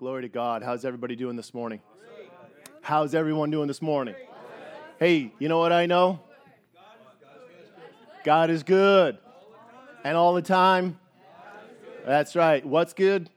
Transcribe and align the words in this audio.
Glory 0.00 0.22
to 0.22 0.30
God. 0.30 0.62
How's 0.62 0.86
everybody 0.86 1.14
doing 1.14 1.36
this 1.36 1.52
morning? 1.52 1.78
How's 2.80 3.14
everyone 3.14 3.50
doing 3.50 3.68
this 3.68 3.82
morning? 3.82 4.14
Hey, 4.98 5.30
you 5.38 5.46
know 5.46 5.58
what 5.58 5.72
I 5.72 5.84
know? 5.84 6.20
God 8.24 8.48
is 8.48 8.62
good. 8.62 9.18
And 10.02 10.16
all 10.16 10.32
the 10.32 10.40
time? 10.40 10.98
That's 12.06 12.34
right. 12.34 12.64
What's 12.64 12.94
good? 12.94 13.28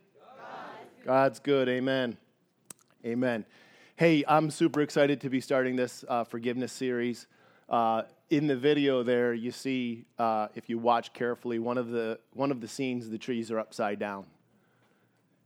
God's 1.06 1.40
good. 1.40 1.68
Amen. 1.68 2.16
Amen. 3.06 3.44
Hey, 3.98 4.24
I'm 4.26 4.50
super 4.50 4.80
excited 4.80 5.20
to 5.20 5.30
be 5.30 5.42
starting 5.42 5.76
this 5.76 6.06
uh, 6.08 6.24
forgiveness 6.24 6.72
series. 6.72 7.28
Uh, 7.68 8.04
in 8.30 8.48
the 8.48 8.56
video 8.56 9.04
there, 9.04 9.34
you 9.34 9.52
see, 9.52 10.06
uh, 10.18 10.48
if 10.56 10.70
you 10.70 10.78
watch 10.78 11.12
carefully, 11.12 11.60
one 11.60 11.78
of 11.78 11.90
the 11.90 12.20
one 12.32 12.52
of 12.52 12.62
the 12.62 12.70
scenes, 12.70 13.10
the 13.10 13.18
trees 13.18 13.52
are 13.52 13.60
upside 13.60 14.00
down 14.00 14.28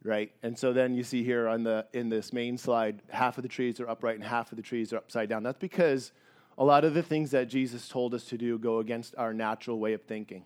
right? 0.08 0.32
And 0.42 0.58
so 0.58 0.72
then 0.74 0.96
you 0.96 1.04
see 1.04 1.24
here 1.24 1.48
on 1.48 1.64
the 1.64 1.86
in 1.94 2.10
this 2.10 2.32
main 2.32 2.58
slide, 2.58 3.02
half 3.10 3.38
of 3.38 3.44
the 3.44 3.50
trees 3.50 3.80
are 3.80 3.90
upright 3.90 4.16
and 4.16 4.24
half 4.24 4.52
of 4.52 4.56
the 4.56 4.62
trees 4.62 4.94
are 4.94 4.98
upside 4.98 5.30
down. 5.30 5.44
That's 5.44 5.59
because 5.59 6.14
a 6.58 6.64
lot 6.64 6.86
of 6.86 6.94
the 6.94 7.04
things 7.04 7.31
that 7.31 7.50
Jesus 7.50 7.88
told 7.88 8.14
us 8.14 8.23
to 8.26 8.38
do 8.38 8.58
go 8.58 8.80
against 8.80 9.16
our 9.18 9.34
natural 9.34 9.80
way 9.80 9.94
of 9.94 10.02
thinking. 10.04 10.46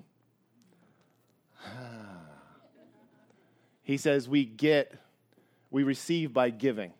he 3.83 3.97
says 3.97 4.27
we 4.27 4.43
get 4.45 4.95
we 5.69 5.83
receive 5.83 6.33
by 6.33 6.49
giving. 6.49 6.91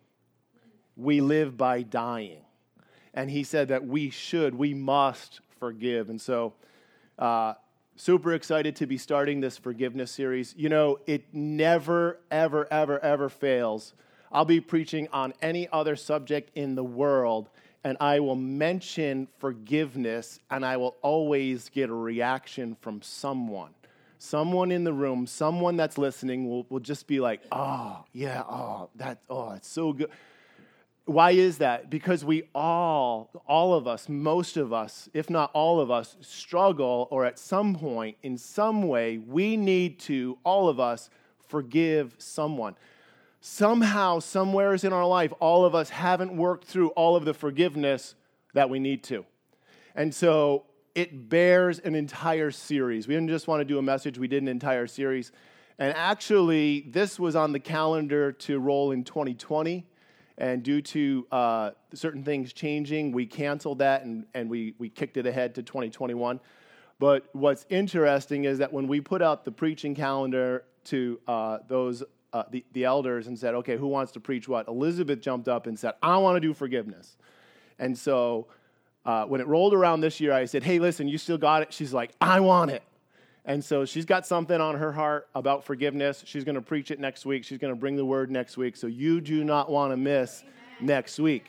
We 0.96 1.20
live 1.20 1.58
by 1.58 1.82
dying. 1.82 2.46
And 3.14 3.30
he 3.30 3.44
said 3.44 3.68
that 3.68 3.86
we 3.86 4.10
should, 4.10 4.56
we 4.56 4.74
must 4.74 5.42
forgive. 5.60 6.10
And 6.10 6.22
so 6.22 6.54
uh, 7.20 7.56
Super 8.02 8.34
excited 8.34 8.76
to 8.78 8.88
be 8.88 8.98
starting 8.98 9.42
this 9.42 9.60
forgiveness 9.60 10.10
series. 10.10 10.56
You 10.58 10.70
know, 10.70 10.98
it 11.06 11.24
never, 11.34 12.18
ever, 12.32 12.68
ever, 12.72 13.00
ever 13.00 13.30
fails. 13.30 13.94
I'll 14.32 14.44
be 14.44 14.60
preaching 14.60 15.08
on 15.14 15.36
any 15.40 15.70
other 15.72 15.96
subject 15.96 16.50
in 16.56 16.74
the 16.74 16.84
world, 16.84 17.52
and 17.84 17.98
I 18.02 18.20
will 18.20 18.36
mention 18.36 19.28
forgiveness, 19.38 20.40
and 20.50 20.66
I 20.66 20.78
will 20.78 20.96
always 21.04 21.70
get 21.70 21.92
a 21.92 21.94
reaction 21.94 22.76
from 22.82 23.04
someone. 23.04 23.70
Someone 24.18 24.72
in 24.72 24.84
the 24.84 24.94
room, 24.94 25.28
someone 25.28 25.78
that's 25.78 26.00
listening 26.00 26.50
will, 26.50 26.66
will 26.70 26.80
just 26.80 27.06
be 27.06 27.20
like, 27.20 27.42
oh, 27.52 28.04
yeah, 28.14 28.42
oh, 28.50 28.90
that, 28.96 29.20
oh, 29.30 29.52
it's 29.52 29.68
so 29.68 29.94
good. 29.94 30.10
Why 31.06 31.32
is 31.32 31.58
that? 31.58 31.90
Because 31.90 32.24
we 32.24 32.44
all, 32.54 33.32
all 33.48 33.74
of 33.74 33.88
us, 33.88 34.08
most 34.08 34.56
of 34.56 34.72
us, 34.72 35.10
if 35.14 35.30
not 35.30 35.50
all 35.54 35.80
of 35.80 35.90
us, 35.90 36.16
struggle 36.22 37.08
or 37.10 37.26
at 37.26 37.40
some 37.40 37.76
point, 37.76 38.18
in 38.22 38.38
some 38.38 38.84
way, 38.84 39.18
we 39.18 39.58
need 39.58 40.00
to, 40.02 40.38
all 40.44 40.70
of 40.70 40.80
us, 40.80 41.10
forgive 41.48 42.16
someone. 42.18 42.76
Somehow, 43.42 44.20
somewheres 44.20 44.84
in 44.84 44.94
our 44.94 45.06
life, 45.06 45.34
all 45.40 45.66
of 45.66 45.74
us 45.74 45.90
haven't 45.90 46.36
worked 46.38 46.66
through 46.66 46.90
all 46.90 47.16
of 47.16 47.26
the 47.26 47.34
forgiveness 47.34 48.14
that 48.54 48.70
we 48.70 48.80
need 48.80 49.04
to. 49.06 49.26
And 49.96 50.14
so 50.14 50.66
it 50.94 51.30
bears 51.30 51.80
an 51.80 51.96
entire 51.96 52.52
series. 52.52 53.08
We 53.08 53.16
didn't 53.16 53.30
just 53.30 53.48
want 53.48 53.62
to 53.62 53.66
do 53.66 53.80
a 53.80 53.82
message, 53.82 54.20
we 54.20 54.28
did 54.28 54.44
an 54.44 54.48
entire 54.48 54.86
series. 54.86 55.32
And 55.80 55.96
actually, 55.98 56.82
this 56.82 57.20
was 57.20 57.36
on 57.36 57.54
the 57.54 57.60
calendar 57.60 58.32
to 58.34 58.60
roll 58.60 58.92
in 58.92 59.04
2020 59.04 59.88
and 60.38 60.64
due 60.64 60.82
to 60.82 61.28
uh, 61.32 61.72
certain 61.94 62.24
things 62.24 62.54
changing, 62.54 63.12
we 63.12 63.26
canceled 63.26 63.80
that 63.80 64.04
and, 64.04 64.26
and 64.34 64.50
we, 64.50 64.74
we 64.78 64.90
kicked 64.90 65.18
it 65.18 65.26
ahead 65.26 65.56
to 65.56 65.64
2021. 65.64 66.40
But 67.00 67.30
what's 67.34 67.66
interesting 67.70 68.46
is 68.46 68.60
that 68.60 68.72
when 68.72 68.88
we 68.88 69.02
put 69.02 69.22
out 69.22 69.44
the 69.46 69.52
preaching 69.52 69.96
calendar 69.96 70.64
to 70.86 71.20
uh, 71.28 71.60
those 71.68 72.04
uh, 72.34 72.44
the, 72.50 72.64
the 72.72 72.86
elders 72.86 73.28
and 73.28 73.38
said, 73.38 73.54
okay, 73.56 73.76
who 73.76 73.88
wants 73.88 74.14
to 74.14 74.20
preach 74.20 74.48
what? 74.48 74.68
Elizabeth 74.68 75.20
jumped 75.20 75.48
up 75.48 75.68
and 75.68 75.78
said, 75.78 75.94
I 76.02 76.18
want 76.18 76.38
to 76.38 76.40
do 76.40 76.54
forgiveness. 76.54 77.18
And 77.78 77.98
so 77.98 78.48
uh, 79.06 79.26
when 79.26 79.42
it 79.42 79.48
rolled 79.48 79.74
around 79.74 80.02
this 80.02 80.20
year, 80.22 80.32
I 80.32 80.46
said, 80.46 80.64
hey, 80.64 80.80
listen, 80.80 81.08
you 81.08 81.18
still 81.18 81.38
got 81.38 81.62
it? 81.62 81.74
She's 81.74 81.94
like, 81.94 82.12
I 82.22 82.40
want 82.40 82.72
it. 82.72 82.84
And 83.46 83.64
so 83.64 83.86
she's 83.86 84.06
got 84.06 84.28
something 84.28 84.62
on 84.62 84.76
her 84.76 84.92
heart 84.92 85.28
about 85.34 85.64
forgiveness. 85.64 86.24
She's 86.26 86.44
going 86.44 86.56
to 86.56 86.62
preach 86.62 86.92
it 86.92 87.00
next 87.00 87.26
week. 87.26 87.44
She's 87.44 87.58
going 87.58 87.74
to 87.74 87.80
bring 87.80 87.96
the 87.96 88.06
word 88.06 88.30
next 88.30 88.56
week. 88.56 88.76
So 88.76 88.88
you 88.88 89.20
do 89.20 89.44
not 89.44 89.70
want 89.70 89.92
to 89.92 89.98
miss 89.98 90.44
Amen. 90.44 90.54
next 90.88 91.20
week. 91.20 91.46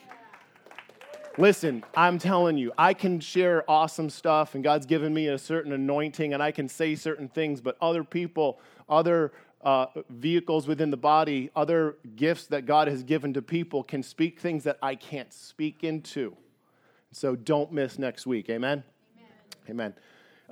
Listen, 1.38 1.82
I'm 1.96 2.18
telling 2.18 2.58
you, 2.58 2.72
I 2.76 2.92
can 2.92 3.18
share 3.18 3.68
awesome 3.70 4.10
stuff, 4.10 4.54
and 4.54 4.62
God's 4.62 4.84
given 4.84 5.14
me 5.14 5.28
a 5.28 5.38
certain 5.38 5.72
anointing, 5.72 6.34
and 6.34 6.42
I 6.42 6.50
can 6.50 6.68
say 6.68 6.94
certain 6.94 7.26
things, 7.28 7.62
but 7.62 7.78
other 7.80 8.04
people, 8.04 8.60
other 8.86 9.32
uh, 9.62 9.86
vehicles 10.10 10.66
within 10.66 10.90
the 10.90 10.96
body, 10.98 11.50
other 11.56 11.96
gifts 12.16 12.46
that 12.48 12.66
God 12.66 12.86
has 12.88 13.02
given 13.02 13.32
to 13.32 13.40
people 13.40 13.82
can 13.82 14.02
speak 14.02 14.40
things 14.40 14.64
that 14.64 14.76
I 14.82 14.94
can't 14.94 15.32
speak 15.32 15.84
into. 15.84 16.36
So 17.12 17.34
don't 17.34 17.72
miss 17.72 17.98
next 17.98 18.26
week. 18.26 18.50
Amen? 18.50 18.82
Amen. 19.70 19.70
Amen. 19.70 19.94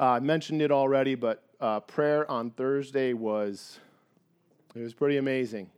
Uh, 0.01 0.13
I 0.13 0.21
mentioned 0.21 0.63
it 0.63 0.71
already, 0.73 1.15
but 1.15 1.43
uh, 1.61 1.81
prayer 1.81 2.29
on 2.31 2.53
Thursday 2.53 3.13
was 3.13 3.79
it 4.75 4.81
was 4.81 4.95
pretty 4.95 5.19
amazing. 5.19 5.69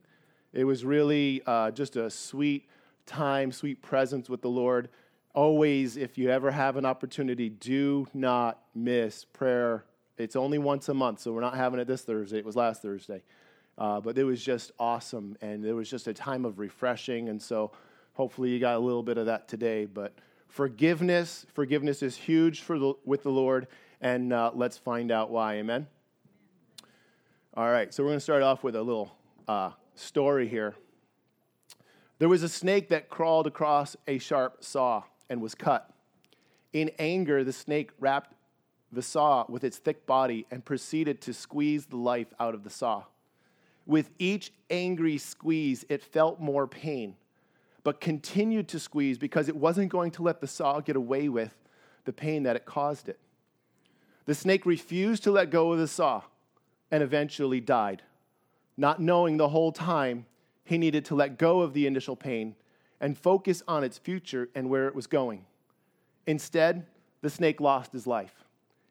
It 0.52 0.62
was 0.62 0.84
really 0.84 1.42
uh, 1.44 1.72
just 1.72 1.96
a 1.96 2.08
sweet 2.08 2.68
time, 3.04 3.50
sweet 3.50 3.82
presence 3.82 4.30
with 4.30 4.40
the 4.40 4.48
Lord. 4.48 4.90
Always, 5.34 5.96
if 5.96 6.18
you 6.18 6.30
ever 6.30 6.52
have 6.52 6.76
an 6.76 6.84
opportunity, 6.84 7.48
do 7.48 8.06
not 8.14 8.60
miss 8.76 9.24
prayer. 9.24 9.86
It's 10.16 10.36
only 10.36 10.58
once 10.58 10.88
a 10.88 10.94
month, 10.94 11.18
so 11.18 11.32
we're 11.32 11.40
not 11.40 11.56
having 11.56 11.80
it 11.80 11.88
this 11.88 12.02
Thursday. 12.02 12.38
It 12.38 12.44
was 12.44 12.54
last 12.54 12.80
Thursday. 12.80 13.24
Uh, 13.76 14.00
but 14.00 14.16
it 14.16 14.22
was 14.22 14.40
just 14.40 14.70
awesome, 14.78 15.36
and 15.40 15.64
it 15.64 15.72
was 15.72 15.90
just 15.90 16.06
a 16.06 16.14
time 16.14 16.44
of 16.44 16.60
refreshing. 16.60 17.28
And 17.28 17.42
so, 17.42 17.72
hopefully, 18.12 18.50
you 18.50 18.60
got 18.60 18.76
a 18.76 18.78
little 18.78 19.02
bit 19.02 19.18
of 19.18 19.26
that 19.26 19.48
today. 19.48 19.84
But 19.84 20.14
forgiveness, 20.46 21.44
forgiveness 21.54 22.04
is 22.04 22.14
huge 22.14 22.60
for 22.60 22.78
the, 22.78 22.92
with 23.04 23.24
the 23.24 23.30
Lord, 23.30 23.66
and 24.02 24.32
uh, 24.32 24.50
let's 24.52 24.76
find 24.76 25.10
out 25.10 25.30
why. 25.30 25.54
Amen? 25.54 25.86
All 27.54 27.70
right, 27.70 27.94
so 27.94 28.02
we're 28.02 28.10
going 28.10 28.16
to 28.18 28.20
start 28.20 28.42
off 28.42 28.64
with 28.64 28.74
a 28.74 28.82
little 28.82 29.16
uh, 29.46 29.70
story 29.94 30.48
here. 30.48 30.74
There 32.18 32.28
was 32.28 32.42
a 32.42 32.48
snake 32.48 32.88
that 32.88 33.08
crawled 33.08 33.46
across 33.46 33.96
a 34.06 34.18
sharp 34.18 34.62
saw 34.64 35.04
and 35.30 35.40
was 35.40 35.54
cut. 35.54 35.90
In 36.72 36.90
anger, 36.98 37.44
the 37.44 37.52
snake 37.52 37.90
wrapped 38.00 38.34
the 38.90 39.02
saw 39.02 39.44
with 39.48 39.64
its 39.64 39.78
thick 39.78 40.06
body 40.06 40.46
and 40.50 40.64
proceeded 40.64 41.20
to 41.22 41.32
squeeze 41.32 41.86
the 41.86 41.96
life 41.96 42.28
out 42.40 42.54
of 42.54 42.64
the 42.64 42.70
saw. 42.70 43.04
With 43.86 44.10
each 44.18 44.52
angry 44.70 45.18
squeeze, 45.18 45.84
it 45.88 46.02
felt 46.02 46.40
more 46.40 46.66
pain, 46.66 47.16
but 47.84 48.00
continued 48.00 48.68
to 48.68 48.78
squeeze 48.78 49.18
because 49.18 49.48
it 49.48 49.56
wasn't 49.56 49.90
going 49.90 50.10
to 50.12 50.22
let 50.22 50.40
the 50.40 50.46
saw 50.46 50.80
get 50.80 50.96
away 50.96 51.28
with 51.28 51.54
the 52.04 52.12
pain 52.12 52.44
that 52.44 52.56
it 52.56 52.64
caused 52.64 53.08
it. 53.08 53.18
The 54.26 54.34
snake 54.34 54.66
refused 54.66 55.24
to 55.24 55.32
let 55.32 55.50
go 55.50 55.72
of 55.72 55.78
the 55.78 55.88
saw 55.88 56.22
and 56.90 57.02
eventually 57.02 57.60
died, 57.60 58.02
not 58.76 59.00
knowing 59.00 59.36
the 59.36 59.48
whole 59.48 59.72
time 59.72 60.26
he 60.64 60.78
needed 60.78 61.04
to 61.06 61.14
let 61.14 61.38
go 61.38 61.60
of 61.60 61.72
the 61.72 61.86
initial 61.86 62.16
pain 62.16 62.54
and 63.00 63.18
focus 63.18 63.62
on 63.66 63.82
its 63.82 63.98
future 63.98 64.48
and 64.54 64.70
where 64.70 64.86
it 64.86 64.94
was 64.94 65.06
going. 65.06 65.44
Instead, 66.26 66.86
the 67.20 67.30
snake 67.30 67.60
lost 67.60 67.92
his 67.92 68.06
life 68.06 68.44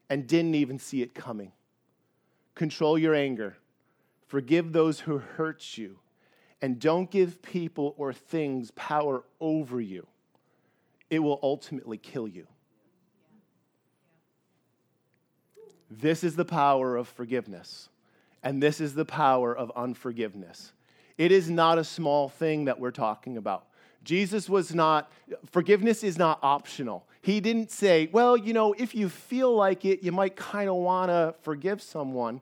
and 0.09 0.27
didn't 0.27 0.55
even 0.55 0.77
see 0.77 1.01
it 1.01 1.15
coming. 1.15 1.53
Control 2.55 2.97
your 2.97 3.15
anger, 3.15 3.55
forgive 4.27 4.73
those 4.73 4.99
who 4.99 5.19
hurt 5.19 5.77
you, 5.77 5.97
and 6.61 6.79
don't 6.79 7.09
give 7.09 7.41
people 7.41 7.95
or 7.97 8.11
things 8.11 8.71
power 8.71 9.23
over 9.39 9.79
you. 9.79 10.05
It 11.09 11.19
will 11.19 11.39
ultimately 11.41 11.97
kill 11.97 12.27
you. 12.27 12.47
This 15.91 16.23
is 16.23 16.37
the 16.37 16.45
power 16.45 16.95
of 16.95 17.09
forgiveness, 17.09 17.89
and 18.41 18.63
this 18.63 18.79
is 18.79 18.95
the 18.95 19.03
power 19.03 19.55
of 19.55 19.71
unforgiveness. 19.75 20.71
It 21.17 21.33
is 21.33 21.49
not 21.49 21.77
a 21.77 21.83
small 21.83 22.29
thing 22.29 22.65
that 22.65 22.79
we're 22.79 22.91
talking 22.91 23.35
about. 23.35 23.65
Jesus 24.03 24.49
was 24.49 24.73
not, 24.73 25.11
forgiveness 25.51 26.03
is 26.03 26.17
not 26.17 26.39
optional. 26.41 27.05
He 27.21 27.39
didn't 27.39 27.71
say, 27.71 28.09
well, 28.11 28.35
you 28.35 28.53
know, 28.53 28.73
if 28.73 28.95
you 28.95 29.09
feel 29.09 29.53
like 29.53 29.85
it, 29.85 30.01
you 30.01 30.11
might 30.11 30.35
kind 30.35 30.69
of 30.69 30.75
want 30.77 31.09
to 31.09 31.35
forgive 31.41 31.81
someone. 31.81 32.41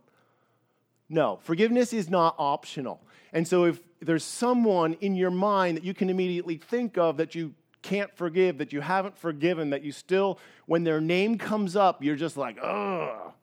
No, 1.09 1.39
forgiveness 1.41 1.91
is 1.91 2.09
not 2.09 2.35
optional. 2.37 3.01
And 3.33 3.47
so 3.47 3.65
if 3.65 3.81
there's 3.99 4.23
someone 4.23 4.93
in 5.01 5.15
your 5.15 5.31
mind 5.31 5.75
that 5.77 5.83
you 5.83 5.93
can 5.93 6.09
immediately 6.09 6.57
think 6.57 6.97
of 6.97 7.17
that 7.17 7.35
you 7.35 7.53
can't 7.81 8.15
forgive, 8.15 8.59
that 8.59 8.71
you 8.71 8.81
haven't 8.81 9.17
forgiven, 9.17 9.71
that 9.71 9.83
you 9.83 9.91
still, 9.91 10.39
when 10.65 10.83
their 10.83 11.01
name 11.01 11.37
comes 11.37 11.75
up, 11.75 12.03
you're 12.03 12.15
just 12.15 12.37
like, 12.37 12.57
ugh, 12.61 13.33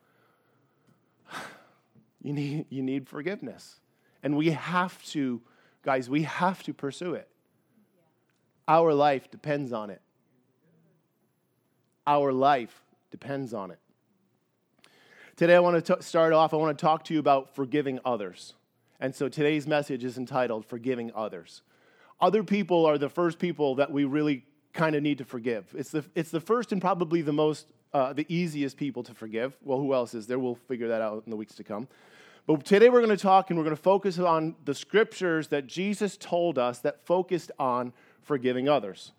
you 2.27 2.33
need, 2.33 2.67
you 2.71 2.83
need 2.83 3.09
forgiveness. 3.09 3.77
And 4.21 4.37
we 4.37 4.51
have 4.51 5.01
to, 5.11 5.41
guys, 5.85 6.11
we 6.11 6.25
have 6.25 6.61
to 6.65 6.75
pursue 6.75 7.15
it. 7.15 7.29
Our 8.67 8.93
life 8.93 9.31
depends 9.31 9.73
on 9.73 9.91
it. 9.91 10.03
Our 12.05 12.33
life 12.33 12.83
depends 13.13 13.55
on 13.55 13.71
it. 13.71 13.79
Today, 15.37 15.55
I 15.55 15.61
want 15.61 15.85
to 15.85 15.95
t- 15.95 16.03
start 16.03 16.33
off, 16.33 16.53
I 16.53 16.57
want 16.57 16.77
to 16.77 16.83
talk 16.83 17.05
to 17.05 17.15
you 17.15 17.21
about 17.21 17.55
forgiving 17.55 18.01
others. 18.05 18.55
And 18.99 19.15
so 19.15 19.29
today's 19.29 19.69
message 19.69 20.03
is 20.03 20.19
entitled 20.19 20.67
Forgiving 20.67 21.13
Others. 21.15 21.63
Other 22.21 22.43
people 22.43 22.87
are 22.87 22.99
the 22.99 23.09
first 23.09 23.39
people 23.39 23.77
that 23.77 23.93
we 23.93 24.05
really 24.05 24.45
kind 24.73 24.97
of 24.97 25.03
need 25.05 25.19
to 25.19 25.25
forgive. 25.25 25.73
It's 25.79 25.91
the, 25.91 26.05
it's 26.17 26.33
the 26.33 26.41
first 26.41 26.73
and 26.73 26.81
probably 26.81 27.23
the 27.23 27.33
most, 27.33 27.71
uh, 27.95 28.15
the 28.15 28.27
easiest 28.29 28.77
people 28.77 29.05
to 29.05 29.15
forgive. 29.15 29.57
Well, 29.63 29.79
who 29.79 29.95
else 29.95 30.13
is 30.13 30.27
there? 30.27 30.41
We'll 30.41 30.57
figure 30.57 30.89
that 30.89 31.03
out 31.03 31.23
in 31.25 31.31
the 31.31 31.37
weeks 31.37 31.55
to 31.55 31.63
come. 31.63 31.87
But 32.47 32.65
today 32.65 32.89
we're 32.89 33.05
going 33.05 33.17
to 33.17 33.21
talk 33.21 33.51
and 33.51 33.59
we're 33.59 33.65
going 33.65 33.75
to 33.75 33.83
focus 33.83 34.21
on 34.21 34.55
the 34.65 34.75
scriptures 34.75 35.49
that 35.49 35.67
Jesus 35.67 36.17
told 36.17 36.59
us 36.59 36.79
that 36.79 37.05
focused 37.05 37.51
on 37.59 37.93
forgiving 38.23 38.69
others. 38.69 39.11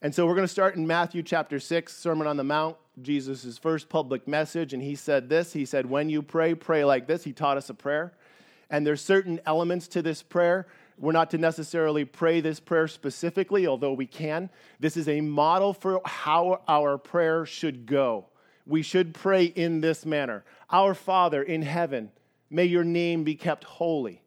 And 0.00 0.14
so 0.14 0.24
we're 0.24 0.36
going 0.36 0.46
to 0.46 0.52
start 0.52 0.76
in 0.76 0.86
Matthew 0.86 1.24
chapter 1.24 1.58
6, 1.58 1.96
Sermon 1.96 2.28
on 2.28 2.36
the 2.36 2.44
Mount, 2.44 2.76
Jesus' 3.02 3.58
first 3.58 3.88
public 3.88 4.28
message. 4.28 4.72
And 4.72 4.84
he 4.84 4.94
said 4.94 5.28
this 5.28 5.52
He 5.52 5.64
said, 5.64 5.86
When 5.86 6.08
you 6.08 6.22
pray, 6.22 6.54
pray 6.54 6.84
like 6.84 7.08
this. 7.08 7.24
He 7.24 7.32
taught 7.32 7.56
us 7.56 7.70
a 7.70 7.74
prayer. 7.74 8.12
And 8.70 8.86
there's 8.86 9.00
certain 9.00 9.40
elements 9.44 9.88
to 9.88 10.02
this 10.02 10.22
prayer. 10.22 10.68
We're 10.98 11.12
not 11.12 11.30
to 11.32 11.38
necessarily 11.38 12.04
pray 12.04 12.40
this 12.40 12.60
prayer 12.60 12.86
specifically, 12.86 13.66
although 13.66 13.92
we 13.92 14.06
can. 14.06 14.48
This 14.78 14.96
is 14.96 15.08
a 15.08 15.20
model 15.20 15.72
for 15.72 16.00
how 16.04 16.62
our 16.68 16.98
prayer 16.98 17.46
should 17.46 17.84
go. 17.84 18.26
We 18.66 18.82
should 18.82 19.14
pray 19.14 19.44
in 19.44 19.80
this 19.80 20.04
manner 20.04 20.44
Our 20.70 20.94
Father 20.94 21.42
in 21.42 21.62
heaven, 21.62 22.10
may 22.50 22.64
your 22.64 22.84
name 22.84 23.24
be 23.24 23.34
kept 23.34 23.64
holy. 23.64 24.22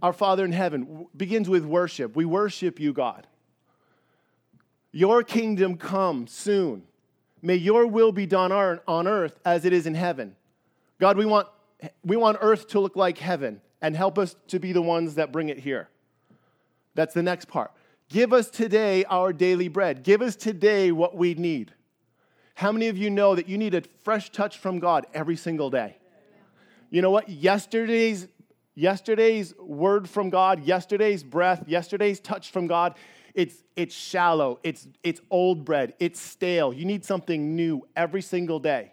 Our 0.00 0.12
Father 0.12 0.44
in 0.44 0.52
heaven 0.52 1.06
begins 1.16 1.48
with 1.48 1.64
worship. 1.64 2.16
We 2.16 2.24
worship 2.24 2.80
you, 2.80 2.92
God. 2.92 3.26
Your 4.90 5.22
kingdom 5.22 5.76
come 5.76 6.26
soon. 6.26 6.82
May 7.40 7.56
your 7.56 7.86
will 7.86 8.12
be 8.12 8.26
done 8.26 8.52
on 8.52 9.08
earth 9.08 9.38
as 9.44 9.64
it 9.64 9.72
is 9.72 9.86
in 9.86 9.94
heaven. 9.94 10.36
God, 11.00 11.16
we 11.16 11.24
want, 11.24 11.48
we 12.04 12.16
want 12.16 12.38
earth 12.40 12.68
to 12.68 12.80
look 12.80 12.96
like 12.96 13.18
heaven 13.18 13.60
and 13.80 13.96
help 13.96 14.18
us 14.18 14.36
to 14.48 14.58
be 14.58 14.72
the 14.72 14.82
ones 14.82 15.16
that 15.16 15.32
bring 15.32 15.48
it 15.48 15.58
here. 15.58 15.88
That's 16.94 17.14
the 17.14 17.22
next 17.22 17.46
part. 17.46 17.72
Give 18.08 18.32
us 18.32 18.50
today 18.50 19.04
our 19.04 19.32
daily 19.32 19.68
bread. 19.68 20.02
Give 20.02 20.20
us 20.20 20.36
today 20.36 20.92
what 20.92 21.16
we 21.16 21.34
need. 21.34 21.72
How 22.54 22.72
many 22.72 22.88
of 22.88 22.96
you 22.98 23.10
know 23.10 23.34
that 23.34 23.48
you 23.48 23.58
need 23.58 23.74
a 23.74 23.82
fresh 24.02 24.30
touch 24.30 24.58
from 24.58 24.78
God 24.78 25.06
every 25.14 25.36
single 25.36 25.70
day? 25.70 25.96
You 26.90 27.02
know 27.02 27.10
what? 27.10 27.28
Yesterday's 27.28 28.28
yesterday's 28.74 29.54
word 29.58 30.08
from 30.08 30.30
God, 30.30 30.64
yesterday's 30.64 31.22
breath, 31.22 31.64
yesterday's 31.66 32.20
touch 32.20 32.50
from 32.50 32.66
God 32.66 32.94
it's, 33.34 33.62
it's 33.76 33.94
shallow, 33.94 34.58
it's, 34.62 34.86
it's 35.02 35.20
old 35.30 35.64
bread, 35.64 35.94
it's 35.98 36.20
stale. 36.20 36.72
You 36.72 36.84
need 36.84 37.04
something 37.04 37.56
new 37.56 37.86
every 37.96 38.22
single 38.22 38.58
day. 38.58 38.92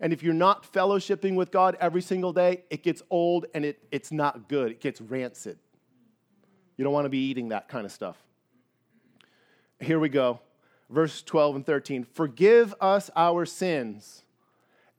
And 0.00 0.12
if 0.12 0.22
you're 0.22 0.34
not 0.34 0.70
fellowshipping 0.72 1.36
with 1.36 1.52
God 1.52 1.76
every 1.80 2.02
single 2.02 2.32
day, 2.32 2.64
it 2.70 2.82
gets 2.82 3.02
old 3.10 3.46
and 3.54 3.64
it, 3.64 3.78
it's 3.92 4.10
not 4.10 4.48
good. 4.48 4.72
It 4.72 4.80
gets 4.80 5.00
rancid. 5.00 5.58
You 6.76 6.84
don't 6.84 6.92
want 6.92 7.04
to 7.04 7.10
be 7.10 7.28
eating 7.28 7.50
that 7.50 7.68
kind 7.68 7.86
of 7.86 7.92
stuff. 7.92 8.16
Here 9.78 10.00
we 10.00 10.08
go. 10.08 10.40
Verse 10.92 11.22
12 11.22 11.56
and 11.56 11.66
13. 11.66 12.04
Forgive 12.04 12.74
us 12.80 13.10
our 13.16 13.46
sins 13.46 14.22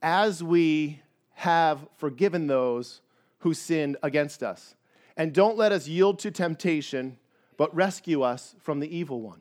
as 0.02 0.42
we 0.42 1.00
have 1.34 1.86
forgiven 1.96 2.48
those 2.48 3.00
who 3.38 3.54
sinned 3.54 3.96
against 4.02 4.42
us. 4.42 4.74
And 5.16 5.32
don't 5.32 5.56
let 5.56 5.70
us 5.70 5.86
yield 5.86 6.18
to 6.20 6.32
temptation 6.32 7.16
but 7.56 7.72
rescue 7.74 8.22
us 8.22 8.56
from 8.58 8.80
the 8.80 8.96
evil 8.96 9.20
one. 9.20 9.40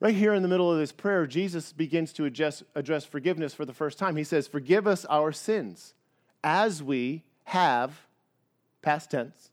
Right 0.00 0.14
here 0.14 0.34
in 0.34 0.42
the 0.42 0.48
middle 0.48 0.72
of 0.72 0.78
this 0.78 0.90
prayer, 0.92 1.26
Jesus 1.26 1.72
begins 1.72 2.12
to 2.14 2.24
address, 2.24 2.64
address 2.74 3.04
forgiveness 3.04 3.54
for 3.54 3.64
the 3.64 3.72
first 3.72 3.98
time. 3.98 4.16
He 4.16 4.24
says, 4.24 4.48
Forgive 4.48 4.88
us 4.88 5.04
our 5.04 5.30
sins 5.30 5.94
as 6.42 6.82
we 6.82 7.22
have, 7.44 8.06
past 8.82 9.12
tense, 9.12 9.50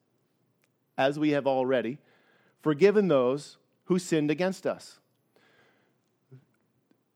as 0.97 1.19
we 1.19 1.31
have 1.31 1.45
already, 1.45 1.99
forgiven 2.61 3.09
those 3.09 3.57
who 3.87 3.99
sinned 3.99 4.29
against 4.29 4.65
us. 4.65 4.99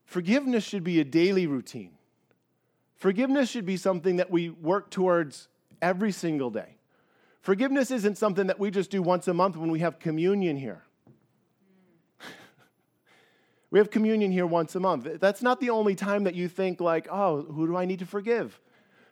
Forgiveness 0.04 0.64
should 0.64 0.84
be 0.84 1.00
a 1.00 1.04
daily 1.04 1.46
routine. 1.46 1.92
Forgiveness 2.96 3.48
should 3.48 3.66
be 3.66 3.76
something 3.76 4.16
that 4.16 4.30
we 4.30 4.50
work 4.50 4.90
towards 4.90 5.48
every 5.80 6.12
single 6.12 6.50
day. 6.50 6.76
Forgiveness 7.40 7.90
isn't 7.90 8.16
something 8.16 8.46
that 8.46 8.58
we 8.58 8.70
just 8.70 8.90
do 8.90 9.02
once 9.02 9.26
a 9.26 9.34
month 9.34 9.56
when 9.56 9.70
we 9.70 9.80
have 9.80 9.98
communion 9.98 10.56
here. 10.56 10.82
we 13.70 13.78
have 13.78 13.90
communion 13.90 14.30
here 14.30 14.46
once 14.46 14.74
a 14.74 14.80
month. 14.80 15.18
That's 15.18 15.42
not 15.42 15.60
the 15.60 15.70
only 15.70 15.94
time 15.94 16.24
that 16.24 16.34
you 16.34 16.48
think, 16.48 16.80
like, 16.80 17.08
oh, 17.10 17.42
who 17.42 17.66
do 17.66 17.76
I 17.76 17.84
need 17.84 17.98
to 17.98 18.06
forgive? 18.06 18.60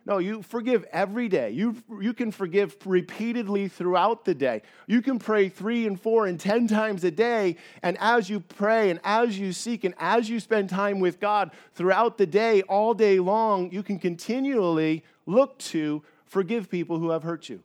No, 0.07 0.19
you 0.19 0.43
forgive 0.43 0.85
every 0.93 1.29
day. 1.29 1.51
You, 1.51 1.77
you 2.01 2.15
can 2.15 2.33
forgive 2.33 2.77
repeatedly 2.87 3.69
throughout 3.69 4.25
the 4.25 4.35
day. 4.35 4.63
You 4.87 5.03
can 5.03 5.19
pray 5.19 5.49
three 5.49 5.87
and 5.87 6.01
four 6.01 6.27
and 6.27 6.41
ten 6.41 6.67
times 6.67 7.05
a 7.05 7.11
day. 7.11 7.57
And 7.83 7.99
as 8.01 8.31
you 8.31 8.41
pray 8.41 8.91
and 8.91 8.99
as 9.05 9.39
you 9.39 9.53
seek 9.53 9.85
and 9.85 9.95
as 9.99 10.31
you 10.31 10.41
spend 10.41 10.71
time 10.71 11.01
with 11.01 11.21
God 11.21 11.51
throughout 11.75 12.17
the 12.17 12.27
day, 12.27 12.63
all 12.63 12.95
day 12.95 13.21
long, 13.21 13.71
you 13.73 13.83
can 13.83 13.99
continually 13.99 15.05
look 15.27 15.59
to 15.59 16.03
forgive 16.25 16.71
people 16.71 16.99
who 16.99 17.11
have 17.11 17.23
hurt 17.23 17.49
you. 17.49 17.63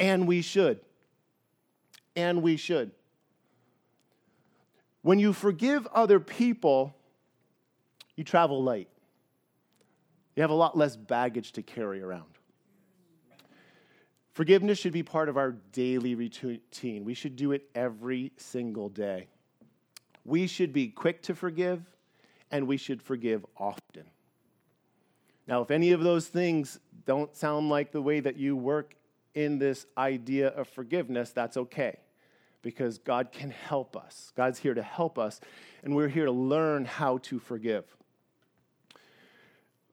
And 0.00 0.26
we 0.26 0.42
should. 0.42 0.80
And 2.16 2.42
we 2.42 2.56
should. 2.56 2.90
When 5.02 5.20
you 5.20 5.32
forgive 5.32 5.86
other 5.88 6.18
people, 6.18 6.94
you 8.16 8.24
travel 8.24 8.62
light. 8.62 8.88
You 10.38 10.42
have 10.42 10.50
a 10.50 10.54
lot 10.54 10.78
less 10.78 10.96
baggage 10.96 11.50
to 11.54 11.62
carry 11.62 12.00
around. 12.00 12.38
Forgiveness 14.30 14.78
should 14.78 14.92
be 14.92 15.02
part 15.02 15.28
of 15.28 15.36
our 15.36 15.50
daily 15.72 16.14
routine. 16.14 17.04
We 17.04 17.14
should 17.14 17.34
do 17.34 17.50
it 17.50 17.68
every 17.74 18.30
single 18.36 18.88
day. 18.88 19.26
We 20.24 20.46
should 20.46 20.72
be 20.72 20.90
quick 20.90 21.22
to 21.22 21.34
forgive, 21.34 21.82
and 22.52 22.68
we 22.68 22.76
should 22.76 23.02
forgive 23.02 23.44
often. 23.56 24.04
Now, 25.48 25.62
if 25.62 25.72
any 25.72 25.90
of 25.90 26.04
those 26.04 26.28
things 26.28 26.78
don't 27.04 27.34
sound 27.34 27.68
like 27.68 27.90
the 27.90 28.00
way 28.00 28.20
that 28.20 28.36
you 28.36 28.54
work 28.54 28.94
in 29.34 29.58
this 29.58 29.86
idea 29.96 30.50
of 30.50 30.68
forgiveness, 30.68 31.32
that's 31.32 31.56
okay 31.56 31.98
because 32.62 32.98
God 32.98 33.32
can 33.32 33.50
help 33.50 33.96
us. 33.96 34.32
God's 34.36 34.60
here 34.60 34.74
to 34.74 34.82
help 34.82 35.18
us, 35.18 35.40
and 35.82 35.96
we're 35.96 36.06
here 36.06 36.26
to 36.26 36.30
learn 36.30 36.84
how 36.84 37.18
to 37.22 37.40
forgive. 37.40 37.97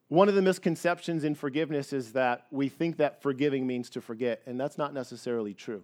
One 0.07 0.29
of 0.29 0.35
the 0.35 0.41
misconceptions 0.41 1.23
in 1.23 1.35
forgiveness 1.35 1.91
is 1.91 2.13
that 2.13 2.45
we 2.51 2.69
think 2.69 2.97
that 2.97 3.21
forgiving 3.21 3.65
means 3.65 3.89
to 3.91 4.01
forget, 4.01 4.41
and 4.45 4.59
that's 4.59 4.77
not 4.77 4.93
necessarily 4.93 5.53
true. 5.53 5.83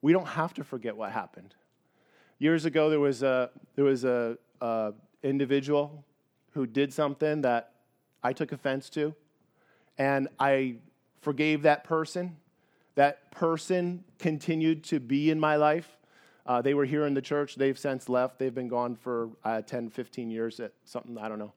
We 0.00 0.12
don't 0.12 0.28
have 0.28 0.54
to 0.54 0.64
forget 0.64 0.96
what 0.96 1.10
happened. 1.10 1.54
Years 2.38 2.64
ago, 2.64 2.90
there 2.90 3.00
was 3.00 3.22
a 3.22 3.50
there 3.74 3.84
was 3.84 4.04
a, 4.04 4.38
a 4.60 4.92
individual 5.22 6.04
who 6.52 6.66
did 6.66 6.92
something 6.92 7.40
that 7.42 7.72
I 8.22 8.32
took 8.32 8.52
offense 8.52 8.88
to, 8.90 9.14
and 9.98 10.28
I 10.38 10.76
forgave 11.20 11.62
that 11.62 11.82
person 11.82 12.36
that 12.96 13.30
person 13.30 14.02
continued 14.18 14.82
to 14.84 14.98
be 14.98 15.30
in 15.30 15.38
my 15.38 15.56
life. 15.56 15.96
Uh, 16.46 16.60
they 16.62 16.74
were 16.74 16.84
here 16.84 17.06
in 17.06 17.14
the 17.14 17.22
church. 17.22 17.54
They've 17.54 17.78
since 17.78 18.08
left. 18.08 18.38
They've 18.38 18.54
been 18.54 18.68
gone 18.68 18.96
for 18.96 19.30
uh, 19.44 19.62
10, 19.62 19.90
15 19.90 20.30
years 20.30 20.60
at 20.60 20.72
something, 20.84 21.16
I 21.18 21.28
don't 21.28 21.38
know. 21.38 21.52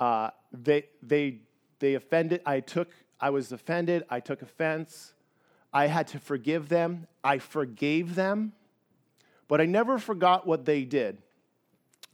Uh, 0.00 0.30
they, 0.64 0.86
they, 1.02 1.40
they 1.78 1.94
offended. 1.94 2.40
I 2.46 2.60
took, 2.60 2.88
I 3.20 3.30
was 3.30 3.52
offended. 3.52 4.04
I 4.08 4.20
took 4.20 4.42
offense. 4.42 5.12
I 5.72 5.86
had 5.86 6.06
to 6.08 6.18
forgive 6.18 6.68
them. 6.68 7.06
I 7.22 7.38
forgave 7.38 8.14
them, 8.14 8.52
but 9.48 9.60
I 9.60 9.66
never 9.66 9.98
forgot 9.98 10.46
what 10.46 10.64
they 10.64 10.84
did, 10.84 11.18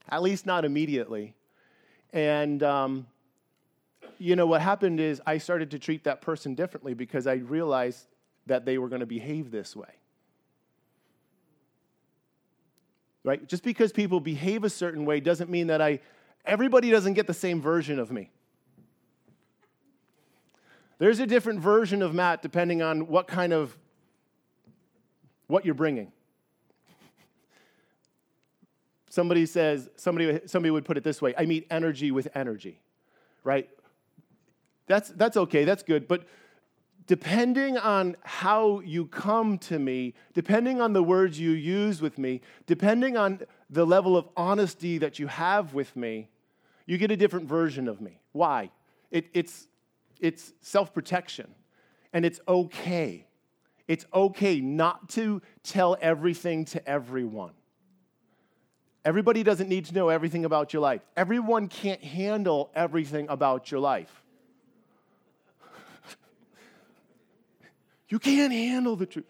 at 0.09 0.23
least 0.23 0.47
not 0.47 0.65
immediately. 0.65 1.35
And, 2.13 2.63
um, 2.63 3.07
you 4.19 4.37
know, 4.37 4.47
what 4.47 4.63
happened 4.63 5.01
is 5.01 5.21
I 5.27 5.39
started 5.39 5.71
to 5.73 5.79
treat 5.79 6.05
that 6.05 6.21
person 6.21 6.55
differently 6.55 6.95
because 6.95 7.27
I 7.27 7.35
realized 7.35 8.07
that 8.47 8.65
they 8.65 8.79
were 8.79 8.89
going 8.89 9.01
to 9.01 9.07
behave 9.07 9.51
this 9.51 9.77
way. 9.77 9.89
Right? 13.25 13.47
Just 13.47 13.63
because 13.63 13.93
people 13.93 14.19
behave 14.19 14.65
a 14.65 14.71
certain 14.71 15.05
way 15.05 15.21
doesn't 15.21 15.51
mean 15.51 15.69
that 15.69 15.81
I, 15.81 16.01
everybody 16.45 16.91
doesn't 16.91 17.15
get 17.15 17.27
the 17.27 17.35
same 17.35 17.61
version 17.61 17.99
of 17.99 18.11
me. 18.11 18.31
There's 20.99 21.19
a 21.19 21.27
different 21.27 21.61
version 21.61 22.01
of 22.01 22.15
Matt 22.15 22.43
depending 22.43 22.81
on 22.81 23.09
what 23.09 23.27
kind 23.27 23.53
of, 23.53 23.77
what 25.49 25.65
you're 25.65 25.75
bringing. 25.75 26.13
Somebody 29.11 29.45
says, 29.47 29.91
somebody, 29.97 30.41
somebody 30.47 30.71
would 30.71 30.85
put 30.85 30.97
it 30.97 31.05
this 31.05 31.21
way 31.21 31.35
I 31.37 31.45
meet 31.45 31.67
energy 31.71 32.11
with 32.11 32.29
energy, 32.35 32.81
right? 33.45 33.69
That's, 34.87 35.11
that's 35.11 35.37
okay, 35.37 35.65
that's 35.65 35.83
good. 35.83 36.07
But 36.07 36.25
depending 37.07 37.77
on 37.79 38.17
how 38.23 38.81
you 38.81 39.07
come 39.07 39.59
to 39.59 39.79
me, 39.79 40.15
depending 40.35 40.81
on 40.81 40.93
the 40.93 41.03
words 41.03 41.39
you 41.39 41.51
use 41.51 42.01
with 42.01 42.17
me, 42.17 42.41
depending 42.67 43.17
on 43.17 43.41
the 43.69 43.85
level 43.85 44.17
of 44.17 44.29
honesty 44.37 44.99
that 44.99 45.19
you 45.19 45.27
have 45.27 45.75
with 45.75 45.97
me, 45.97 46.29
you 46.93 46.99
get 46.99 47.11
a 47.11 47.17
different 47.17 47.49
version 47.49 47.89
of 47.89 48.03
me. 48.03 48.21
Why? 48.33 48.71
It, 49.11 49.31
it's, 49.33 49.67
it's 50.21 50.53
self 50.61 50.93
protection, 50.93 51.55
and 52.13 52.27
it's 52.27 52.39
okay. 52.47 53.25
It's 53.89 54.05
okay 54.13 54.61
not 54.61 55.09
to 55.11 55.41
tell 55.63 55.97
everything 56.03 56.67
to 56.67 56.87
everyone. 56.87 57.53
Everybody 59.07 59.43
doesn't 59.43 59.71
need 59.71 59.87
to 59.87 59.95
know 59.95 60.11
everything 60.11 60.45
about 60.45 60.75
your 60.75 60.83
life. 60.83 61.01
Everyone 61.17 61.69
can't 61.69 62.05
handle 62.05 62.71
everything 62.75 63.27
about 63.31 63.71
your 63.71 63.81
life. 63.81 64.23
you 68.11 68.19
can't 68.19 68.53
handle 68.53 68.97
the 68.97 69.07
truth. 69.07 69.25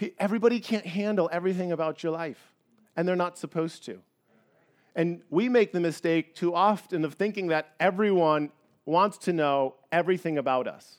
Everybody 0.18 0.58
can't 0.58 0.84
handle 0.84 1.30
everything 1.30 1.70
about 1.70 2.02
your 2.02 2.10
life, 2.10 2.54
and 2.96 3.06
they're 3.06 3.14
not 3.14 3.38
supposed 3.38 3.84
to. 3.84 4.02
And 4.98 5.22
we 5.30 5.48
make 5.48 5.70
the 5.70 5.78
mistake 5.78 6.34
too 6.34 6.52
often 6.56 7.04
of 7.04 7.14
thinking 7.14 7.46
that 7.46 7.72
everyone 7.78 8.50
wants 8.84 9.16
to 9.18 9.32
know 9.32 9.76
everything 9.92 10.38
about 10.38 10.66
us. 10.66 10.96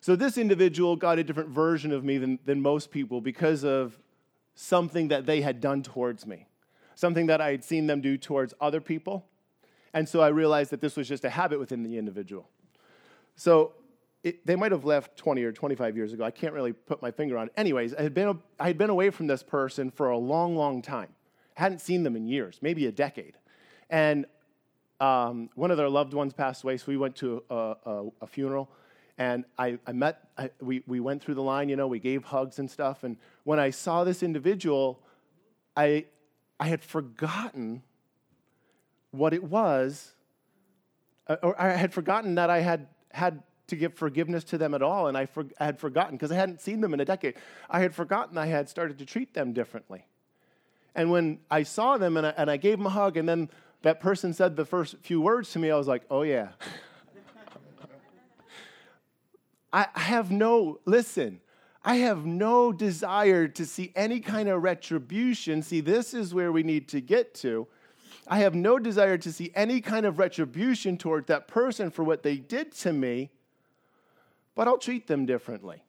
So 0.00 0.16
this 0.16 0.36
individual 0.36 0.96
got 0.96 1.20
a 1.20 1.22
different 1.22 1.50
version 1.50 1.92
of 1.92 2.02
me 2.02 2.18
than, 2.18 2.40
than 2.44 2.60
most 2.60 2.90
people 2.90 3.20
because 3.20 3.64
of 3.64 3.96
something 4.56 5.08
that 5.08 5.26
they 5.26 5.42
had 5.42 5.60
done 5.60 5.84
towards 5.84 6.26
me, 6.26 6.48
something 6.96 7.26
that 7.26 7.40
I 7.40 7.52
had 7.52 7.62
seen 7.62 7.86
them 7.86 8.00
do 8.00 8.18
towards 8.18 8.52
other 8.60 8.80
people. 8.80 9.26
And 9.92 10.08
so 10.08 10.20
I 10.20 10.28
realized 10.28 10.70
that 10.70 10.80
this 10.80 10.96
was 10.96 11.06
just 11.06 11.24
a 11.24 11.30
habit 11.30 11.60
within 11.60 11.84
the 11.84 11.96
individual. 11.98 12.48
So 13.36 13.74
it, 14.24 14.44
they 14.44 14.56
might 14.56 14.72
have 14.72 14.84
left 14.84 15.16
20 15.16 15.44
or 15.44 15.52
25 15.52 15.96
years 15.96 16.12
ago. 16.12 16.24
I 16.24 16.32
can't 16.32 16.52
really 16.52 16.72
put 16.72 17.00
my 17.00 17.12
finger 17.12 17.38
on 17.38 17.46
it. 17.46 17.52
Anyways, 17.56 17.94
I 17.94 18.02
had, 18.02 18.12
been, 18.12 18.40
I 18.58 18.66
had 18.66 18.76
been 18.76 18.90
away 18.90 19.10
from 19.10 19.28
this 19.28 19.44
person 19.44 19.92
for 19.92 20.10
a 20.10 20.18
long, 20.18 20.56
long 20.56 20.82
time. 20.82 21.13
Hadn't 21.54 21.80
seen 21.80 22.02
them 22.02 22.16
in 22.16 22.26
years, 22.26 22.58
maybe 22.62 22.86
a 22.86 22.92
decade. 22.92 23.34
And 23.90 24.26
um, 25.00 25.50
one 25.54 25.70
of 25.70 25.76
their 25.76 25.88
loved 25.88 26.14
ones 26.14 26.32
passed 26.32 26.64
away, 26.64 26.76
so 26.76 26.84
we 26.88 26.96
went 26.96 27.16
to 27.16 27.42
a, 27.50 27.74
a, 27.84 28.04
a 28.22 28.26
funeral. 28.26 28.70
And 29.18 29.44
I, 29.58 29.78
I 29.86 29.92
met, 29.92 30.28
I, 30.36 30.50
we, 30.60 30.82
we 30.86 30.98
went 30.98 31.22
through 31.22 31.34
the 31.34 31.42
line, 31.42 31.68
you 31.68 31.76
know, 31.76 31.86
we 31.86 32.00
gave 32.00 32.24
hugs 32.24 32.58
and 32.58 32.68
stuff. 32.68 33.04
And 33.04 33.16
when 33.44 33.60
I 33.60 33.70
saw 33.70 34.02
this 34.02 34.22
individual, 34.22 35.00
I, 35.76 36.06
I 36.58 36.66
had 36.66 36.82
forgotten 36.82 37.82
what 39.12 39.32
it 39.32 39.44
was, 39.44 40.12
uh, 41.28 41.36
or 41.42 41.60
I 41.60 41.76
had 41.76 41.92
forgotten 41.92 42.34
that 42.34 42.50
I 42.50 42.60
had 42.60 42.88
had 43.10 43.44
to 43.68 43.76
give 43.76 43.94
forgiveness 43.94 44.44
to 44.44 44.58
them 44.58 44.74
at 44.74 44.82
all. 44.82 45.06
And 45.06 45.16
I, 45.16 45.26
for, 45.26 45.46
I 45.60 45.64
had 45.64 45.78
forgotten, 45.78 46.16
because 46.16 46.32
I 46.32 46.34
hadn't 46.34 46.60
seen 46.60 46.80
them 46.80 46.92
in 46.92 47.00
a 47.00 47.04
decade, 47.04 47.36
I 47.70 47.80
had 47.80 47.94
forgotten 47.94 48.36
I 48.36 48.46
had 48.46 48.68
started 48.68 48.98
to 48.98 49.06
treat 49.06 49.32
them 49.34 49.52
differently. 49.52 50.04
And 50.94 51.10
when 51.10 51.40
I 51.50 51.64
saw 51.64 51.98
them 51.98 52.16
and 52.16 52.26
I, 52.26 52.34
and 52.36 52.50
I 52.50 52.56
gave 52.56 52.78
them 52.78 52.86
a 52.86 52.90
hug, 52.90 53.16
and 53.16 53.28
then 53.28 53.50
that 53.82 54.00
person 54.00 54.32
said 54.32 54.56
the 54.56 54.64
first 54.64 54.96
few 55.02 55.20
words 55.20 55.52
to 55.52 55.58
me, 55.58 55.70
I 55.70 55.76
was 55.76 55.88
like, 55.88 56.02
oh, 56.10 56.22
yeah. 56.22 56.48
I 59.72 59.88
have 59.94 60.30
no, 60.30 60.78
listen, 60.84 61.40
I 61.84 61.96
have 61.96 62.24
no 62.24 62.72
desire 62.72 63.48
to 63.48 63.66
see 63.66 63.92
any 63.96 64.20
kind 64.20 64.48
of 64.48 64.62
retribution. 64.62 65.62
See, 65.62 65.80
this 65.80 66.14
is 66.14 66.32
where 66.32 66.52
we 66.52 66.62
need 66.62 66.88
to 66.88 67.00
get 67.00 67.34
to. 67.36 67.66
I 68.26 68.38
have 68.38 68.54
no 68.54 68.78
desire 68.78 69.18
to 69.18 69.32
see 69.32 69.50
any 69.54 69.80
kind 69.82 70.06
of 70.06 70.18
retribution 70.18 70.96
toward 70.96 71.26
that 71.26 71.46
person 71.46 71.90
for 71.90 72.02
what 72.04 72.22
they 72.22 72.36
did 72.36 72.72
to 72.76 72.92
me, 72.92 73.30
but 74.54 74.66
I'll 74.66 74.78
treat 74.78 75.08
them 75.08 75.26
differently. 75.26 75.82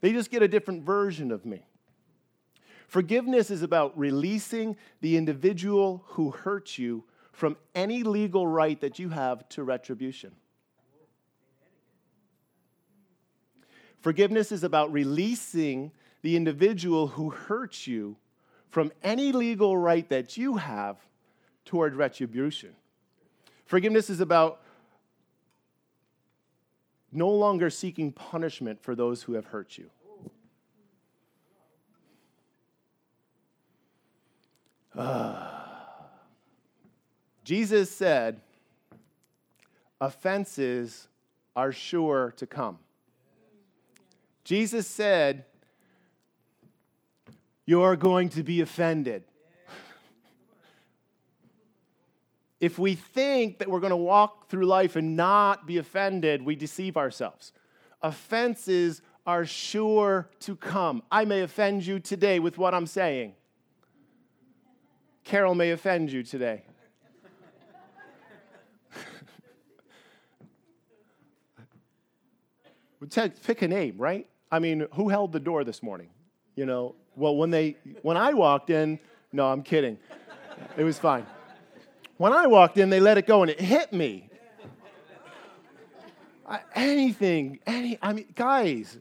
They 0.00 0.12
just 0.12 0.30
get 0.30 0.42
a 0.42 0.48
different 0.48 0.84
version 0.84 1.32
of 1.32 1.44
me. 1.44 1.66
Forgiveness 2.88 3.50
is 3.50 3.62
about 3.62 3.96
releasing 3.98 4.76
the 5.00 5.16
individual 5.16 6.04
who 6.08 6.30
hurt 6.30 6.78
you 6.78 7.04
from 7.32 7.56
any 7.74 8.02
legal 8.02 8.46
right 8.46 8.80
that 8.80 8.98
you 8.98 9.08
have 9.08 9.48
to 9.50 9.64
retribution. 9.64 10.32
Forgiveness 14.00 14.52
is 14.52 14.64
about 14.64 14.92
releasing 14.92 15.90
the 16.22 16.36
individual 16.36 17.08
who 17.08 17.30
hurts 17.30 17.86
you 17.86 18.16
from 18.68 18.92
any 19.02 19.32
legal 19.32 19.76
right 19.76 20.08
that 20.08 20.36
you 20.36 20.56
have 20.56 20.98
toward 21.64 21.94
retribution. 21.94 22.74
Forgiveness 23.64 24.10
is 24.10 24.20
about 24.20 24.60
no 27.10 27.30
longer 27.30 27.70
seeking 27.70 28.12
punishment 28.12 28.82
for 28.82 28.94
those 28.94 29.22
who 29.22 29.34
have 29.34 29.46
hurt 29.46 29.78
you. 29.78 29.88
Jesus 37.44 37.90
said, 37.90 38.40
offenses 40.00 41.08
are 41.56 41.72
sure 41.72 42.32
to 42.36 42.46
come. 42.46 42.78
Jesus 44.44 44.86
said, 44.86 45.44
You're 47.66 47.96
going 47.96 48.28
to 48.30 48.42
be 48.42 48.60
offended. 48.60 49.24
if 52.60 52.78
we 52.78 52.94
think 52.94 53.58
that 53.58 53.68
we're 53.68 53.80
going 53.80 53.90
to 53.90 53.96
walk 53.96 54.48
through 54.48 54.66
life 54.66 54.96
and 54.96 55.16
not 55.16 55.66
be 55.66 55.78
offended, 55.78 56.42
we 56.42 56.56
deceive 56.56 56.96
ourselves. 56.96 57.52
Offenses 58.02 59.00
are 59.26 59.46
sure 59.46 60.28
to 60.40 60.54
come. 60.56 61.02
I 61.10 61.24
may 61.24 61.40
offend 61.40 61.86
you 61.86 61.98
today 61.98 62.38
with 62.38 62.58
what 62.58 62.74
I'm 62.74 62.86
saying. 62.86 63.32
Carol 65.24 65.54
may 65.54 65.70
offend 65.70 66.12
you 66.12 66.22
today. 66.22 66.62
Pick 73.42 73.62
a 73.62 73.68
name, 73.68 73.96
right? 73.98 74.26
I 74.52 74.58
mean, 74.58 74.86
who 74.92 75.08
held 75.08 75.32
the 75.32 75.40
door 75.40 75.64
this 75.64 75.82
morning? 75.82 76.10
You 76.54 76.66
know, 76.66 76.94
well, 77.16 77.36
when 77.36 77.50
they 77.50 77.76
when 78.02 78.16
I 78.16 78.34
walked 78.34 78.70
in, 78.70 79.00
no, 79.32 79.50
I'm 79.50 79.62
kidding. 79.62 79.98
It 80.76 80.84
was 80.84 80.98
fine. 80.98 81.26
When 82.16 82.32
I 82.32 82.46
walked 82.46 82.78
in, 82.78 82.90
they 82.90 83.00
let 83.00 83.18
it 83.18 83.26
go 83.26 83.42
and 83.42 83.50
it 83.50 83.60
hit 83.60 83.92
me. 83.92 84.30
I, 86.46 86.60
anything, 86.74 87.58
any, 87.66 87.98
I 88.02 88.12
mean, 88.12 88.26
guys, 88.34 88.98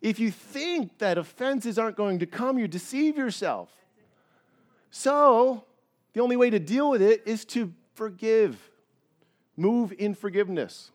if 0.00 0.20
you 0.20 0.30
think 0.30 0.98
that 0.98 1.18
offenses 1.18 1.78
aren't 1.78 1.96
going 1.96 2.18
to 2.20 2.26
come, 2.26 2.58
you 2.58 2.68
deceive 2.68 3.16
yourself. 3.16 3.70
So, 4.98 5.62
the 6.14 6.20
only 6.22 6.36
way 6.36 6.48
to 6.48 6.58
deal 6.58 6.88
with 6.88 7.02
it 7.02 7.22
is 7.26 7.44
to 7.46 7.70
forgive, 7.92 8.70
move 9.54 9.92
in 9.92 10.14
forgiveness. 10.14 10.90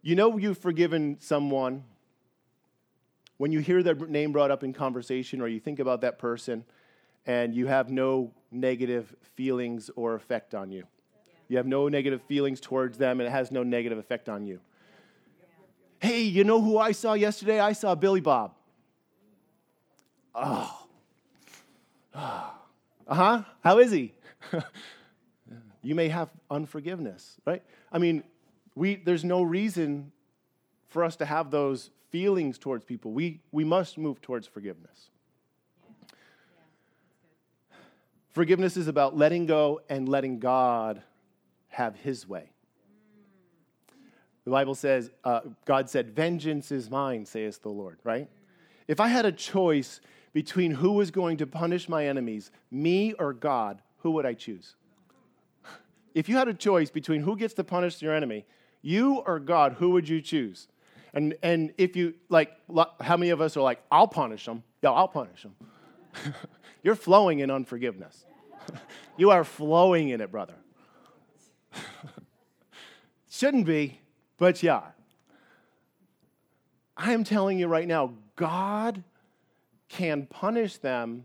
You 0.00 0.14
know 0.14 0.38
you've 0.38 0.56
forgiven 0.56 1.18
someone 1.20 1.84
when 3.36 3.52
you 3.52 3.60
hear 3.60 3.82
their 3.82 3.94
name 3.94 4.32
brought 4.32 4.50
up 4.50 4.64
in 4.64 4.72
conversation 4.72 5.42
or 5.42 5.48
you 5.48 5.60
think 5.60 5.78
about 5.78 6.00
that 6.00 6.18
person 6.18 6.64
and 7.26 7.54
you 7.54 7.66
have 7.66 7.90
no 7.90 8.32
negative 8.50 9.14
feelings 9.34 9.90
or 9.96 10.14
effect 10.14 10.54
on 10.54 10.70
you. 10.70 10.84
You 11.48 11.58
have 11.58 11.66
no 11.66 11.90
negative 11.90 12.22
feelings 12.22 12.58
towards 12.58 12.96
them 12.96 13.20
and 13.20 13.28
it 13.28 13.32
has 13.32 13.50
no 13.50 13.62
negative 13.62 13.98
effect 13.98 14.30
on 14.30 14.46
you. 14.46 14.60
Hey, 16.00 16.22
you 16.22 16.42
know 16.42 16.62
who 16.62 16.78
I 16.78 16.92
saw 16.92 17.12
yesterday? 17.12 17.60
I 17.60 17.74
saw 17.74 17.94
Billy 17.94 18.22
Bob. 18.22 18.54
Oh. 20.34 20.85
Uh 22.16 23.14
huh. 23.14 23.42
How 23.62 23.78
is 23.78 23.90
he? 23.92 24.14
you 25.82 25.94
may 25.94 26.08
have 26.08 26.30
unforgiveness, 26.50 27.36
right? 27.44 27.62
I 27.92 27.98
mean, 27.98 28.24
we, 28.74 28.96
there's 28.96 29.24
no 29.24 29.42
reason 29.42 30.12
for 30.88 31.04
us 31.04 31.16
to 31.16 31.26
have 31.26 31.50
those 31.50 31.90
feelings 32.10 32.58
towards 32.58 32.84
people. 32.84 33.12
We, 33.12 33.40
we 33.52 33.64
must 33.64 33.98
move 33.98 34.22
towards 34.22 34.46
forgiveness. 34.46 35.10
Forgiveness 38.30 38.76
is 38.76 38.88
about 38.88 39.16
letting 39.16 39.46
go 39.46 39.80
and 39.88 40.08
letting 40.08 40.38
God 40.38 41.02
have 41.68 41.96
his 41.96 42.28
way. 42.28 42.50
The 44.44 44.50
Bible 44.50 44.74
says, 44.74 45.10
uh, 45.24 45.40
God 45.64 45.90
said, 45.90 46.14
Vengeance 46.14 46.70
is 46.70 46.88
mine, 46.88 47.26
saith 47.26 47.62
the 47.62 47.68
Lord, 47.68 47.98
right? 48.04 48.28
If 48.86 49.00
I 49.00 49.08
had 49.08 49.26
a 49.26 49.32
choice 49.32 50.00
between 50.36 50.70
who 50.70 50.92
was 50.92 51.10
going 51.10 51.38
to 51.38 51.46
punish 51.46 51.88
my 51.88 52.06
enemies, 52.06 52.50
me 52.70 53.14
or 53.14 53.32
God, 53.32 53.80
who 54.00 54.10
would 54.10 54.26
I 54.26 54.34
choose? 54.34 54.76
if 56.14 56.28
you 56.28 56.36
had 56.36 56.46
a 56.46 56.52
choice 56.52 56.90
between 56.90 57.22
who 57.22 57.38
gets 57.38 57.54
to 57.54 57.64
punish 57.64 58.02
your 58.02 58.14
enemy, 58.14 58.44
you 58.82 59.20
or 59.20 59.40
God, 59.40 59.76
who 59.78 59.92
would 59.92 60.06
you 60.06 60.20
choose? 60.20 60.68
And, 61.14 61.36
and 61.42 61.72
if 61.78 61.96
you, 61.96 62.12
like, 62.28 62.54
how 63.00 63.16
many 63.16 63.30
of 63.30 63.40
us 63.40 63.56
are 63.56 63.62
like, 63.62 63.80
I'll 63.90 64.08
punish 64.08 64.44
them? 64.44 64.62
Yeah, 64.82 64.90
I'll 64.90 65.08
punish 65.08 65.42
them. 65.42 65.54
You're 66.82 66.96
flowing 66.96 67.38
in 67.38 67.50
unforgiveness. 67.50 68.26
you 69.16 69.30
are 69.30 69.42
flowing 69.42 70.10
in 70.10 70.20
it, 70.20 70.30
brother. 70.30 70.56
Shouldn't 73.30 73.64
be, 73.64 74.00
but 74.36 74.62
you 74.62 74.72
are. 74.72 74.94
I 76.94 77.14
am 77.14 77.24
telling 77.24 77.58
you 77.58 77.68
right 77.68 77.88
now, 77.88 78.12
God 78.36 79.02
can 79.88 80.26
punish 80.26 80.78
them 80.78 81.24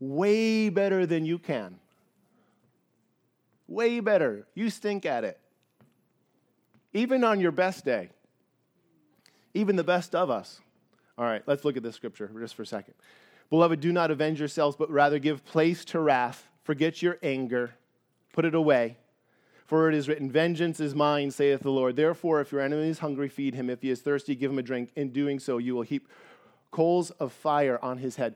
way 0.00 0.68
better 0.68 1.06
than 1.06 1.24
you 1.24 1.38
can. 1.38 1.78
Way 3.66 4.00
better. 4.00 4.46
You 4.54 4.70
stink 4.70 5.06
at 5.06 5.24
it. 5.24 5.38
Even 6.92 7.24
on 7.24 7.40
your 7.40 7.52
best 7.52 7.84
day. 7.84 8.10
Even 9.54 9.76
the 9.76 9.84
best 9.84 10.14
of 10.14 10.30
us. 10.30 10.60
All 11.16 11.24
right, 11.24 11.42
let's 11.46 11.64
look 11.64 11.76
at 11.76 11.82
this 11.82 11.94
scripture 11.94 12.30
just 12.40 12.54
for 12.54 12.62
a 12.62 12.66
second. 12.66 12.94
Beloved, 13.50 13.80
do 13.80 13.92
not 13.92 14.10
avenge 14.10 14.38
yourselves, 14.38 14.76
but 14.76 14.90
rather 14.90 15.18
give 15.18 15.44
place 15.44 15.84
to 15.86 16.00
wrath. 16.00 16.48
Forget 16.64 17.02
your 17.02 17.18
anger, 17.22 17.74
put 18.32 18.44
it 18.44 18.54
away. 18.54 18.96
For 19.66 19.88
it 19.88 19.94
is 19.94 20.08
written, 20.08 20.30
Vengeance 20.30 20.80
is 20.80 20.94
mine, 20.94 21.30
saith 21.30 21.60
the 21.60 21.70
Lord. 21.70 21.96
Therefore, 21.96 22.40
if 22.40 22.52
your 22.52 22.60
enemy 22.60 22.88
is 22.88 22.98
hungry, 22.98 23.28
feed 23.28 23.54
him. 23.54 23.70
If 23.70 23.80
he 23.82 23.90
is 23.90 24.00
thirsty, 24.00 24.34
give 24.34 24.50
him 24.50 24.58
a 24.58 24.62
drink. 24.62 24.90
In 24.94 25.10
doing 25.10 25.38
so, 25.38 25.58
you 25.58 25.74
will 25.74 25.82
heap 25.82 26.08
coals 26.74 27.12
of 27.12 27.32
fire 27.32 27.78
on 27.82 27.98
his 27.98 28.16
head. 28.16 28.34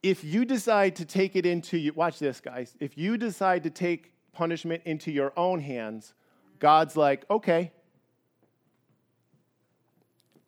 If 0.00 0.22
you 0.22 0.44
decide 0.44 0.94
to 0.96 1.04
take 1.04 1.34
it 1.34 1.44
into 1.44 1.76
you, 1.76 1.92
watch 1.92 2.20
this, 2.20 2.40
guys. 2.40 2.76
If 2.78 2.96
you 2.96 3.16
decide 3.16 3.64
to 3.64 3.70
take 3.70 4.12
punishment 4.32 4.82
into 4.84 5.10
your 5.10 5.32
own 5.36 5.58
hands, 5.58 6.14
God's 6.60 6.96
like, 6.96 7.24
okay, 7.28 7.72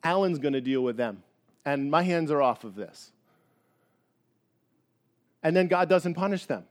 Alan's 0.05 0.39
going 0.39 0.53
to 0.53 0.61
deal 0.61 0.81
with 0.81 0.95
them, 0.95 1.21
and 1.65 1.91
my 1.91 2.01
hands 2.01 2.31
are 2.31 2.41
off 2.41 2.63
of 2.63 2.75
this. 2.75 3.11
And 5.43 5.53
then 5.53 5.67
God 5.67 5.89
doesn't 5.89 6.13
punish 6.13 6.45
them. 6.45 6.63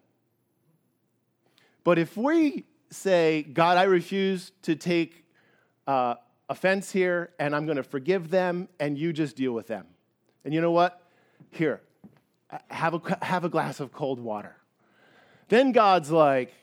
But 1.85 1.99
if 1.99 2.17
we 2.17 2.65
say, 2.91 3.43
God, 3.43 3.77
I 3.77 3.83
refuse 3.83 4.53
to 4.63 4.75
take 4.75 5.27
uh, 5.87 6.15
offense 6.49 6.91
here, 6.91 7.31
and 7.39 7.55
I'm 7.55 7.67
going 7.67 7.77
to 7.77 7.83
forgive 7.83 8.31
them, 8.31 8.69
and 8.81 8.97
you 8.97 9.13
just 9.13 9.37
deal 9.37 9.53
with 9.53 9.67
them. 9.67 9.87
And 10.49 10.55
you 10.55 10.63
know 10.63 10.71
what? 10.71 11.03
Here, 11.51 11.83
have 12.71 12.95
a, 12.95 13.19
have 13.21 13.45
a 13.45 13.51
glass 13.51 13.81
of 13.81 13.93
cold 13.93 14.19
water. 14.19 14.57
Then 15.51 15.73
God's 15.73 16.11
like, 16.11 16.55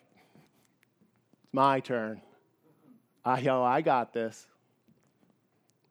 it's 1.44 1.54
my 1.54 1.82
turn. 1.82 2.20
I, 3.24 3.42
yo, 3.42 3.62
I 3.62 3.82
got 3.82 4.12
this. 4.12 4.48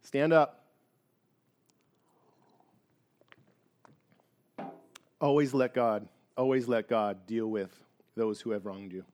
Stand 0.03 0.33
up. 0.33 0.65
Always 5.21 5.55
let 5.55 5.73
God, 5.73 6.09
always 6.37 6.67
let 6.67 6.89
God 6.89 7.29
deal 7.29 7.47
with 7.47 7.71
those 8.17 8.41
who 8.41 8.51
have 8.51 8.67
wronged 8.67 8.93
you 8.93 9.05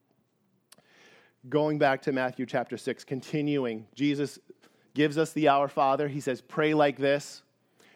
going 1.51 1.79
back 1.79 2.01
to 2.03 2.13
Matthew 2.13 2.47
chapter 2.47 2.79
6, 2.79 3.05
continuing, 3.05 3.87
Jesus 3.95 4.39
gives 4.95 5.17
us 5.17 5.33
the 5.33 5.49
Our 5.49 5.69
Father. 5.69 6.09
He 6.09 6.21
says, 6.21 6.41
Pray 6.41 6.75
like 6.75 6.99
this. 6.99 7.43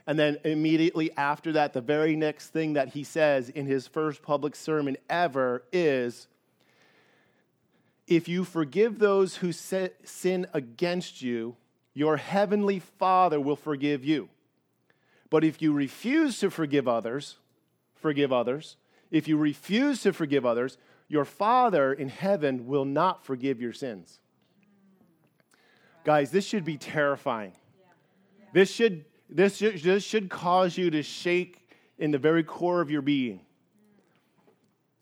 And 0.06 0.18
then 0.18 0.38
immediately 0.44 1.10
after 1.16 1.52
that, 1.52 1.72
the 1.72 1.80
very 1.80 2.14
next 2.14 2.48
thing 2.48 2.74
that 2.74 2.88
he 2.88 3.04
says 3.04 3.48
in 3.48 3.66
his 3.66 3.86
first 3.86 4.22
public 4.22 4.54
sermon 4.54 4.96
ever 5.08 5.64
is, 5.72 6.26
If 8.06 8.28
you 8.28 8.44
forgive 8.44 8.98
those 8.98 9.36
who 9.36 9.50
sin 9.52 10.46
against 10.52 11.22
you, 11.22 11.56
your 11.94 12.16
heavenly 12.18 12.80
Father 12.80 13.40
will 13.40 13.56
forgive 13.56 14.04
you. 14.04 14.28
But 15.30 15.42
if 15.44 15.62
you 15.62 15.72
refuse 15.72 16.38
to 16.40 16.50
forgive 16.50 16.86
others, 16.86 17.36
forgive 17.94 18.32
others, 18.32 18.76
if 19.10 19.26
you 19.26 19.36
refuse 19.36 20.02
to 20.02 20.12
forgive 20.12 20.44
others, 20.44 20.76
your 21.08 21.24
Father 21.24 21.92
in 21.92 22.08
heaven 22.08 22.66
will 22.66 22.84
not 22.84 23.24
forgive 23.24 23.60
your 23.60 23.72
sins. 23.72 24.20
Guys, 26.04 26.30
this 26.30 26.46
should 26.46 26.64
be 26.64 26.76
terrifying. 26.76 27.52
This 28.52 28.70
should, 28.70 29.04
this 29.34 29.58
this 29.58 30.04
should 30.04 30.30
cause 30.30 30.78
you 30.78 30.90
to 30.90 31.02
shake 31.02 31.68
in 31.98 32.10
the 32.10 32.18
very 32.18 32.42
core 32.42 32.80
of 32.80 32.90
your 32.90 33.02
being. 33.02 33.40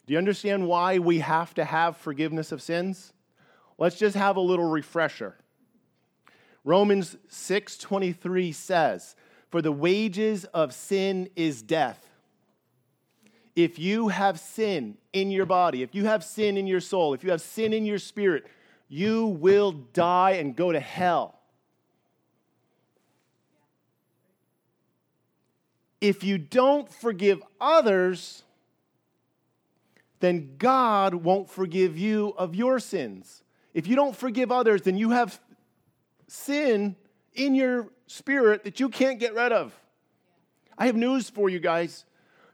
Do 0.07 0.13
you 0.13 0.19
understand 0.19 0.67
why 0.67 0.99
we 0.99 1.21
have 1.21 1.55
to 1.55 1.65
have 1.65 1.97
forgiveness 1.97 2.51
of 2.51 2.61
sins? 2.61 3.13
Let's 3.79 3.99
just 3.99 4.17
have 4.17 4.37
a 4.37 4.41
little 4.41 4.69
refresher. 4.69 5.37
Romans 6.65 7.17
6:23 7.29 8.53
says, 8.53 9.15
"For 9.51 9.63
the 9.63 9.73
wages 9.73 10.45
of 10.47 10.75
sin 10.75 11.29
is 11.37 11.63
death." 11.63 12.09
if 13.55 13.79
you 13.79 14.09
have 14.09 14.41
sin 14.41 14.97
in 15.13 15.31
your 15.31 15.47
body, 15.47 15.83
if 15.83 15.95
you 15.95 16.05
have 16.07 16.25
sin 16.25 16.57
in 16.57 16.67
your 16.67 16.81
soul, 16.81 17.15
if 17.15 17.23
you 17.23 17.31
have 17.31 17.41
sin 17.41 17.73
in 17.73 17.85
your 17.85 17.99
spirit, 17.99 18.47
you 18.89 19.27
will 19.27 19.73
die 19.73 20.33
and 20.33 20.57
go 20.57 20.73
to 20.73 20.81
hell. 20.81 21.39
If 26.03 26.25
you 26.25 26.37
don't 26.37 26.93
forgive 26.93 27.41
others, 27.61 28.43
then 30.19 30.57
God 30.59 31.15
won't 31.15 31.49
forgive 31.49 31.97
you 31.97 32.35
of 32.37 32.57
your 32.57 32.81
sins. 32.81 33.45
If 33.73 33.87
you 33.87 33.95
don't 33.95 34.17
forgive 34.17 34.51
others, 34.51 34.83
then 34.83 34.99
you 34.99 35.11
have 35.11 35.41
sin 36.27 36.97
in 37.35 37.55
your 37.55 37.87
spirit 38.09 38.65
that 38.65 38.81
you 38.81 38.89
can't 38.89 39.21
get 39.21 39.33
rid 39.33 39.53
of. 39.53 39.73
I 40.77 40.87
have 40.87 40.97
news 40.97 41.31
for 41.31 41.49
you 41.49 41.61
guys. 41.61 42.05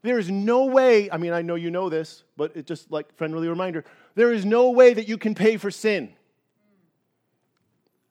There 0.02 0.18
is 0.18 0.30
no 0.30 0.66
way, 0.66 1.10
I 1.10 1.16
mean, 1.16 1.32
I 1.32 1.40
know 1.40 1.54
you 1.54 1.70
know 1.70 1.88
this, 1.88 2.24
but 2.36 2.52
it's 2.54 2.68
just 2.68 2.90
like 2.90 3.16
friendly 3.16 3.48
reminder 3.48 3.82
there 4.14 4.30
is 4.30 4.44
no 4.44 4.72
way 4.72 4.92
that 4.92 5.08
you 5.08 5.16
can 5.16 5.34
pay 5.34 5.56
for 5.56 5.70
sin. 5.70 6.12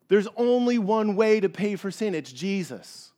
There's 0.07 0.27
only 0.35 0.79
one 0.79 1.15
way 1.15 1.39
to 1.39 1.47
pay 1.47 1.75
for 1.75 1.91
sin 1.91 2.15
it's 2.15 2.33
Jesus. 2.33 3.11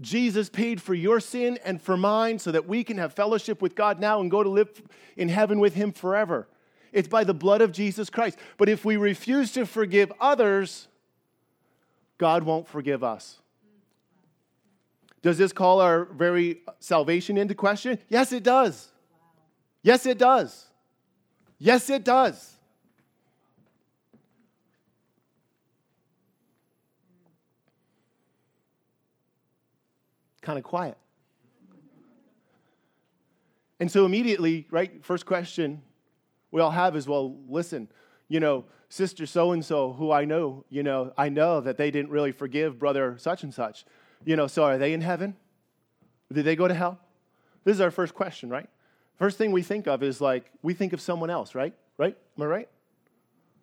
Jesus 0.00 0.48
paid 0.48 0.80
for 0.80 0.94
your 0.94 1.20
sin 1.20 1.58
and 1.64 1.80
for 1.80 1.96
mine 1.96 2.38
so 2.38 2.50
that 2.52 2.66
we 2.66 2.84
can 2.84 2.98
have 2.98 3.12
fellowship 3.12 3.60
with 3.60 3.74
God 3.74 4.00
now 4.00 4.20
and 4.20 4.30
go 4.30 4.42
to 4.42 4.48
live 4.48 4.82
in 5.16 5.28
heaven 5.28 5.60
with 5.60 5.74
Him 5.74 5.92
forever. 5.92 6.48
It's 6.92 7.08
by 7.08 7.24
the 7.24 7.34
blood 7.34 7.60
of 7.60 7.72
Jesus 7.72 8.10
Christ. 8.10 8.38
But 8.56 8.68
if 8.68 8.84
we 8.84 8.96
refuse 8.96 9.52
to 9.52 9.66
forgive 9.66 10.12
others, 10.20 10.88
God 12.18 12.42
won't 12.42 12.66
forgive 12.66 13.04
us. 13.04 13.38
Does 15.22 15.38
this 15.38 15.52
call 15.52 15.80
our 15.80 16.06
very 16.06 16.62
salvation 16.78 17.36
into 17.36 17.54
question? 17.54 17.98
Yes, 18.08 18.32
it 18.32 18.42
does. 18.42 18.88
Yes, 19.82 20.06
it 20.06 20.18
does. 20.18 20.66
Yes, 21.58 21.90
it 21.90 22.04
does. 22.04 22.56
Kind 30.40 30.58
of 30.58 30.64
quiet. 30.64 30.96
And 33.78 33.90
so 33.90 34.04
immediately, 34.04 34.66
right, 34.70 35.04
first 35.04 35.24
question 35.24 35.82
we 36.50 36.60
all 36.60 36.70
have 36.70 36.96
is 36.96 37.06
well, 37.06 37.36
listen, 37.48 37.88
you 38.28 38.40
know, 38.40 38.64
sister 38.88 39.24
so 39.24 39.52
and 39.52 39.64
so, 39.64 39.92
who 39.92 40.10
I 40.10 40.24
know, 40.24 40.64
you 40.68 40.82
know, 40.82 41.12
I 41.16 41.28
know 41.28 41.60
that 41.60 41.76
they 41.76 41.90
didn't 41.90 42.10
really 42.10 42.32
forgive 42.32 42.78
brother 42.78 43.16
such 43.18 43.42
and 43.42 43.54
such. 43.54 43.84
You 44.24 44.36
know, 44.36 44.46
so 44.46 44.64
are 44.64 44.78
they 44.78 44.92
in 44.92 45.00
heaven? 45.00 45.36
Did 46.32 46.44
they 46.44 46.56
go 46.56 46.68
to 46.68 46.74
hell? 46.74 46.98
This 47.64 47.74
is 47.74 47.80
our 47.80 47.90
first 47.90 48.14
question, 48.14 48.50
right? 48.50 48.68
First 49.16 49.38
thing 49.38 49.52
we 49.52 49.62
think 49.62 49.86
of 49.86 50.02
is 50.02 50.20
like, 50.20 50.50
we 50.62 50.74
think 50.74 50.92
of 50.92 51.00
someone 51.00 51.30
else, 51.30 51.54
right? 51.54 51.74
Right? 51.98 52.16
Am 52.36 52.42
I 52.42 52.46
right? 52.46 52.68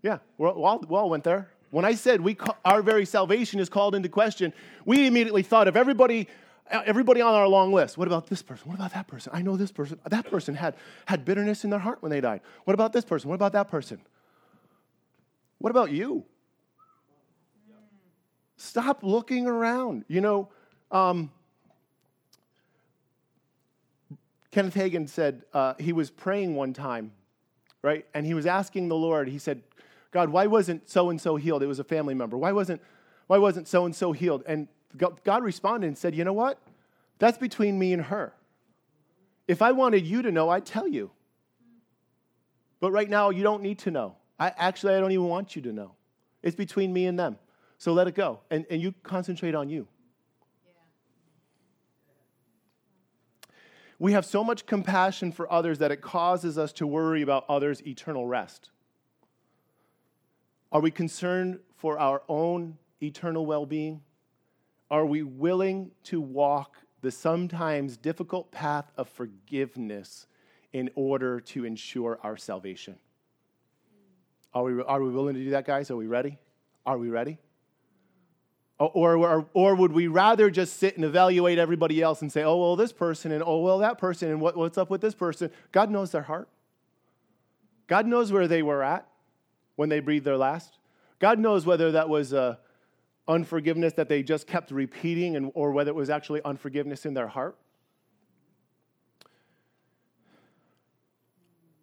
Yeah, 0.02 0.20
we 0.38 0.48
all, 0.48 0.80
we 0.88 0.96
all 0.96 1.10
went 1.10 1.24
there. 1.24 1.50
When 1.72 1.84
I 1.84 1.96
said 1.96 2.22
we 2.22 2.38
our 2.63 2.82
very 2.82 3.06
salvation 3.06 3.60
is 3.60 3.68
called 3.68 3.96
into 3.96 4.08
question, 4.08 4.54
we 4.86 5.08
immediately 5.08 5.44
thought 5.44 5.68
of 5.68 5.76
everybody, 5.76 6.28
everybody 6.71 7.21
on 7.21 7.34
our 7.34 7.47
long 7.47 7.73
list. 7.73 7.97
What 7.97 8.08
about 8.08 8.27
this 8.27 8.41
person? 8.41 8.69
What 8.69 8.75
about 8.75 8.93
that 8.93 9.08
person? 9.08 9.32
I 9.34 9.41
know 9.41 9.58
this 9.58 9.71
person. 9.71 9.99
That 10.10 10.30
person 10.30 10.56
had, 10.56 10.75
had 11.06 11.25
bitterness 11.25 11.63
in 11.63 11.69
their 11.69 11.80
heart 11.80 12.01
when 12.01 12.10
they 12.10 12.21
died. 12.21 12.41
What 12.65 12.73
about 12.73 12.93
this 12.93 13.06
person? 13.06 13.30
What 13.30 13.36
about 13.36 13.53
that 13.53 13.67
person? 13.69 14.01
What 15.60 15.71
about 15.71 15.91
you? 15.91 16.25
Stop 18.58 19.03
looking 19.03 19.47
around. 19.47 20.06
You 20.08 20.21
know, 20.21 20.49
um, 20.91 21.32
Kenneth 24.51 24.75
Hagin 24.75 25.08
said 25.08 25.43
uh, 25.53 25.75
he 25.80 25.93
was 25.93 26.10
praying 26.10 26.56
one 26.56 26.73
time, 26.73 27.12
right? 27.84 28.06
And 28.13 28.25
he 28.25 28.34
was 28.34 28.45
asking 28.45 28.88
the 28.88 28.95
Lord, 28.95 29.30
he 29.30 29.38
said, 29.38 29.62
God, 30.12 30.30
why 30.30 30.47
wasn't 30.47 30.89
so 30.89 31.10
and 31.10 31.21
so 31.21 31.36
healed? 31.36 31.62
It 31.62 31.67
was 31.67 31.80
a 31.80 31.84
family 31.84 32.15
member. 32.15 32.38
Why 32.38 32.51
wasn't 32.51 32.82
why 33.27 33.38
wasn't 33.38 33.67
so 33.67 33.86
and 33.86 33.95
so 33.95 34.13
healed? 34.13 34.43
And 34.47 34.67
God 34.98 35.44
responded 35.44 35.88
and 35.88 35.98
said, 35.98 36.16
You 36.16 36.24
know 36.24 36.34
what? 36.34 36.60
That's 37.20 37.38
between 37.38 37.80
me 37.80 37.94
and 37.94 38.04
her. 38.04 38.34
If 39.48 39.62
I 39.62 39.72
wanted 39.72 40.06
you 40.06 40.22
to 40.24 40.32
know, 40.32 40.50
I'd 40.50 40.66
tell 40.66 40.88
you. 40.88 41.12
But 42.80 42.92
right 42.92 43.10
now, 43.10 43.30
you 43.30 43.44
don't 43.44 43.64
need 43.64 43.80
to 43.80 43.92
know. 43.92 44.16
I 44.40 44.52
actually 44.56 44.94
I 44.94 45.00
don't 45.00 45.12
even 45.12 45.28
want 45.28 45.56
you 45.56 45.62
to 45.64 45.74
know. 45.74 45.94
It's 46.44 46.56
between 46.56 46.94
me 46.94 47.08
and 47.08 47.18
them. 47.18 47.38
So 47.78 47.94
let 47.94 48.08
it 48.08 48.16
go. 48.16 48.42
And, 48.52 48.66
and 48.70 48.82
you 48.82 48.94
concentrate 49.04 49.56
on 49.56 49.70
you. 49.70 49.88
We 54.00 54.12
have 54.12 54.26
so 54.26 54.44
much 54.44 54.68
compassion 54.68 55.32
for 55.32 55.52
others 55.52 55.80
that 55.80 55.92
it 55.92 56.02
causes 56.02 56.58
us 56.58 56.72
to 56.74 56.86
worry 56.86 57.24
about 57.24 57.46
others' 57.50 57.82
eternal 57.86 58.28
rest. 58.28 58.70
Are 60.72 60.82
we 60.82 60.92
concerned 60.92 61.60
for 61.78 61.98
our 61.98 62.22
own 62.28 62.78
eternal 63.02 63.46
well 63.46 63.66
being? 63.66 64.02
Are 64.89 65.06
we 65.06 65.23
willing 65.23 65.91
to 66.06 66.21
walk 66.21 66.78
the 67.02 67.12
sometimes 67.12 67.97
difficult 67.97 68.52
path 68.52 68.91
of 68.97 69.10
forgiveness 69.10 70.28
in 70.73 70.89
order 70.95 71.39
to 71.39 71.65
ensure 71.65 72.19
our 72.23 72.38
salvation? 72.38 72.97
Are 74.54 74.63
we, 74.63 74.82
are 74.82 75.02
we 75.02 75.12
willing 75.12 75.36
to 75.36 75.43
do 75.43 75.52
that, 75.52 75.65
guys? 75.65 75.91
Are 75.91 75.95
we 75.95 76.08
ready? 76.08 76.38
Are 76.86 76.97
we 76.97 77.10
ready? 77.10 77.38
Or, 78.80 79.17
or, 79.17 79.50
or 79.54 79.76
would 79.76 79.91
we 79.91 80.08
rather 80.08 80.50
just 80.52 80.78
sit 80.78 80.95
and 80.95 81.04
evaluate 81.04 81.58
everybody 81.58 82.02
else 82.02 82.21
and 82.21 82.32
say, 82.32 82.43
oh, 82.43 82.58
well, 82.58 82.76
this 82.76 82.93
person, 82.93 83.32
and 83.32 83.43
oh, 83.45 83.60
well, 83.60 83.80
that 83.80 83.97
person, 83.97 84.30
and 84.30 84.39
what, 84.39 84.56
what's 84.56 84.78
up 84.78 84.89
with 84.89 85.02
this 85.02 85.15
person? 85.15 85.50
God 85.71 85.89
knows 85.89 86.12
their 86.12 86.21
heart. 86.21 86.47
God 87.88 88.06
knows 88.06 88.32
where 88.32 88.47
they 88.47 88.62
were 88.62 88.84
at 88.84 89.08
when 89.76 89.89
they 89.89 90.00
breathed 90.00 90.26
their 90.26 90.38
last. 90.38 90.78
God 91.19 91.39
knows 91.39 91.65
whether 91.65 91.93
that 91.93 92.08
was 92.08 92.34
uh, 92.34 92.58
unforgiveness 93.28 93.94
that 93.94 94.10
they 94.10 94.24
just 94.24 94.48
kept 94.48 94.72
repeating 94.72 95.36
and, 95.36 95.52
or 95.54 95.72
whether 95.72 95.90
it 95.90 95.96
was 95.96 96.10
actually 96.10 96.42
unforgiveness 96.46 97.06
in 97.06 97.13
their 97.13 97.28
heart. 97.28 97.58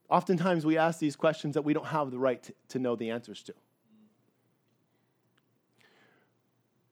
Oftentimes, 0.09 0.65
we 0.65 0.79
ask 0.79 0.99
these 0.99 1.17
questions 1.17 1.55
that 1.55 1.63
we 1.63 1.75
don't 1.75 1.87
have 1.87 2.11
the 2.11 2.19
right 2.19 2.43
to, 2.43 2.55
to 2.69 2.79
know 2.79 2.95
the 2.95 3.11
answers 3.11 3.43
to. 3.43 3.55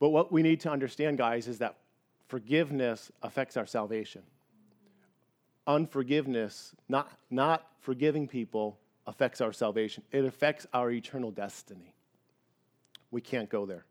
But 0.00 0.08
what 0.08 0.32
we 0.32 0.42
need 0.42 0.60
to 0.60 0.70
understand, 0.70 1.18
guys, 1.18 1.46
is 1.46 1.58
that 1.58 1.76
forgiveness 2.26 3.12
affects 3.22 3.56
our 3.56 3.66
salvation. 3.66 4.22
Unforgiveness, 5.66 6.74
not, 6.88 7.12
not 7.30 7.68
forgiving 7.78 8.26
people, 8.26 8.78
affects 9.06 9.40
our 9.40 9.52
salvation. 9.52 10.02
It 10.10 10.24
affects 10.24 10.66
our 10.72 10.90
eternal 10.90 11.30
destiny. 11.30 11.94
We 13.12 13.20
can't 13.20 13.48
go 13.48 13.66
there. 13.66 13.84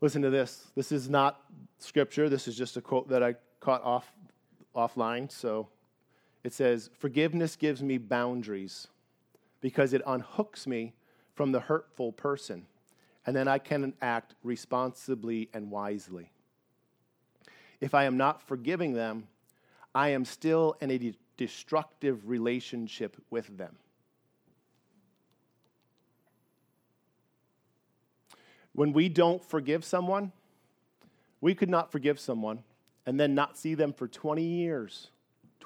Listen 0.00 0.22
to 0.22 0.30
this. 0.30 0.66
This 0.76 0.92
is 0.92 1.10
not 1.10 1.40
scripture. 1.78 2.28
This 2.28 2.46
is 2.46 2.56
just 2.56 2.76
a 2.76 2.80
quote 2.80 3.08
that 3.08 3.22
I 3.22 3.34
caught 3.60 3.82
off 3.82 4.12
offline. 4.74 5.30
So 5.30 5.68
it 6.44 6.52
says, 6.52 6.90
Forgiveness 6.98 7.56
gives 7.56 7.82
me 7.82 7.98
boundaries 7.98 8.86
because 9.60 9.92
it 9.92 10.04
unhooks 10.04 10.66
me 10.66 10.94
from 11.34 11.52
the 11.52 11.60
hurtful 11.60 12.12
person, 12.12 12.66
and 13.26 13.34
then 13.34 13.48
I 13.48 13.58
can 13.58 13.92
act 14.00 14.34
responsibly 14.42 15.48
and 15.52 15.70
wisely. 15.70 16.30
If 17.80 17.94
I 17.94 18.04
am 18.04 18.16
not 18.16 18.42
forgiving 18.42 18.92
them, 18.92 19.28
I 19.94 20.10
am 20.10 20.24
still 20.24 20.76
in 20.80 20.90
a 20.90 20.98
de- 20.98 21.18
destructive 21.36 22.28
relationship 22.28 23.16
with 23.30 23.56
them. 23.56 23.76
When 28.78 28.92
we 28.92 29.08
don't 29.08 29.44
forgive 29.44 29.84
someone, 29.84 30.30
we 31.40 31.52
could 31.56 31.68
not 31.68 31.90
forgive 31.90 32.20
someone 32.20 32.62
and 33.06 33.18
then 33.18 33.34
not 33.34 33.58
see 33.58 33.74
them 33.74 33.92
for 33.92 34.06
20 34.06 34.42
years 34.42 35.10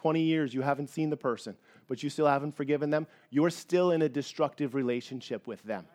20 0.03 0.20
years, 0.20 0.53
you 0.53 0.62
haven't 0.62 0.90
seen 0.90 1.11
the 1.11 1.16
person, 1.16 1.55
but 1.87 2.03
you 2.03 2.11
still 2.11 2.27
haven't 2.27 2.57
forgiven 2.57 2.90
them, 2.90 3.07
you're 3.31 3.51
still 3.51 3.92
in 3.92 4.03
a 4.03 4.09
destructive 4.09 4.75
relationship 4.75 5.46
with 5.46 5.62
them. 5.62 5.87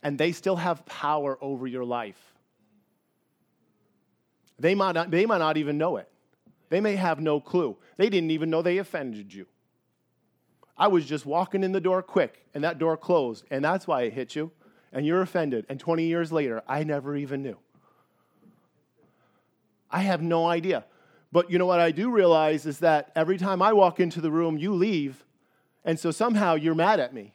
And 0.00 0.16
they 0.16 0.30
still 0.30 0.54
have 0.54 0.86
power 0.86 1.36
over 1.40 1.66
your 1.66 1.84
life. 1.84 2.34
They 4.60 4.76
might 4.76 4.92
not, 4.92 5.10
they 5.10 5.26
might 5.26 5.38
not 5.38 5.56
even 5.56 5.76
know 5.76 5.96
it. 5.96 6.08
They 6.68 6.80
may 6.80 6.94
have 6.94 7.20
no 7.20 7.40
clue. 7.40 7.76
They 7.96 8.08
didn't 8.08 8.30
even 8.30 8.48
know 8.48 8.62
they 8.62 8.78
offended 8.78 9.34
you. 9.34 9.46
I 10.78 10.86
was 10.86 11.04
just 11.04 11.26
walking 11.26 11.64
in 11.64 11.72
the 11.72 11.80
door 11.80 12.00
quick, 12.00 12.44
and 12.54 12.62
that 12.62 12.78
door 12.78 12.96
closed, 12.96 13.44
and 13.50 13.64
that's 13.64 13.88
why 13.88 14.02
it 14.02 14.12
hit 14.12 14.36
you, 14.36 14.52
and 14.92 15.06
you're 15.06 15.22
offended. 15.22 15.66
And 15.68 15.80
20 15.80 16.04
years 16.04 16.32
later, 16.32 16.62
I 16.68 16.84
never 16.84 17.16
even 17.16 17.42
knew. 17.42 17.58
I 19.90 20.00
have 20.00 20.22
no 20.22 20.46
idea. 20.46 20.84
But 21.30 21.50
you 21.50 21.58
know 21.58 21.66
what 21.66 21.80
I 21.80 21.90
do 21.90 22.10
realize 22.10 22.66
is 22.66 22.78
that 22.80 23.10
every 23.16 23.38
time 23.38 23.62
I 23.62 23.72
walk 23.72 24.00
into 24.00 24.20
the 24.20 24.30
room, 24.30 24.58
you 24.58 24.74
leave, 24.74 25.24
and 25.84 25.98
so 25.98 26.10
somehow 26.10 26.54
you're 26.54 26.74
mad 26.74 27.00
at 27.00 27.14
me. 27.14 27.32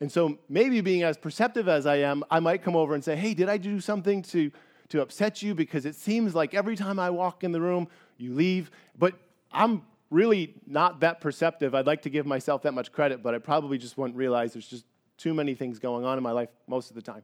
And 0.00 0.12
so 0.12 0.38
maybe 0.48 0.80
being 0.80 1.02
as 1.02 1.16
perceptive 1.16 1.68
as 1.68 1.86
I 1.86 1.96
am, 1.96 2.22
I 2.30 2.40
might 2.40 2.62
come 2.62 2.76
over 2.76 2.94
and 2.94 3.02
say, 3.02 3.16
Hey, 3.16 3.34
did 3.34 3.48
I 3.48 3.56
do 3.56 3.80
something 3.80 4.22
to, 4.22 4.50
to 4.90 5.00
upset 5.00 5.42
you? 5.42 5.54
Because 5.54 5.86
it 5.86 5.94
seems 5.94 6.34
like 6.34 6.54
every 6.54 6.76
time 6.76 6.98
I 6.98 7.10
walk 7.10 7.44
in 7.44 7.52
the 7.52 7.60
room, 7.60 7.88
you 8.18 8.34
leave. 8.34 8.70
But 8.98 9.14
I'm 9.50 9.82
really 10.16 10.54
not 10.66 11.00
that 11.00 11.20
perceptive. 11.20 11.74
I'd 11.74 11.86
like 11.86 12.02
to 12.02 12.10
give 12.10 12.24
myself 12.24 12.62
that 12.62 12.72
much 12.72 12.90
credit, 12.90 13.22
but 13.22 13.34
I 13.34 13.38
probably 13.38 13.76
just 13.76 13.98
wouldn't 13.98 14.16
realize 14.16 14.54
there's 14.54 14.66
just 14.66 14.86
too 15.18 15.34
many 15.34 15.54
things 15.54 15.78
going 15.78 16.06
on 16.06 16.16
in 16.16 16.24
my 16.24 16.32
life 16.32 16.48
most 16.66 16.90
of 16.90 16.96
the 16.96 17.02
time. 17.02 17.22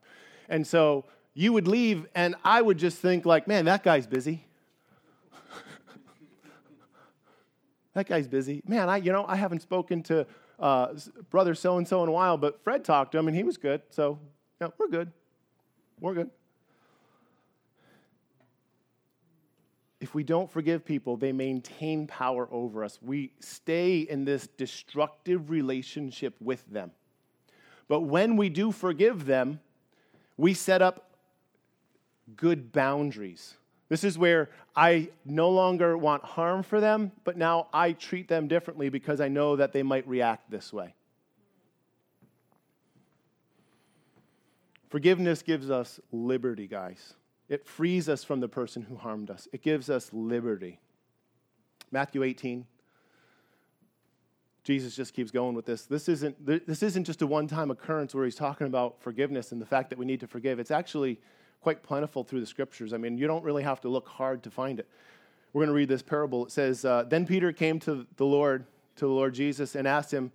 And 0.51 0.67
so 0.67 1.07
you 1.33 1.55
would 1.55 1.67
leave, 1.67 2.07
and 2.15 2.35
I 2.45 2.61
would 2.61 2.77
just 2.77 2.99
think, 2.99 3.25
like, 3.25 3.49
man, 3.49 3.65
that 3.65 3.83
guy's 3.83 4.07
busy. 4.07 4.45
that 7.95 8.07
guy's 8.07 8.29
busy. 8.29 8.63
Man, 8.67 8.91
I, 8.91 8.99
you 8.99 9.11
know, 9.11 9.25
I 9.27 9.37
haven't 9.37 9.63
spoken 9.63 10.03
to 10.05 10.27
uh, 10.59 10.89
brother 11.31 11.55
so 11.55 11.79
and 11.79 11.89
so 11.89 12.03
in 12.03 12.11
a 12.11 12.13
while, 12.13 12.37
but 12.37 12.63
Fred 12.63 12.85
talked 12.85 13.13
to 13.13 13.19
him, 13.19 13.27
and 13.27 13.37
he 13.37 13.43
was 13.43 13.57
good. 13.57 13.81
So, 13.89 14.19
yeah, 14.61 14.69
we're 14.79 14.89
good. 14.89 15.11
We're 15.99 16.15
good. 16.15 16.31
If 20.03 20.17
we 20.17 20.25
don't 20.25 20.51
forgive 20.51 20.85
people, 20.85 21.17
they 21.17 21.31
maintain 21.31 22.09
power 22.09 22.49
over 22.51 22.83
us. 22.83 22.99
We 23.01 23.31
stay 23.39 24.01
in 24.01 24.25
this 24.25 24.49
destructive 24.49 25.49
relationship 25.49 26.35
with 26.41 26.69
them. 26.69 26.91
But 27.87 28.01
when 28.01 28.37
we 28.37 28.49
do 28.49 28.73
forgive 28.73 29.27
them, 29.27 29.61
we 30.37 30.55
set 30.55 30.83
up 30.83 31.13
good 32.35 32.73
boundaries. 32.73 33.55
This 33.89 34.03
is 34.03 34.19
where 34.19 34.51
I 34.75 35.11
no 35.25 35.51
longer 35.51 35.97
want 35.97 36.25
harm 36.25 36.65
for 36.65 36.81
them, 36.81 37.13
but 37.23 37.37
now 37.37 37.69
I 37.73 37.93
treat 37.93 38.27
them 38.27 38.49
differently 38.49 38.89
because 38.89 39.21
I 39.21 39.29
know 39.29 39.55
that 39.55 39.73
they 39.73 39.85
might 39.85 40.09
react 40.09 40.51
this 40.51 40.73
way. 40.73 40.97
Forgiveness 44.91 45.43
gives 45.43 45.71
us 45.71 46.01
liberty, 46.11 46.67
guys. 46.67 47.15
It 47.49 47.67
frees 47.67 48.09
us 48.09 48.25
from 48.25 48.41
the 48.41 48.49
person 48.49 48.83
who 48.83 48.97
harmed 48.97 49.31
us, 49.31 49.49
it 49.53 49.63
gives 49.63 49.91
us 49.91 50.11
liberty. 50.13 50.81
Matthew 51.91 52.23
18. 52.23 52.67
Jesus 54.65 54.95
just 54.95 55.13
keeps 55.13 55.33
going 55.33 55.57
with 55.57 55.67
this. 55.67 55.87
This 55.87 56.09
isn't, 56.09 56.47
this 56.47 56.85
isn't 56.85 57.03
just 57.03 57.21
a 57.21 57.27
one 57.27 57.49
time 57.49 57.73
occurrence 57.73 58.15
where 58.15 58.25
he's 58.25 58.37
talking 58.37 58.69
about 58.69 59.03
forgiveness 59.03 59.51
and 59.51 59.61
the 59.61 59.67
fact 59.67 59.91
that 59.91 59.99
we 59.99 60.07
need 60.07 60.21
to 60.21 60.29
forgive. 60.29 60.61
It's 60.61 60.71
actually 60.71 61.21
quite 61.61 61.83
plentiful 61.83 62.23
through 62.23 62.39
the 62.39 62.47
scriptures. 62.47 62.93
I 62.93 62.97
mean, 62.97 63.19
you 63.19 63.27
don't 63.27 63.43
really 63.43 63.65
have 63.65 63.81
to 63.81 63.89
look 63.89 64.07
hard 64.07 64.45
to 64.45 64.53
find 64.53 64.79
it. 64.79 64.89
We're 65.53 65.63
going 65.63 65.69
to 65.71 65.75
read 65.75 65.89
this 65.89 66.03
parable. 66.03 66.47
It 66.47 66.53
says, 66.53 66.85
uh, 66.85 67.05
Then 67.09 67.27
Peter 67.27 67.53
came 67.53 67.81
to 67.81 68.07
the 68.17 68.25
Lord, 68.25 68.65
to 68.97 69.05
the 69.05 69.13
Lord 69.13 69.35
Jesus, 69.35 69.75
and 69.75 69.89
asked 69.89 70.13
him, 70.13 70.31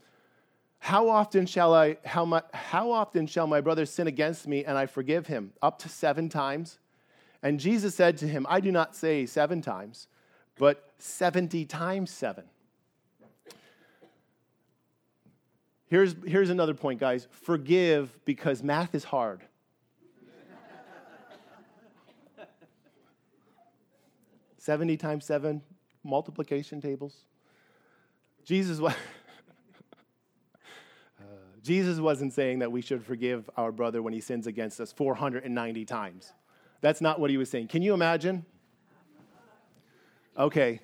how 0.80 1.10
often 1.10 1.46
shall 1.46 1.74
I 1.74 1.98
how, 2.06 2.26
my, 2.26 2.44
how 2.54 2.92
often 2.92 3.28
shall 3.28 3.48
my 3.48 3.62
brother 3.62 3.86
sin 3.86 4.08
against 4.08 4.48
me 4.48 4.64
and 4.64 4.78
I 4.78 4.86
forgive 4.86 5.28
him? 5.28 5.54
Up 5.62 5.80
to 5.80 5.90
7 5.90 6.30
times? 6.30 6.80
And 7.44 7.60
Jesus 7.60 7.96
said 7.96 8.18
to 8.18 8.28
him, 8.28 8.46
I 8.50 8.60
do 8.60 8.72
not 8.72 8.96
say 8.96 9.26
7 9.26 9.62
times, 9.62 10.08
but 10.58 10.92
70 10.98 11.66
times 11.66 12.12
7. 12.12 12.44
Here's, 15.90 16.16
here's 16.26 16.50
another 16.50 16.74
point, 16.74 17.00
guys. 17.00 17.28
Forgive 17.32 18.18
because 18.26 18.62
math 18.62 18.94
is 18.94 19.06
hard. 19.06 19.42
70 24.58 24.98
times 24.98 25.24
7 25.24 25.62
multiplication 26.04 26.82
tables. 26.82 27.16
Jesus 28.44 28.80
was. 28.80 28.94
Uh, 31.20 31.24
Jesus 31.64 32.00
wasn't 32.00 32.32
saying 32.32 32.60
that 32.60 32.72
we 32.72 32.82
should 32.82 33.04
forgive 33.04 33.50
our 33.58 33.72
brother 33.72 34.02
when 34.04 34.14
he 34.14 34.22
sins 34.22 34.46
against 34.46 34.80
us 34.80 34.92
490 34.94 35.84
times. 35.86 36.32
That's 36.82 37.02
not 37.02 37.20
what 37.20 37.30
he 37.30 37.38
was 37.38 37.50
saying. 37.50 37.68
Can 37.68 37.82
you 37.82 37.94
imagine? 37.94 38.46
Okay, 40.38 40.80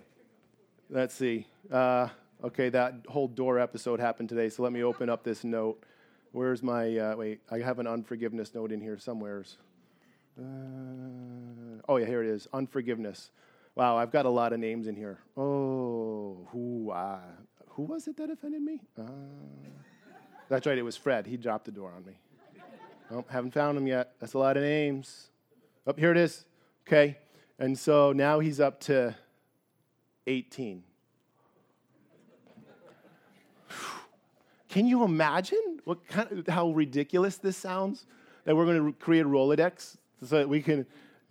let's 0.89 1.13
see. 1.13 1.45
Uh, 1.71 2.07
okay, 2.43 2.69
that 2.69 2.95
whole 3.07 3.27
door 3.27 3.59
episode 3.59 3.99
happened 3.99 4.29
today, 4.29 4.49
so 4.49 4.63
let 4.63 4.71
me 4.71 4.83
open 4.83 5.09
up 5.09 5.23
this 5.23 5.43
note. 5.43 5.83
Where's 6.31 6.63
my, 6.63 6.97
uh, 6.97 7.15
wait, 7.15 7.41
I 7.51 7.59
have 7.59 7.77
an 7.77 7.85
unforgiveness 7.85 8.55
note 8.55 8.71
in 8.71 8.81
here 8.81 8.97
somewheres. 8.97 9.57
Uh, 10.39 11.81
oh, 11.87 11.97
yeah, 11.97 12.07
here 12.07 12.23
it 12.23 12.29
is 12.29 12.47
unforgiveness. 12.51 13.29
Wow, 13.75 13.97
I've 13.97 14.11
got 14.11 14.25
a 14.25 14.29
lot 14.29 14.53
of 14.53 14.59
names 14.59 14.87
in 14.87 14.95
here. 14.95 15.19
Oh, 15.37 16.47
who, 16.51 16.89
uh, 16.89 17.19
who 17.69 17.83
was 17.83 18.07
it 18.07 18.17
that 18.17 18.31
offended 18.31 18.63
me? 18.63 18.81
Uh, 18.97 19.03
that's 20.49 20.65
right, 20.65 20.77
it 20.77 20.83
was 20.83 20.97
Fred. 20.97 21.27
He 21.27 21.37
dropped 21.37 21.65
the 21.65 21.71
door 21.71 21.91
on 21.95 22.03
me. 22.03 22.13
Nope, 23.11 23.29
haven't 23.29 23.53
found 23.53 23.77
him 23.77 23.85
yet. 23.85 24.13
That's 24.19 24.33
a 24.33 24.39
lot 24.39 24.57
of 24.57 24.63
names. 24.63 25.29
Up 25.85 25.95
oh, 25.97 25.99
here 25.99 26.11
it 26.11 26.17
is. 26.17 26.45
Okay, 26.87 27.17
and 27.59 27.77
so 27.77 28.13
now 28.13 28.39
he's 28.39 28.61
up 28.61 28.79
to 28.81 29.13
18. 30.27 30.81
Can 34.69 34.87
you 34.87 35.03
imagine 35.03 35.81
what 35.83 36.07
kind 36.07 36.31
of, 36.31 36.47
how 36.47 36.71
ridiculous 36.71 37.35
this 37.35 37.57
sounds? 37.57 38.05
That 38.45 38.55
we're 38.55 38.63
going 38.63 38.93
to 38.93 38.93
create 38.97 39.25
a 39.25 39.29
Rolodex 39.29 39.97
so 40.23 40.37
that 40.37 40.47
we 40.47 40.61
can 40.61 40.85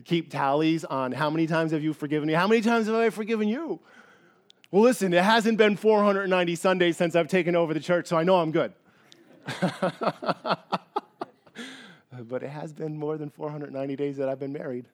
keep 0.04 0.30
tallies 0.30 0.84
on 0.84 1.12
how 1.12 1.30
many 1.30 1.46
times 1.46 1.72
have 1.72 1.82
you 1.82 1.94
forgiven 1.94 2.26
me? 2.26 2.34
How 2.34 2.46
many 2.46 2.60
times 2.60 2.88
have 2.88 2.96
I 2.96 3.08
forgiven 3.08 3.48
you? 3.48 3.80
Well, 4.70 4.82
listen, 4.82 5.14
it 5.14 5.24
hasn't 5.24 5.56
been 5.56 5.76
490 5.76 6.56
Sundays 6.56 6.98
since 6.98 7.16
I've 7.16 7.28
taken 7.28 7.56
over 7.56 7.72
the 7.72 7.80
church, 7.80 8.06
so 8.06 8.18
I 8.18 8.24
know 8.24 8.36
I'm 8.36 8.52
good. 8.52 8.74
but 12.20 12.42
it 12.42 12.51
has 12.51 12.72
been 12.72 12.98
more 12.98 13.16
than 13.16 13.31
490 13.31 13.96
days 13.96 14.16
that 14.18 14.29
I've 14.29 14.38
been 14.38 14.53
married. 14.53 14.87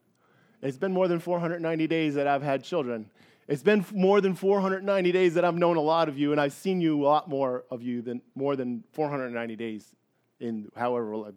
It's 0.62 0.78
been 0.78 0.92
more 0.92 1.09
than 1.09 1.18
490 1.18 1.87
days 1.87 2.14
that 2.14 2.26
I've 2.26 2.42
had 2.42 2.64
children. 2.64 3.11
It's 3.46 3.62
been 3.62 3.85
more 3.92 4.20
than 4.20 4.35
490 4.35 5.12
days 5.12 5.35
that 5.35 5.44
I've 5.44 5.57
known 5.57 5.76
a 5.76 5.81
lot 5.81 6.09
of 6.09 6.18
you, 6.18 6.33
and 6.33 6.40
I've 6.40 6.52
seen 6.52 6.81
you 6.81 7.02
a 7.02 7.07
lot 7.07 7.28
more 7.28 7.64
of 7.70 7.83
you 7.83 8.02
than 8.02 8.20
more 8.35 8.57
than 8.57 8.85
490 8.92 9.57
days 9.57 9.94
in 10.40 10.70
however. 10.76 11.33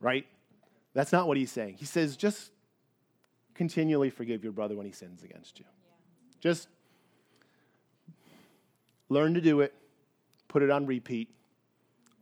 Right? 0.00 0.26
That's 0.92 1.12
not 1.12 1.28
what 1.28 1.36
he's 1.36 1.52
saying. 1.52 1.76
He 1.78 1.86
says, 1.86 2.16
just 2.16 2.52
continually 3.54 4.10
forgive 4.10 4.42
your 4.42 4.52
brother 4.52 4.76
when 4.76 4.86
he 4.86 4.92
sins 4.92 5.22
against 5.22 5.58
you. 5.58 5.64
Yeah. 5.64 5.92
Just 6.40 6.68
learn 9.08 9.34
to 9.34 9.40
do 9.40 9.60
it, 9.60 9.74
put 10.48 10.62
it 10.62 10.70
on 10.70 10.86
repeat 10.86 11.28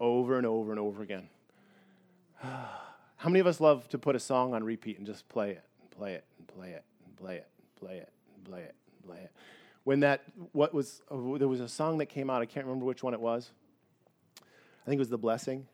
over 0.01 0.37
and 0.37 0.47
over 0.47 0.71
and 0.71 0.81
over 0.81 1.03
again. 1.03 1.29
How 2.43 3.29
many 3.29 3.41
of 3.41 3.47
us 3.47 3.61
love 3.61 3.89
to 3.89 3.99
put 3.99 4.15
a 4.15 4.21
song 4.21 4.55
on 4.55 4.63
repeat 4.63 4.99
and 4.99 5.07
just 5.07 5.29
play 5.29 5.51
it 5.51 5.65
and 5.81 5.91
play 5.91 6.15
it 6.15 6.25
and 6.39 6.47
play 6.47 6.71
it 6.71 6.85
and 7.05 7.17
play 7.17 7.37
it 7.37 7.49
and 7.65 7.77
play 7.77 7.97
it 7.97 8.13
and 8.35 8.45
play 8.45 8.61
it 8.61 8.75
and 8.93 9.05
play 9.05 9.19
it? 9.19 9.33
When 9.85 10.01
that, 10.01 10.23
what 10.53 10.73
was, 10.73 11.03
there 11.11 11.49
was 11.49 11.61
a 11.61 11.69
song 11.69 11.99
that 11.99 12.07
came 12.07 12.31
out, 12.31 12.43
I 12.43 12.47
can't 12.47 12.67
remember 12.67 12.85
which 12.85 13.03
one 13.03 13.15
it 13.15 13.21
was. 13.21 13.51
I 14.41 14.85
think 14.85 14.99
it 14.99 15.01
was 15.01 15.09
The 15.09 15.19
Blessing. 15.19 15.67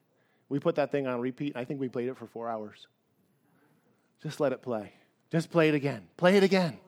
We 0.48 0.58
put 0.58 0.76
that 0.76 0.90
thing 0.90 1.06
on 1.06 1.20
repeat, 1.20 1.56
I 1.56 1.64
think 1.64 1.80
we 1.80 1.88
played 1.88 2.08
it 2.08 2.16
for 2.16 2.26
four 2.26 2.48
hours. 2.48 2.86
Just 4.22 4.40
let 4.40 4.52
it 4.52 4.62
play. 4.62 4.92
Just 5.30 5.50
play 5.50 5.68
it 5.68 5.74
again. 5.74 6.06
Play 6.16 6.36
it 6.36 6.42
again. 6.42 6.78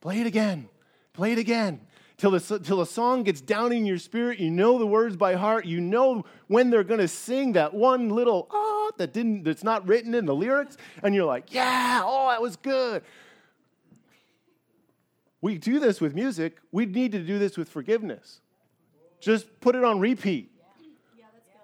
Play 0.00 0.20
it 0.20 0.26
again. 0.26 0.68
Play 1.12 1.32
it 1.32 1.38
again. 1.38 1.80
Till 2.22 2.30
the, 2.30 2.60
till 2.60 2.76
the 2.76 2.86
song 2.86 3.24
gets 3.24 3.40
down 3.40 3.72
in 3.72 3.84
your 3.84 3.98
spirit, 3.98 4.38
you 4.38 4.48
know 4.48 4.78
the 4.78 4.86
words 4.86 5.16
by 5.16 5.34
heart. 5.34 5.66
You 5.66 5.80
know 5.80 6.24
when 6.46 6.70
they're 6.70 6.84
going 6.84 7.00
to 7.00 7.08
sing 7.08 7.54
that 7.54 7.74
one 7.74 8.10
little 8.10 8.46
ah 8.52 8.92
that 8.98 9.12
didn't 9.12 9.42
that's 9.42 9.64
not 9.64 9.88
written 9.88 10.14
in 10.14 10.24
the 10.24 10.32
lyrics, 10.32 10.76
and 11.02 11.16
you're 11.16 11.24
like, 11.24 11.52
yeah, 11.52 12.00
oh, 12.04 12.28
that 12.28 12.40
was 12.40 12.54
good. 12.54 13.02
We 15.40 15.58
do 15.58 15.80
this 15.80 16.00
with 16.00 16.14
music. 16.14 16.58
We 16.70 16.86
need 16.86 17.10
to 17.10 17.18
do 17.18 17.40
this 17.40 17.58
with 17.58 17.68
forgiveness. 17.68 18.40
Just 19.18 19.60
put 19.60 19.74
it 19.74 19.82
on 19.82 19.98
repeat. 19.98 20.52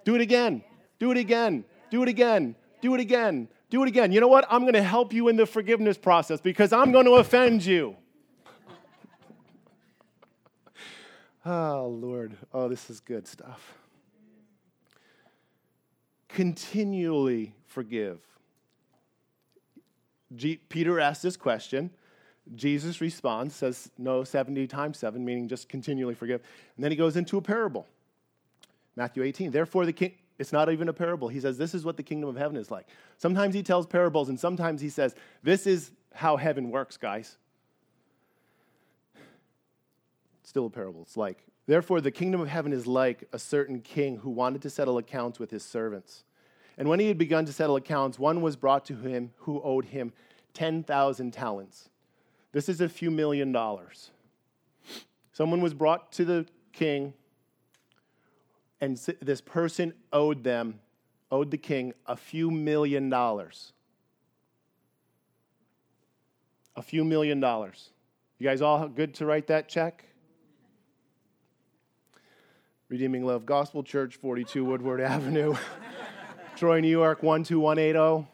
Do 0.05 0.17
it 0.17 0.21
again. 0.21 0.65
Do 0.99 1.13
it 1.13 1.19
again. 1.19 1.65
Do 1.89 2.03
it 2.03 2.09
again. 2.09 2.57
Do 2.81 2.95
it 2.95 3.01
again. 3.01 3.49
Do 3.71 3.85
it 3.85 3.89
again. 3.89 4.11
You 4.11 4.21
know 4.21 4.27
what? 4.27 4.45
I'm 4.51 4.63
going 4.63 4.73
to 4.73 4.83
help 4.83 5.13
you 5.13 5.29
in 5.29 5.37
the 5.37 5.47
forgiveness 5.47 5.97
process 5.97 6.41
because 6.41 6.73
I'm 6.73 6.91
going 6.91 7.05
to 7.05 7.13
offend 7.13 7.65
you. 7.65 7.95
Oh, 11.47 11.89
Lord. 12.01 12.37
Oh, 12.53 12.69
this 12.69 12.91
is 12.91 13.01
good 13.01 13.27
stuff. 13.27 13.75
Continually 16.29 17.55
forgive. 17.67 18.19
G- 20.37 20.61
Peter 20.69 21.01
asks 21.01 21.23
this 21.23 21.37
question. 21.37 21.91
Jesus 22.55 23.01
responds, 23.01 23.55
says, 23.55 23.91
No, 23.99 24.25
70 24.25 24.67
times 24.67 24.99
7, 24.99 25.25
meaning 25.25 25.49
just 25.49 25.69
continually 25.69 26.15
forgive. 26.15 26.41
And 26.77 26.85
then 26.85 26.91
he 26.91 26.97
goes 26.97 27.17
into 27.17 27.39
a 27.39 27.43
parable. 27.43 27.87
Matthew 28.97 29.23
18. 29.23 29.51
Therefore, 29.51 29.87
the 29.87 29.93
king, 29.93 30.13
it's 30.39 30.53
not 30.53 30.71
even 30.71 30.89
a 30.89 30.93
parable. 30.93 31.29
He 31.29 31.41
says, 31.41 31.59
This 31.59 31.75
is 31.75 31.85
what 31.85 31.97
the 31.97 32.03
kingdom 32.03 32.29
of 32.29 32.37
heaven 32.37 32.57
is 32.57 32.71
like. 32.71 32.87
Sometimes 33.17 33.55
he 33.55 33.63
tells 33.63 33.87
parables, 33.87 34.29
and 34.29 34.39
sometimes 34.39 34.81
he 34.81 34.89
says, 34.89 35.15
This 35.43 35.67
is 35.67 35.93
how 36.13 36.37
heaven 36.37 36.71
works, 36.71 36.97
guys. 36.97 37.37
Still 40.49 40.65
a 40.65 40.71
parable. 40.71 41.03
It's 41.03 41.19
like, 41.19 41.45
Therefore, 41.67 42.01
the 42.01 42.11
kingdom 42.11 42.41
of 42.41 42.49
heaven 42.49 42.73
is 42.73 42.87
like 42.87 43.29
a 43.35 43.39
certain 43.39 43.83
king 43.83 44.17
who 44.17 44.31
wanted 44.31 44.63
to 44.63 44.71
settle 44.71 44.97
accounts 44.97 45.39
with 45.39 45.51
his 45.51 45.63
servants. 45.63 46.25
And 46.79 46.89
when 46.89 47.01
he 47.01 47.09
had 47.09 47.19
begun 47.19 47.45
to 47.45 47.53
settle 47.53 47.77
accounts, 47.77 48.19
one 48.19 48.41
was 48.41 48.57
brought 48.57 48.87
to 48.87 48.95
him 48.95 49.33
who 49.41 49.61
owed 49.61 49.85
him 49.85 50.15
10,000 50.55 51.31
talents. 51.35 51.91
This 52.53 52.71
is 52.71 52.81
a 52.81 52.89
few 52.89 53.11
million 53.11 53.53
dollars. 53.53 54.11
Someone 55.33 55.61
was 55.61 55.75
brought 55.75 56.13
to 56.13 56.25
the 56.25 56.47
king 56.73 57.13
and 58.81 58.97
this 59.21 59.43
person 59.43 59.93
owed 60.15 60.45
them, 60.45 60.81
owed 61.31 61.51
the 61.51 61.59
king, 61.59 61.93
a 62.07 62.17
few 62.17 62.51
million 62.51 63.11
dollars. 63.11 63.75
A 66.75 66.81
few 66.81 67.05
million 67.05 67.39
dollars. 67.39 67.91
You 68.39 68.49
guys 68.49 68.63
all 68.63 68.89
good 68.89 69.13
to 69.17 69.27
write 69.27 69.49
that 69.49 69.69
check? 69.69 70.08
Redeeming 72.89 73.27
Love 73.27 73.45
Gospel 73.45 73.83
Church, 73.83 74.17
42 74.17 74.65
Woodward 74.65 75.01
Avenue, 75.03 75.55
Troy, 76.57 76.81
New 76.81 76.89
York, 76.89 77.21
12180. 77.21 78.27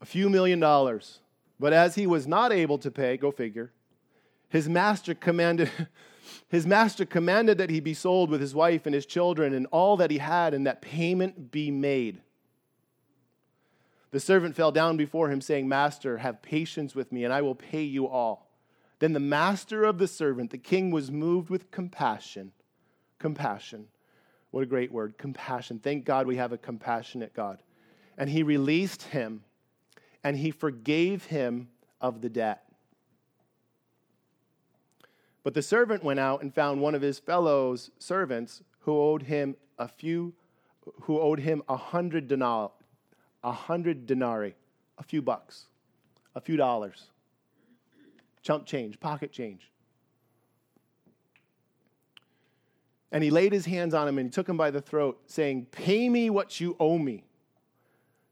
A 0.00 0.04
few 0.04 0.28
million 0.28 0.60
dollars. 0.60 1.20
But 1.58 1.72
as 1.72 1.94
he 1.94 2.06
was 2.06 2.26
not 2.26 2.52
able 2.52 2.76
to 2.78 2.90
pay, 2.90 3.16
go 3.16 3.30
figure, 3.30 3.72
his 4.50 4.68
master 4.68 5.14
commanded 5.14 5.70
his 6.48 6.66
master 6.66 7.06
commanded 7.06 7.56
that 7.56 7.70
he 7.70 7.80
be 7.80 7.94
sold 7.94 8.28
with 8.28 8.42
his 8.42 8.54
wife 8.54 8.84
and 8.84 8.94
his 8.94 9.06
children 9.06 9.54
and 9.54 9.66
all 9.70 9.96
that 9.96 10.10
he 10.10 10.18
had 10.18 10.52
and 10.52 10.66
that 10.66 10.82
payment 10.82 11.50
be 11.50 11.70
made 11.70 12.20
the 14.10 14.20
servant 14.20 14.54
fell 14.54 14.70
down 14.70 14.96
before 14.96 15.30
him 15.30 15.40
saying 15.40 15.66
master 15.66 16.18
have 16.18 16.42
patience 16.42 16.94
with 16.94 17.10
me 17.12 17.24
and 17.24 17.32
i 17.32 17.40
will 17.40 17.54
pay 17.54 17.82
you 17.82 18.06
all 18.06 18.47
then 18.98 19.12
the 19.12 19.20
master 19.20 19.84
of 19.84 19.98
the 19.98 20.08
servant 20.08 20.50
the 20.50 20.58
king 20.58 20.90
was 20.90 21.10
moved 21.10 21.50
with 21.50 21.70
compassion. 21.70 22.52
Compassion. 23.18 23.86
What 24.50 24.62
a 24.62 24.66
great 24.66 24.90
word 24.90 25.18
compassion. 25.18 25.78
Thank 25.78 26.04
god 26.04 26.26
we 26.26 26.36
have 26.36 26.52
a 26.52 26.58
compassionate 26.58 27.34
god. 27.34 27.62
And 28.16 28.28
he 28.30 28.42
released 28.42 29.02
him 29.02 29.44
and 30.24 30.36
he 30.36 30.50
forgave 30.50 31.24
him 31.26 31.68
of 32.00 32.20
the 32.20 32.28
debt. 32.28 32.64
But 35.44 35.54
the 35.54 35.62
servant 35.62 36.02
went 36.02 36.20
out 36.20 36.42
and 36.42 36.54
found 36.54 36.80
one 36.80 36.94
of 36.94 37.02
his 37.02 37.18
fellows 37.18 37.90
servants 37.98 38.62
who 38.80 38.98
owed 38.98 39.22
him 39.22 39.56
a 39.78 39.88
few, 39.88 40.34
who 41.02 41.20
owed 41.20 41.40
him 41.40 41.62
a 41.68 41.76
hundred 41.76 42.28
denar, 42.28 42.72
a 43.44 43.52
hundred 43.52 44.06
denarii, 44.06 44.54
a 44.98 45.02
few 45.02 45.22
bucks, 45.22 45.66
a 46.34 46.40
few 46.40 46.56
dollars, 46.56 47.10
chump 48.48 48.64
change, 48.64 48.98
pocket 48.98 49.30
change. 49.30 49.70
And 53.12 53.22
he 53.22 53.30
laid 53.30 53.52
his 53.52 53.66
hands 53.66 53.92
on 53.92 54.08
him 54.08 54.16
and 54.16 54.28
he 54.28 54.30
took 54.30 54.48
him 54.48 54.56
by 54.56 54.70
the 54.70 54.80
throat, 54.80 55.20
saying, 55.26 55.66
Pay 55.70 56.08
me 56.08 56.30
what 56.30 56.58
you 56.58 56.74
owe 56.80 56.96
me. 56.96 57.24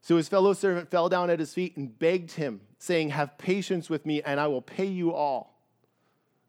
So 0.01 0.17
his 0.17 0.27
fellow 0.27 0.53
servant 0.53 0.89
fell 0.89 1.07
down 1.07 1.29
at 1.29 1.39
his 1.39 1.53
feet 1.53 1.77
and 1.77 1.99
begged 1.99 2.31
him, 2.31 2.61
saying, 2.79 3.11
Have 3.11 3.37
patience 3.37 3.91
with 3.91 4.07
me, 4.07 4.23
and 4.23 4.39
I 4.39 4.47
will 4.47 4.61
pay 4.63 4.87
you 4.87 5.13
all. 5.13 5.61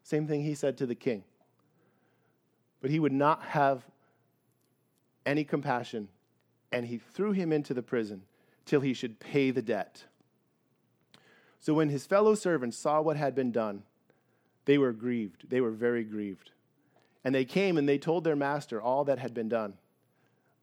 Same 0.01 0.25
thing 0.25 0.41
he 0.41 0.55
said 0.55 0.75
to 0.79 0.87
the 0.87 0.95
king. 0.95 1.23
But 2.81 2.89
he 2.89 2.99
would 2.99 3.13
not 3.13 3.43
have 3.43 3.85
any 5.27 5.43
compassion, 5.43 6.07
and 6.71 6.87
he 6.87 6.97
threw 6.97 7.33
him 7.33 7.53
into 7.53 7.75
the 7.75 7.83
prison 7.83 8.23
till 8.65 8.81
he 8.81 8.95
should 8.95 9.19
pay 9.19 9.51
the 9.51 9.61
debt. 9.61 10.05
So 11.59 11.73
when 11.73 11.89
his 11.89 12.05
fellow 12.05 12.35
servants 12.35 12.77
saw 12.77 13.01
what 13.01 13.17
had 13.17 13.35
been 13.35 13.51
done, 13.51 13.83
they 14.65 14.77
were 14.77 14.93
grieved. 14.93 15.49
They 15.49 15.61
were 15.61 15.71
very 15.71 16.03
grieved. 16.03 16.51
And 17.23 17.35
they 17.35 17.45
came 17.45 17.77
and 17.77 17.87
they 17.87 17.97
told 17.97 18.23
their 18.23 18.35
master 18.35 18.81
all 18.81 19.03
that 19.05 19.19
had 19.19 19.33
been 19.33 19.49
done. 19.49 19.73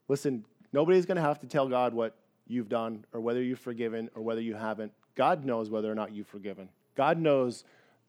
Listen, 0.07 0.45
nobody's 0.73 1.05
going 1.05 1.17
to 1.17 1.21
have 1.21 1.39
to 1.39 1.47
tell 1.47 1.67
God 1.67 1.93
what 1.93 2.15
you've 2.47 2.69
done 2.69 3.05
or 3.13 3.21
whether 3.21 3.41
you've 3.41 3.59
forgiven 3.59 4.09
or 4.15 4.21
whether 4.21 4.41
you 4.41 4.55
haven't. 4.55 4.91
God 5.15 5.45
knows 5.45 5.69
whether 5.69 5.91
or 5.91 5.95
not 5.95 6.13
you've 6.13 6.27
forgiven. 6.27 6.69
God 6.95 7.19
knows 7.19 7.63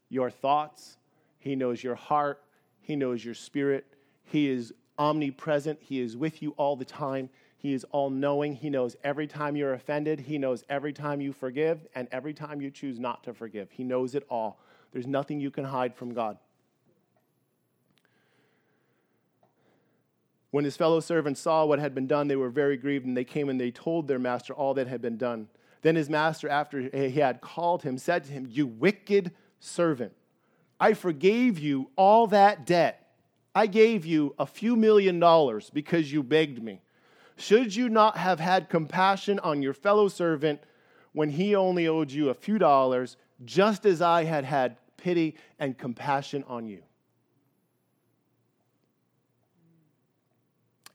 your 0.09 0.31
thoughts, 0.31 0.97
he 1.39 1.57
knows 1.57 1.83
your 1.83 1.95
heart. 1.95 2.43
He 2.81 2.97
knows 2.97 3.25
your 3.25 3.35
spirit. 3.35 3.87
He 4.25 4.49
is 4.49 4.73
omnipresent. 4.99 5.79
He 5.83 6.01
is 6.01 6.17
with 6.17 6.43
you 6.43 6.53
all 6.57 6.77
the 6.77 6.85
time. 6.85 7.29
He 7.61 7.73
is 7.75 7.85
all 7.91 8.09
knowing. 8.09 8.55
He 8.55 8.71
knows 8.71 8.97
every 9.03 9.27
time 9.27 9.57
you're 9.57 9.75
offended. 9.75 10.21
He 10.21 10.39
knows 10.39 10.63
every 10.69 10.93
time 10.93 11.21
you 11.21 11.33
forgive 11.33 11.87
and 11.93 12.07
every 12.13 12.33
time 12.33 12.61
you 12.61 12.71
choose 12.71 13.01
not 13.01 13.25
to 13.25 13.35
forgive. 13.35 13.73
He 13.73 13.83
knows 13.83 14.15
it 14.15 14.25
all. 14.31 14.61
There's 14.93 15.09
nothing 15.09 15.41
you 15.41 15.51
can 15.51 15.65
hide 15.65 15.95
from 15.97 16.15
God. 16.15 16.39
When 20.51 20.65
his 20.65 20.77
fellow 20.77 21.01
servants 21.01 21.41
saw 21.41 21.65
what 21.65 21.81
had 21.81 21.95
been 21.95 22.07
done, 22.07 22.29
they 22.29 22.37
were 22.37 22.49
very 22.49 22.77
grieved, 22.77 23.05
and 23.05 23.17
they 23.17 23.25
came 23.25 23.49
and 23.49 23.61
they 23.61 23.71
told 23.71 24.09
their 24.09 24.19
master 24.19 24.55
all 24.55 24.73
that 24.75 24.87
had 24.87 25.03
been 25.03 25.19
done. 25.19 25.49
Then 25.83 25.97
his 25.97 26.09
master, 26.09 26.49
after 26.49 26.81
he 26.81 27.21
had 27.21 27.41
called 27.41 27.83
him, 27.83 27.99
said 27.99 28.25
to 28.25 28.33
him, 28.33 28.47
You 28.49 28.67
wicked 28.67 29.33
servant. 29.61 30.13
I 30.81 30.95
forgave 30.95 31.59
you 31.59 31.91
all 31.97 32.29
that 32.29 32.65
debt. 32.65 33.11
I 33.55 33.67
gave 33.67 34.07
you 34.07 34.35
a 34.39 34.47
few 34.47 34.77
million 34.77 35.19
dollars 35.19 35.71
because 35.71 36.13
you 36.13 36.23
begged 36.23 36.63
me. 36.63 36.81
Should 37.39 37.77
you 37.77 37.89
not 37.89 38.17
have 38.17 38.41
had 38.41 38.69
compassion 38.69 39.39
on 39.39 39.63
your 39.63 39.73
fellow 39.73 40.09
servant 40.09 40.61
when 41.13 41.31
he 41.31 41.55
only 41.55 41.87
owed 41.87 42.11
you 42.11 42.29
a 42.29 42.35
few 42.35 42.59
dollars, 42.59 43.17
just 43.45 43.87
as 43.87 44.03
I 44.03 44.25
had 44.25 44.45
had 44.45 44.77
pity 44.97 45.37
and 45.59 45.79
compassion 45.79 46.45
on 46.49 46.67
you. 46.67 46.83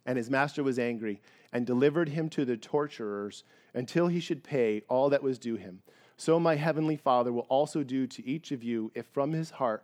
And 0.05 0.17
his 0.17 0.29
master 0.29 0.63
was 0.63 0.77
angry 0.77 1.21
and 1.53 1.65
delivered 1.65 2.09
him 2.09 2.27
to 2.31 2.43
the 2.43 2.57
torturers 2.57 3.45
until 3.73 4.07
he 4.07 4.19
should 4.19 4.43
pay 4.43 4.83
all 4.89 5.09
that 5.11 5.23
was 5.23 5.39
due 5.39 5.55
him. 5.55 5.81
So 6.17 6.41
my 6.41 6.55
heavenly 6.55 6.97
Father 6.97 7.31
will 7.31 7.47
also 7.47 7.83
do 7.83 8.05
to 8.07 8.27
each 8.27 8.51
of 8.51 8.63
you 8.63 8.91
if 8.93 9.05
from 9.07 9.31
his 9.31 9.49
heart 9.49 9.83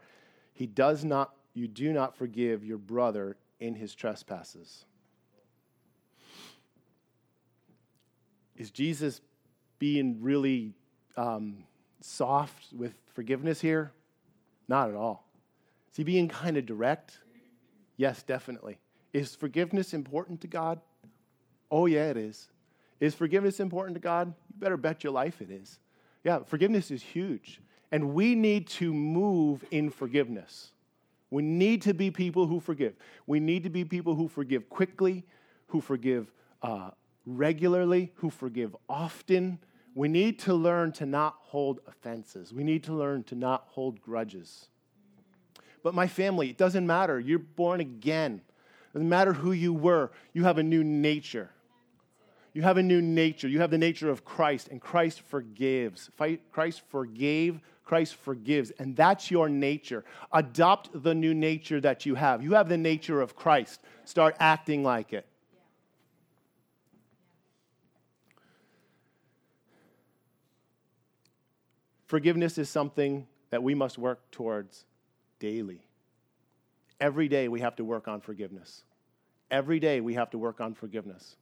he 0.54 0.68
does 0.68 1.06
not 1.06 1.34
you 1.54 1.70
do 1.70 1.94
not 1.94 2.18
forgive 2.18 2.66
your 2.66 2.78
brother 2.78 3.38
in 3.62 3.76
his 3.76 3.96
trespasses. 3.96 4.86
Is 8.60 8.70
Jesus 8.70 9.22
being 9.80 10.22
really 10.22 10.76
um, 11.18 11.64
soft 12.02 12.72
with 12.74 12.94
forgiveness 13.16 13.60
here? 13.60 13.92
Not 14.68 14.90
at 14.90 14.96
all. 14.96 15.26
Is 15.90 15.98
he 15.98 16.04
being 16.04 16.28
kind 16.28 16.58
of 16.58 16.66
direct? 16.68 17.18
Yes, 17.98 18.22
definitely. 18.22 18.78
Is 19.14 19.34
forgiveness 19.34 19.94
important 19.94 20.42
to 20.42 20.48
God? 20.48 20.80
Oh, 21.72 21.88
yeah, 21.88 22.10
it 22.10 22.18
is. 22.18 22.50
Is 23.00 23.16
forgiveness 23.16 23.60
important 23.60 23.96
to 23.96 24.02
God? 24.02 24.28
You 24.28 24.60
better 24.60 24.78
bet 24.78 25.04
your 25.04 25.14
life 25.14 25.42
it 25.42 25.50
is. 25.50 25.80
Yeah, 26.24 26.40
forgiveness 26.46 26.92
is 26.92 27.02
huge. 27.02 27.62
And 27.92 28.14
we 28.14 28.36
need 28.36 28.68
to 28.68 28.94
move 28.94 29.64
in 29.72 29.90
forgiveness. 29.90 30.72
We 31.32 31.42
need 31.44 31.82
to 31.84 31.94
be 31.94 32.12
people 32.12 32.46
who 32.46 32.60
forgive. 32.60 32.94
We 33.26 33.40
need 33.40 33.64
to 33.64 33.70
be 33.70 33.86
people 33.86 34.16
who 34.16 34.28
forgive 34.28 34.70
quickly, 34.70 35.24
who 35.68 35.80
forgive 35.80 36.32
uh, 36.62 36.92
regularly, 37.38 38.12
who 38.16 38.30
forgive 38.30 38.76
often. 38.88 39.60
We 39.96 40.08
need 40.08 40.40
to 40.40 40.54
learn 40.54 40.92
to 40.94 41.06
not 41.06 41.36
hold 41.42 41.80
offenses. 41.88 42.54
We 42.54 42.64
need 42.64 42.84
to 42.86 42.94
learn 42.94 43.24
to 43.26 43.36
not 43.36 43.66
hold 43.68 44.02
grudges. 44.02 44.68
But 45.84 45.94
my 45.94 46.08
family, 46.08 46.50
it 46.50 46.58
doesn't 46.58 46.86
matter. 46.86 47.20
You're 47.20 47.40
born 47.40 47.80
again. 47.80 48.42
It 48.90 48.94
doesn't 48.94 49.10
matter 49.10 49.34
who 49.34 49.52
you 49.52 49.74
were, 49.74 50.12
you 50.34 50.44
have 50.44 50.58
a 50.58 50.64
new 50.64 50.84
nature. 50.84 51.52
You 52.54 52.64
have 52.64 52.78
a 52.78 52.84
new 52.84 53.02
nature. 53.02 53.48
You 53.48 53.60
have 53.62 53.72
the 53.72 53.78
nature 53.78 54.10
of 54.10 54.26
Christ, 54.26 54.70
and 54.70 54.82
Christ 54.82 55.22
forgives. 55.22 56.10
Christ 56.52 56.82
forgave, 56.90 57.62
Christ 57.84 58.16
forgives, 58.16 58.72
and 58.80 58.96
that's 58.96 59.30
your 59.30 59.50
nature. 59.50 60.04
Adopt 60.32 61.04
the 61.04 61.14
new 61.14 61.34
nature 61.34 61.80
that 61.82 62.06
you 62.06 62.16
have. 62.16 62.44
You 62.44 62.54
have 62.54 62.68
the 62.68 62.78
nature 62.78 63.22
of 63.22 63.36
Christ. 63.36 63.82
Start 64.04 64.36
acting 64.40 64.84
like 64.84 65.14
it. 65.14 65.26
Forgiveness 72.10 72.58
is 72.58 72.68
something 72.72 73.28
that 73.52 73.62
we 73.62 73.76
must 73.76 74.00
work 74.00 74.32
towards 74.32 74.86
daily. 75.38 75.86
Every 77.00 77.28
day 77.28 77.48
we 77.48 77.60
have 77.60 77.76
to 77.76 77.86
work 77.86 78.08
on 78.08 78.20
forgiveness. 78.20 78.84
Every 79.52 79.80
day 79.80 80.02
we 80.02 80.16
have 80.16 80.32
to 80.32 80.40
work 80.40 80.60
on 80.60 80.74
forgiveness. 80.74 81.36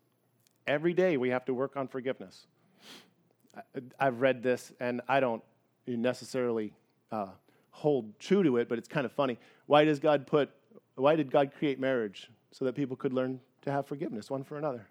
Every 0.67 0.93
day 0.93 1.15
we 1.15 1.29
have 1.29 1.45
to 1.45 1.53
work 1.53 1.77
on 1.77 1.87
forgiveness. 1.87 2.47
I've 3.97 4.19
read 4.19 4.43
this 4.43 4.73
and 4.81 4.99
I 5.07 5.21
don't 5.21 5.41
necessarily 5.87 6.73
uh, 7.13 7.27
hold 7.71 8.19
true 8.19 8.43
to 8.43 8.57
it, 8.57 8.67
but 8.67 8.77
it's 8.77 8.89
kind 8.89 9.05
of 9.05 9.13
funny. 9.13 9.39
Why 9.67 9.85
does 9.85 9.99
God 9.99 10.27
put, 10.27 10.49
why 10.95 11.15
did 11.15 11.31
God 11.31 11.53
create 11.57 11.79
marriage? 11.79 12.29
So 12.51 12.65
that 12.65 12.75
people 12.75 12.97
could 12.97 13.13
learn 13.13 13.39
to 13.61 13.71
have 13.71 13.87
forgiveness 13.87 14.29
one 14.29 14.43
for 14.43 14.57
another. 14.57 14.89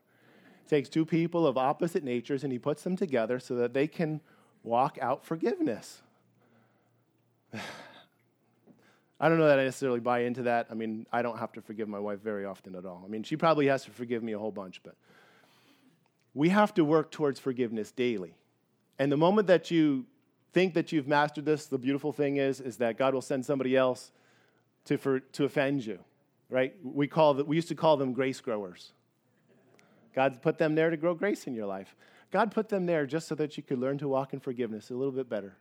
He 0.62 0.70
takes 0.70 0.88
two 0.88 1.04
people 1.04 1.46
of 1.46 1.58
opposite 1.58 2.02
natures 2.02 2.44
and 2.44 2.52
he 2.52 2.58
puts 2.58 2.82
them 2.82 2.96
together 2.96 3.38
so 3.38 3.56
that 3.56 3.74
they 3.74 3.86
can 3.86 4.22
walk 4.66 4.98
out 5.00 5.24
forgiveness. 5.24 6.02
I 9.18 9.31
don't 9.31 9.38
know 9.38 9.46
that 9.46 9.59
I 9.59 9.64
necessarily 9.64 10.00
buy 10.00 10.20
into 10.20 10.42
that. 10.42 10.66
I 10.70 10.74
mean, 10.74 11.07
I 11.11 11.22
don't 11.22 11.38
have 11.38 11.52
to 11.52 11.62
forgive 11.62 11.88
my 11.88 11.98
wife 11.98 12.20
very 12.20 12.44
often 12.44 12.74
at 12.74 12.85
all. 12.85 13.02
I 13.02 13.09
mean, 13.09 13.22
she 13.22 13.37
probably 13.37 13.68
has 13.68 13.85
to 13.85 13.90
forgive 13.90 14.22
me 14.22 14.33
a 14.33 14.38
whole 14.38 14.52
bunch, 14.52 14.83
but 14.83 14.94
we 16.35 16.50
have 16.50 16.74
to 16.74 16.85
work 16.85 17.11
towards 17.11 17.40
forgiveness 17.40 17.90
daily. 17.92 18.35
And 18.98 19.11
the 19.11 19.16
moment 19.16 19.46
that 19.46 19.70
you 19.70 20.05
think 20.52 20.74
that 20.74 20.92
you've 20.92 21.09
mastered 21.09 21.46
this, 21.46 21.66
the 21.66 21.79
beautiful 21.79 22.12
thing 22.12 22.37
is, 22.37 22.61
is 22.61 22.76
that 22.76 22.98
God 22.98 23.14
will 23.14 23.22
send 23.22 23.46
somebody 23.46 23.74
else 23.74 24.11
to, 24.85 24.98
for, 24.98 25.20
to 25.20 25.44
offend 25.44 25.87
you, 25.87 25.98
right? 26.50 26.74
We, 26.83 27.09
call 27.09 27.35
the, 27.35 27.44
we 27.44 27.57
used 27.57 27.68
to 27.68 27.74
call 27.74 27.96
them 27.96 28.12
grace 28.12 28.40
growers. 28.40 28.92
God's 30.14 30.38
put 30.38 30.59
them 30.59 30.74
there 30.74 30.90
to 30.90 30.96
grow 30.96 31.14
grace 31.14 31.46
in 31.46 31.55
your 31.55 31.66
life. 31.66 31.94
God 32.30 32.50
put 32.50 32.68
them 32.68 32.86
there 32.86 33.06
just 33.06 33.28
so 33.28 33.34
that 33.36 33.56
you 33.56 33.62
could 33.62 33.78
learn 33.78 33.98
to 33.98 34.08
walk 34.08 34.32
in 34.32 34.40
forgiveness 34.40 34.90
a 34.90 34.94
little 34.94 35.12
bit 35.12 35.28
better. 35.28 35.56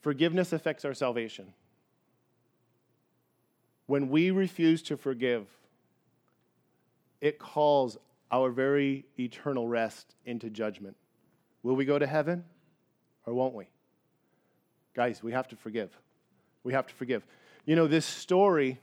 Forgiveness 0.00 0.52
affects 0.52 0.84
our 0.84 0.94
salvation. 0.94 1.52
When 3.86 4.08
we 4.08 4.30
refuse 4.30 4.82
to 4.84 4.96
forgive, 4.96 5.46
it 7.20 7.38
calls 7.38 7.98
our 8.30 8.50
very 8.50 9.04
eternal 9.18 9.66
rest 9.66 10.14
into 10.24 10.48
judgment. 10.48 10.96
Will 11.62 11.76
we 11.76 11.84
go 11.84 11.98
to 11.98 12.06
heaven 12.06 12.44
or 13.26 13.34
won't 13.34 13.54
we? 13.54 13.66
Guys, 14.94 15.22
we 15.22 15.32
have 15.32 15.48
to 15.48 15.56
forgive. 15.56 15.90
We 16.62 16.72
have 16.72 16.86
to 16.86 16.94
forgive. 16.94 17.24
You 17.66 17.76
know, 17.76 17.86
this 17.86 18.06
story 18.06 18.78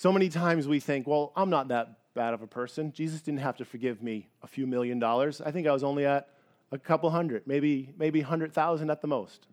So 0.00 0.10
many 0.10 0.30
times 0.30 0.66
we 0.66 0.80
think, 0.80 1.06
well, 1.06 1.30
I'm 1.36 1.50
not 1.50 1.68
that 1.68 1.98
bad 2.14 2.32
of 2.32 2.40
a 2.40 2.46
person. 2.46 2.90
Jesus 2.90 3.20
didn't 3.20 3.40
have 3.40 3.58
to 3.58 3.66
forgive 3.66 4.02
me 4.02 4.30
a 4.42 4.46
few 4.46 4.66
million 4.66 4.98
dollars. 4.98 5.42
I 5.42 5.50
think 5.50 5.66
I 5.66 5.72
was 5.72 5.84
only 5.84 6.06
at 6.06 6.30
a 6.72 6.78
couple 6.78 7.10
hundred, 7.10 7.46
maybe 7.46 7.92
maybe 7.98 8.20
100,000 8.20 8.90
at 8.90 9.02
the 9.02 9.06
most. 9.06 9.46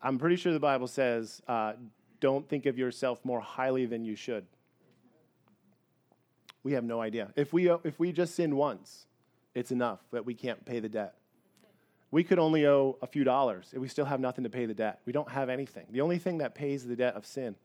I'm 0.00 0.16
pretty 0.16 0.36
sure 0.36 0.52
the 0.52 0.60
Bible 0.60 0.86
says, 0.86 1.42
uh, 1.48 1.72
don't 2.20 2.48
think 2.48 2.66
of 2.66 2.78
yourself 2.78 3.18
more 3.24 3.40
highly 3.40 3.84
than 3.84 4.04
you 4.04 4.14
should. 4.14 4.46
We 6.62 6.74
have 6.74 6.84
no 6.84 7.00
idea. 7.00 7.32
If 7.34 7.52
we, 7.52 7.68
if 7.68 7.98
we 7.98 8.12
just 8.12 8.36
sin 8.36 8.54
once, 8.54 9.06
it's 9.56 9.72
enough 9.72 9.98
that 10.12 10.24
we 10.24 10.34
can't 10.34 10.64
pay 10.64 10.78
the 10.78 10.88
debt 10.88 11.14
we 12.10 12.24
could 12.24 12.38
only 12.38 12.66
owe 12.66 12.96
a 13.02 13.06
few 13.06 13.24
dollars 13.24 13.70
and 13.72 13.82
we 13.82 13.88
still 13.88 14.06
have 14.06 14.20
nothing 14.20 14.44
to 14.44 14.50
pay 14.50 14.66
the 14.66 14.74
debt. 14.74 15.00
We 15.04 15.12
don't 15.12 15.30
have 15.30 15.48
anything. 15.48 15.86
The 15.90 16.00
only 16.00 16.18
thing 16.18 16.38
that 16.38 16.54
pays 16.54 16.86
the 16.86 16.96
debt 16.96 17.14
of 17.14 17.26
sin 17.26 17.56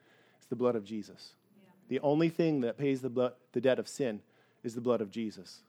is 0.42 0.48
the 0.48 0.56
blood 0.56 0.76
of 0.76 0.84
Jesus. 0.84 1.36
Yeah. 1.56 1.72
The 1.88 2.00
only 2.02 2.30
thing 2.30 2.62
that 2.62 2.78
pays 2.78 3.02
the, 3.02 3.10
blood, 3.10 3.34
the 3.54 3.62
debt 3.62 3.80
of 3.80 3.88
sin 3.88 4.22
is 4.64 4.76
the 4.76 4.82
blood 4.82 5.02
of 5.02 5.10
Jesus. 5.10 5.62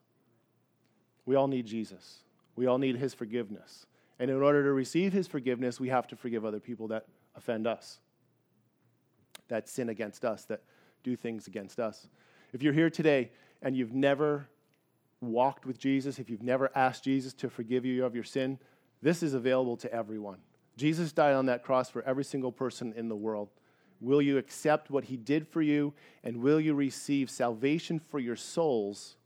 We 1.25 1.37
all 1.37 1.47
need 1.47 1.67
Jesus. 1.67 2.19
We 2.57 2.67
all 2.67 2.79
need 2.79 2.97
his 2.97 3.15
forgiveness. 3.15 3.87
And 4.19 4.31
in 4.31 4.43
order 4.43 4.63
to 4.65 4.73
receive 4.73 5.13
his 5.13 5.27
forgiveness, 5.27 5.81
we 5.81 5.89
have 5.89 6.07
to 6.09 6.17
forgive 6.17 6.45
other 6.45 6.61
people 6.61 6.89
that 6.89 7.07
offend 7.37 7.67
us, 7.67 7.99
that 9.49 9.69
sin 9.69 9.89
against 9.89 10.25
us, 10.25 10.45
that 10.47 10.63
do 11.03 11.17
things 11.17 11.47
against 11.47 11.81
us. 11.81 12.09
If 12.53 12.63
you're 12.63 12.73
here 12.73 12.91
today 12.91 13.31
and 13.63 13.77
you've 13.77 13.93
never 13.93 14.49
walked 15.21 15.67
with 15.67 15.79
Jesus, 15.79 16.19
if 16.19 16.29
you've 16.29 16.43
never 16.43 16.71
asked 16.75 17.05
Jesus 17.05 17.33
to 17.35 17.49
forgive 17.49 17.85
you 17.85 18.05
of 18.05 18.15
your 18.15 18.25
sin, 18.25 18.59
this 19.03 19.23
is 19.23 19.35
available 19.35 19.77
to 19.79 19.93
everyone. 19.93 20.39
Jesus 20.77 21.13
died 21.13 21.35
on 21.35 21.47
that 21.47 21.63
cross 21.63 21.89
for 21.89 22.03
every 22.03 22.25
single 22.25 22.53
person 22.53 22.93
in 22.97 23.09
the 23.09 23.17
world. 23.17 23.49
Will 24.01 24.21
you 24.21 24.39
accept 24.39 24.91
what 24.91 25.05
he 25.05 25.17
did 25.17 25.47
for 25.47 25.63
you 25.63 25.95
and 26.23 26.39
will 26.39 26.61
you 26.61 26.75
receive 26.75 27.31
salvation 27.31 27.99
for 27.99 28.19
your 28.19 28.37
souls, 28.37 29.17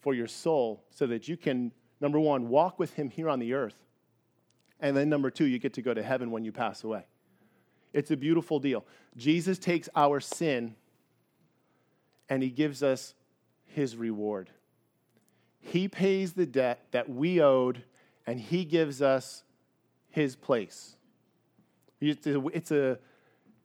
for 0.00 0.14
your 0.14 0.28
soul, 0.28 0.84
so 0.90 1.06
that 1.06 1.28
you 1.28 1.36
can, 1.36 1.72
number 2.00 2.18
one, 2.18 2.48
walk 2.48 2.78
with 2.78 2.94
him 2.94 3.10
here 3.10 3.28
on 3.28 3.38
the 3.38 3.54
earth, 3.54 3.76
and 4.80 4.96
then 4.96 5.08
number 5.08 5.30
two, 5.30 5.46
you 5.46 5.58
get 5.58 5.74
to 5.74 5.82
go 5.82 5.94
to 5.94 6.02
heaven 6.02 6.30
when 6.30 6.44
you 6.44 6.52
pass 6.52 6.84
away. 6.84 7.06
It's 7.92 8.10
a 8.10 8.16
beautiful 8.16 8.58
deal. 8.58 8.84
Jesus 9.16 9.58
takes 9.58 9.88
our 9.94 10.18
sin 10.18 10.74
and 12.28 12.42
he 12.42 12.50
gives 12.50 12.82
us 12.82 13.14
his 13.66 13.96
reward. 13.96 14.50
He 15.62 15.86
pays 15.86 16.32
the 16.32 16.44
debt 16.44 16.86
that 16.90 17.08
we 17.08 17.40
owed, 17.40 17.84
and 18.26 18.38
He 18.38 18.64
gives 18.64 19.00
us 19.00 19.44
His 20.10 20.36
place. 20.36 20.96
It's 22.00 22.26
a, 22.26 22.98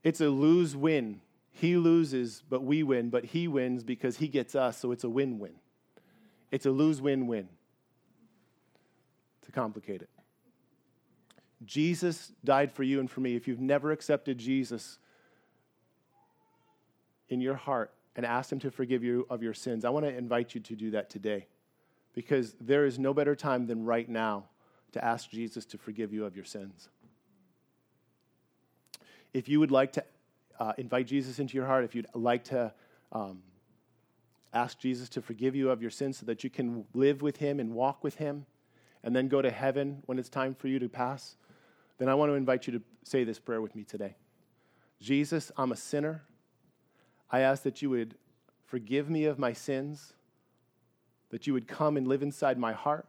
it's 0.04 0.22
a, 0.22 0.30
lose 0.30 0.76
win. 0.76 1.22
He 1.50 1.76
loses, 1.76 2.44
but 2.48 2.64
we 2.64 2.84
win, 2.84 3.10
but 3.10 3.26
He 3.26 3.48
wins 3.48 3.84
because 3.84 4.18
He 4.18 4.28
gets 4.28 4.54
us, 4.54 4.78
so 4.78 4.92
it's 4.92 5.04
a 5.04 5.10
win 5.10 5.40
win. 5.40 5.56
It's 6.52 6.68
a 6.68 6.72
lose 6.72 7.02
win 7.02 7.26
win. 7.26 7.50
To 9.46 9.52
complicate 9.52 10.04
it. 10.04 10.10
Jesus 11.66 12.32
died 12.44 12.72
for 12.72 12.84
you 12.84 13.00
and 13.00 13.10
for 13.10 13.22
me. 13.22 13.36
If 13.36 13.48
you've 13.48 13.60
never 13.60 13.92
accepted 13.92 14.38
Jesus 14.38 15.00
in 17.28 17.42
your 17.42 17.56
heart 17.56 17.92
and 18.16 18.24
asked 18.24 18.52
Him 18.52 18.60
to 18.60 18.70
forgive 18.70 19.04
you 19.04 19.26
of 19.32 19.42
your 19.42 19.56
sins, 19.56 19.84
I 19.84 19.90
want 19.90 20.06
to 20.06 20.16
invite 20.16 20.54
you 20.54 20.62
to 20.62 20.76
do 20.76 20.92
that 20.92 21.10
today 21.10 21.48
because 22.18 22.56
there 22.60 22.88
is 22.88 22.98
no 22.98 23.14
better 23.14 23.36
time 23.36 23.68
than 23.68 23.86
right 23.86 24.10
now 24.10 24.46
to 24.92 25.06
ask 25.06 25.30
Jesus 25.30 25.68
to 25.68 25.78
forgive 25.78 26.12
you 26.12 26.26
of 26.26 26.36
your 26.36 26.46
sins. 26.46 26.90
If 29.36 29.48
you 29.48 29.60
would 29.60 29.70
like 29.70 29.92
to 29.94 30.04
uh, 30.60 30.74
invite 30.80 31.06
Jesus 31.06 31.38
into 31.38 31.56
your 31.56 31.68
heart, 31.68 31.84
if 31.84 31.94
you'd 31.94 32.08
like 32.16 32.46
to 32.46 32.74
um, 33.12 33.44
ask 34.52 34.80
Jesus 34.80 35.10
to 35.10 35.22
forgive 35.22 35.56
you 35.56 35.70
of 35.70 35.80
your 35.80 35.92
sins 35.92 36.18
so 36.18 36.26
that 36.26 36.44
you 36.44 36.50
can 36.50 36.86
live 36.96 37.22
with 37.22 37.38
Him 37.38 37.60
and 37.60 37.76
walk 37.76 38.04
with 38.04 38.16
Him 38.16 38.48
and 39.04 39.16
then 39.16 39.28
go 39.28 39.44
to 39.44 39.52
heaven 39.52 40.02
when 40.08 40.18
it's 40.18 40.28
time 40.28 40.56
for 40.56 40.68
you 40.70 40.80
to 40.80 40.90
pass, 40.90 41.36
then 42.00 42.10
I 42.10 42.16
want 42.16 42.32
to 42.32 42.34
invite 42.34 42.66
you 42.66 42.74
to 42.74 42.82
say 43.04 43.26
this 43.26 43.38
prayer 43.38 43.62
with 43.62 43.76
me 43.76 43.84
today. 43.84 44.16
Jesus, 45.00 45.52
I'm 45.56 45.72
a 45.72 45.78
sinner. 45.78 46.24
I 47.30 47.42
ask 47.42 47.62
that 47.62 47.84
you 47.84 47.92
would 47.92 48.16
forgive 48.66 49.08
me 49.08 49.26
of 49.26 49.38
my 49.38 49.54
sins, 49.54 50.14
that 51.30 51.48
you 51.48 51.54
would 51.54 51.68
come 51.68 51.98
and 51.98 52.08
live 52.08 52.24
inside 52.24 52.58
my 52.58 52.74
heart, 52.74 53.06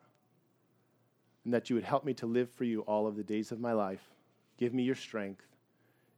and 1.44 1.54
that 1.54 1.70
you 1.70 1.76
would 1.76 1.84
help 1.84 2.04
me 2.04 2.14
to 2.14 2.26
live 2.26 2.50
for 2.50 2.64
you 2.64 2.80
all 2.82 3.06
of 3.06 3.16
the 3.16 3.22
days 3.22 3.52
of 3.52 3.60
my 3.60 3.72
life. 3.72 4.02
Give 4.58 4.74
me 4.74 4.82
your 4.82 4.94
strength. 4.94 5.44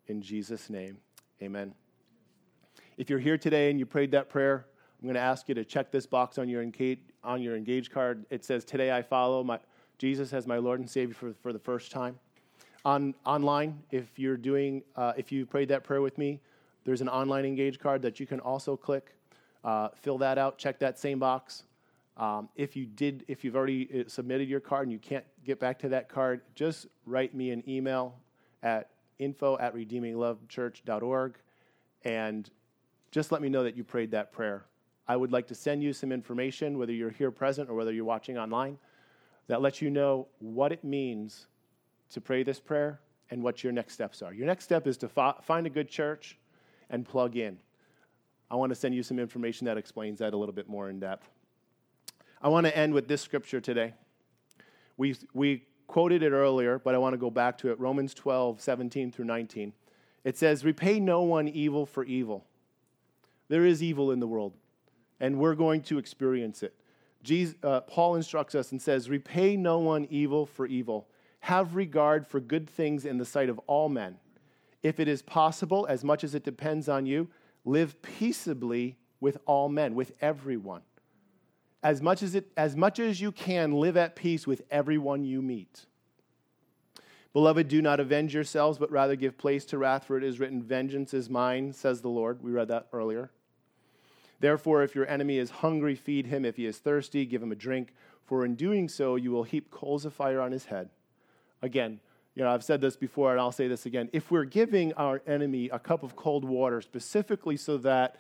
In 0.07 0.23
Jesus' 0.23 0.71
name, 0.71 0.99
amen. 1.43 1.75
If 2.97 3.09
you're 3.09 3.19
here 3.19 3.39
today 3.39 3.71
and 3.71 3.79
you 3.79 3.87
prayed 3.87 4.11
that 4.13 4.29
prayer, 4.29 4.67
I'm 5.01 5.07
going 5.07 5.15
to 5.15 5.21
ask 5.21 5.49
you 5.49 5.55
to 5.55 5.65
check 5.65 5.91
this 5.91 6.05
box 6.05 6.37
on 6.37 6.49
your 6.49 6.63
engage, 6.63 6.99
on 7.25 7.41
your 7.41 7.57
engage 7.57 7.91
card. 7.91 8.27
It 8.29 8.45
says, 8.45 8.65
Today 8.65 8.93
I 8.93 9.03
follow 9.03 9.43
my, 9.43 9.59
Jesus 9.99 10.33
as 10.33 10.47
my 10.47 10.59
Lord 10.59 10.81
and 10.81 10.91
Savior 10.91 11.15
for, 11.15 11.33
for 11.43 11.53
the 11.53 11.59
first 11.59 11.91
time. 11.91 12.19
On, 12.85 13.15
online, 13.25 13.79
if 13.91 14.19
you're 14.19 14.37
doing, 14.37 14.83
uh, 14.97 15.13
if 15.17 15.31
you 15.31 15.47
prayed 15.47 15.69
that 15.69 15.85
prayer 15.85 16.03
with 16.03 16.19
me, 16.19 16.41
there's 16.85 17.01
an 17.01 17.09
online 17.09 17.45
engage 17.45 17.79
card 17.79 18.03
that 18.03 18.19
you 18.19 18.27
can 18.27 18.41
also 18.41 18.77
click. 18.77 19.15
Uh, 19.63 19.89
fill 19.95 20.19
that 20.19 20.39
out, 20.39 20.59
check 20.59 20.79
that 20.79 20.99
same 20.99 21.19
box. 21.19 21.65
Um, 22.17 22.49
if 22.55 22.77
you 22.77 22.87
did, 22.87 23.25
if 23.29 23.45
you've 23.45 23.57
already 23.57 23.89
uh, 24.01 24.09
submitted 24.09 24.49
your 24.49 24.61
card 24.61 24.85
and 24.85 24.93
you 24.93 24.99
can't 24.99 25.25
get 25.45 25.59
back 25.59 25.79
to 25.81 25.89
that 25.91 26.09
card, 26.09 26.43
just 26.55 26.87
write 27.07 27.35
me 27.35 27.51
an 27.51 27.63
email 27.69 28.17
at 28.63 28.91
info 29.19 29.59
at 29.59 29.75
redeeminglovechurch.org 29.75 31.35
and 32.05 32.51
just 33.11 33.33
let 33.33 33.43
me 33.43 33.49
know 33.49 33.65
that 33.65 33.77
you 33.77 33.85
prayed 33.85 34.11
that 34.11 34.33
prayer. 34.33 34.65
I 35.09 35.17
would 35.17 35.33
like 35.33 35.49
to 35.49 35.55
send 35.55 35.83
you 35.83 35.93
some 35.93 36.13
information, 36.13 36.79
whether 36.79 36.93
you're 36.93 37.11
here 37.11 37.31
present 37.31 37.69
or 37.69 37.75
whether 37.75 37.93
you're 37.93 38.05
watching 38.05 38.39
online, 38.39 38.79
that 39.49 39.61
lets 39.61 39.83
you 39.83 39.91
know 39.91 40.29
what 40.39 40.73
it 40.73 40.85
means 40.85 41.47
to 42.11 42.21
pray 42.21 42.43
this 42.43 42.61
prayer 42.61 43.01
and 43.31 43.43
what 43.43 43.65
your 43.65 43.73
next 43.73 43.95
steps 43.95 44.23
are. 44.23 44.33
Your 44.33 44.47
next 44.47 44.65
step 44.65 44.87
is 44.87 44.97
to 44.99 45.09
find 45.09 45.67
a 45.67 45.71
good 45.71 45.89
church 45.89 46.39
and 46.91 47.05
plug 47.05 47.37
in. 47.37 47.59
I 48.51 48.57
want 48.57 48.71
to 48.71 48.77
send 48.77 48.95
you 48.95 49.03
some 49.03 49.19
information 49.19 49.65
that 49.67 49.79
explains 49.79 50.19
that 50.19 50.35
a 50.35 50.37
little 50.37 50.55
bit 50.55 50.69
more 50.69 50.91
in 50.91 51.01
depth. 51.01 51.29
I 52.43 52.49
want 52.49 52.67
to 52.67 52.77
end 52.77 52.95
with 52.95 53.07
this 53.07 53.21
scripture 53.21 53.61
today. 53.61 53.93
We, 54.97 55.17
we 55.35 55.65
quoted 55.87 56.23
it 56.23 56.33
earlier, 56.33 56.79
but 56.79 56.95
I 56.95 56.99
want 56.99 57.13
to 57.13 57.19
go 57.19 57.31
back 57.31 57.59
to 57.59 57.71
it 57.71 57.79
Romans 57.79 58.15
12, 58.15 58.61
17 58.61 59.13
through 59.13 59.27
19. 59.27 59.73
It 60.25 60.39
says, 60.39 60.65
Repay 60.65 61.01
no 61.01 61.23
one 61.23 61.49
evil 61.49 61.85
for 61.85 62.05
evil. 62.05 62.47
There 63.49 63.67
is 63.67 63.83
evil 63.83 64.11
in 64.11 64.21
the 64.21 64.27
world, 64.27 64.55
and 65.19 65.39
we're 65.39 65.55
going 65.55 65.83
to 65.83 65.99
experience 65.99 66.63
it. 66.63 66.75
Jesus, 67.23 67.57
uh, 67.63 67.81
Paul 67.81 68.15
instructs 68.15 68.55
us 68.55 68.73
and 68.73 68.81
says, 68.81 69.11
Repay 69.11 69.57
no 69.57 69.79
one 69.79 70.07
evil 70.11 70.47
for 70.47 70.67
evil. 70.67 71.09
Have 71.41 71.75
regard 71.75 72.27
for 72.27 72.41
good 72.41 72.69
things 72.69 73.05
in 73.05 73.19
the 73.19 73.25
sight 73.25 73.49
of 73.49 73.59
all 73.67 73.89
men. 73.89 74.17
If 74.83 74.99
it 74.99 75.09
is 75.09 75.21
possible, 75.21 75.87
as 75.89 76.05
much 76.05 76.25
as 76.25 76.35
it 76.35 76.45
depends 76.45 76.89
on 76.89 77.05
you, 77.05 77.29
live 77.67 78.01
peaceably 78.01 78.97
with 79.21 79.37
all 79.45 79.69
men, 79.69 79.95
with 79.95 80.13
everyone. 80.23 80.83
As 81.83 82.03
much 82.03 82.23
as, 82.23 82.35
it, 82.35 82.51
as 82.57 82.77
much 82.77 82.99
as 82.99 83.21
you 83.21 83.33
can, 83.33 83.73
live 83.73 83.97
at 83.97 84.15
peace 84.17 84.47
with 84.47 84.63
everyone 84.71 85.25
you 85.25 85.41
meet. 85.41 85.87
Beloved, 87.33 87.69
do 87.69 87.81
not 87.81 88.01
avenge 88.01 88.35
yourselves, 88.35 88.77
but 88.79 88.91
rather 88.91 89.17
give 89.17 89.39
place 89.39 89.65
to 89.67 89.79
wrath, 89.79 90.05
for 90.05 90.17
it 90.19 90.25
is 90.25 90.41
written, 90.41 90.63
Vengeance 90.63 91.15
is 91.15 91.31
mine, 91.31 91.73
says 91.73 92.01
the 92.01 92.09
Lord. 92.09 92.43
We 92.43 92.51
read 92.51 92.69
that 92.69 92.89
earlier. 92.93 93.31
Therefore, 94.41 94.83
if 94.83 94.95
your 94.95 95.07
enemy 95.07 95.39
is 95.39 95.51
hungry, 95.51 95.95
feed 95.95 96.27
him. 96.27 96.45
If 96.45 96.57
he 96.57 96.67
is 96.67 96.79
thirsty, 96.79 97.25
give 97.25 97.43
him 97.43 97.53
a 97.53 97.57
drink, 97.57 97.95
for 98.25 98.45
in 98.45 98.57
doing 98.57 98.89
so, 98.89 99.17
you 99.17 99.31
will 99.31 99.45
heap 99.45 99.71
coals 99.71 100.05
of 100.05 100.13
fire 100.13 100.41
on 100.41 100.51
his 100.51 100.67
head. 100.67 100.89
Again, 101.63 102.01
you 102.35 102.45
know, 102.45 102.51
I've 102.51 102.65
said 102.65 102.81
this 102.81 102.97
before 102.97 103.33
and 103.33 103.41
I'll 103.41 103.53
say 103.53 103.69
this 103.69 103.87
again. 103.87 104.09
If 104.13 104.31
we're 104.31 104.45
giving 104.45 104.93
our 104.95 105.21
enemy 105.27 105.69
a 105.69 105.79
cup 105.79 106.03
of 106.03 106.17
cold 106.17 106.45
water 106.45 106.81
specifically 106.81 107.57
so 107.57 107.77
that 107.79 108.17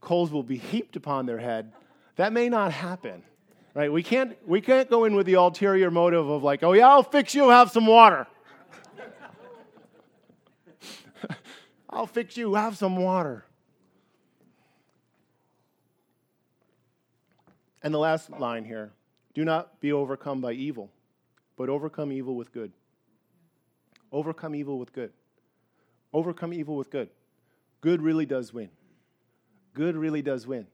coals 0.00 0.32
will 0.32 0.42
be 0.42 0.56
heaped 0.56 0.96
upon 0.96 1.26
their 1.26 1.38
head, 1.38 1.72
that 2.22 2.32
may 2.32 2.48
not 2.48 2.70
happen. 2.70 3.24
Right? 3.74 3.92
We 3.92 4.04
can't 4.04 4.36
we 4.46 4.60
can't 4.60 4.88
go 4.88 5.06
in 5.06 5.16
with 5.16 5.26
the 5.26 5.34
ulterior 5.34 5.90
motive 5.90 6.28
of 6.28 6.44
like, 6.44 6.62
"Oh 6.62 6.72
yeah, 6.72 6.88
I'll 6.88 7.02
fix 7.02 7.34
you, 7.34 7.48
have 7.48 7.72
some 7.72 7.84
water." 7.84 8.28
I'll 11.90 12.06
fix 12.06 12.36
you, 12.36 12.54
have 12.54 12.76
some 12.76 12.96
water. 12.96 13.44
And 17.82 17.92
the 17.92 17.98
last 17.98 18.30
line 18.30 18.64
here 18.64 18.92
do 19.34 19.44
not 19.44 19.80
be 19.80 19.90
overcome 19.90 20.40
by 20.40 20.52
evil, 20.52 20.92
but 21.56 21.68
overcome 21.68 22.12
evil 22.12 22.36
with 22.36 22.52
good. 22.52 22.70
Overcome 24.12 24.54
evil 24.54 24.78
with 24.78 24.92
good. 24.92 25.10
Overcome 26.12 26.52
evil 26.52 26.76
with 26.76 26.88
good. 26.88 27.08
Good 27.80 28.00
really 28.00 28.26
does 28.26 28.52
win. 28.52 28.70
Good 29.74 29.96
really 29.96 30.22
does 30.22 30.46
win. 30.46 30.68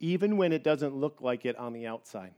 Even 0.00 0.36
when 0.36 0.52
it 0.52 0.62
doesn't 0.62 0.94
look 0.94 1.20
like 1.20 1.46
it 1.46 1.56
on 1.56 1.72
the 1.72 1.86
outside, 1.86 2.34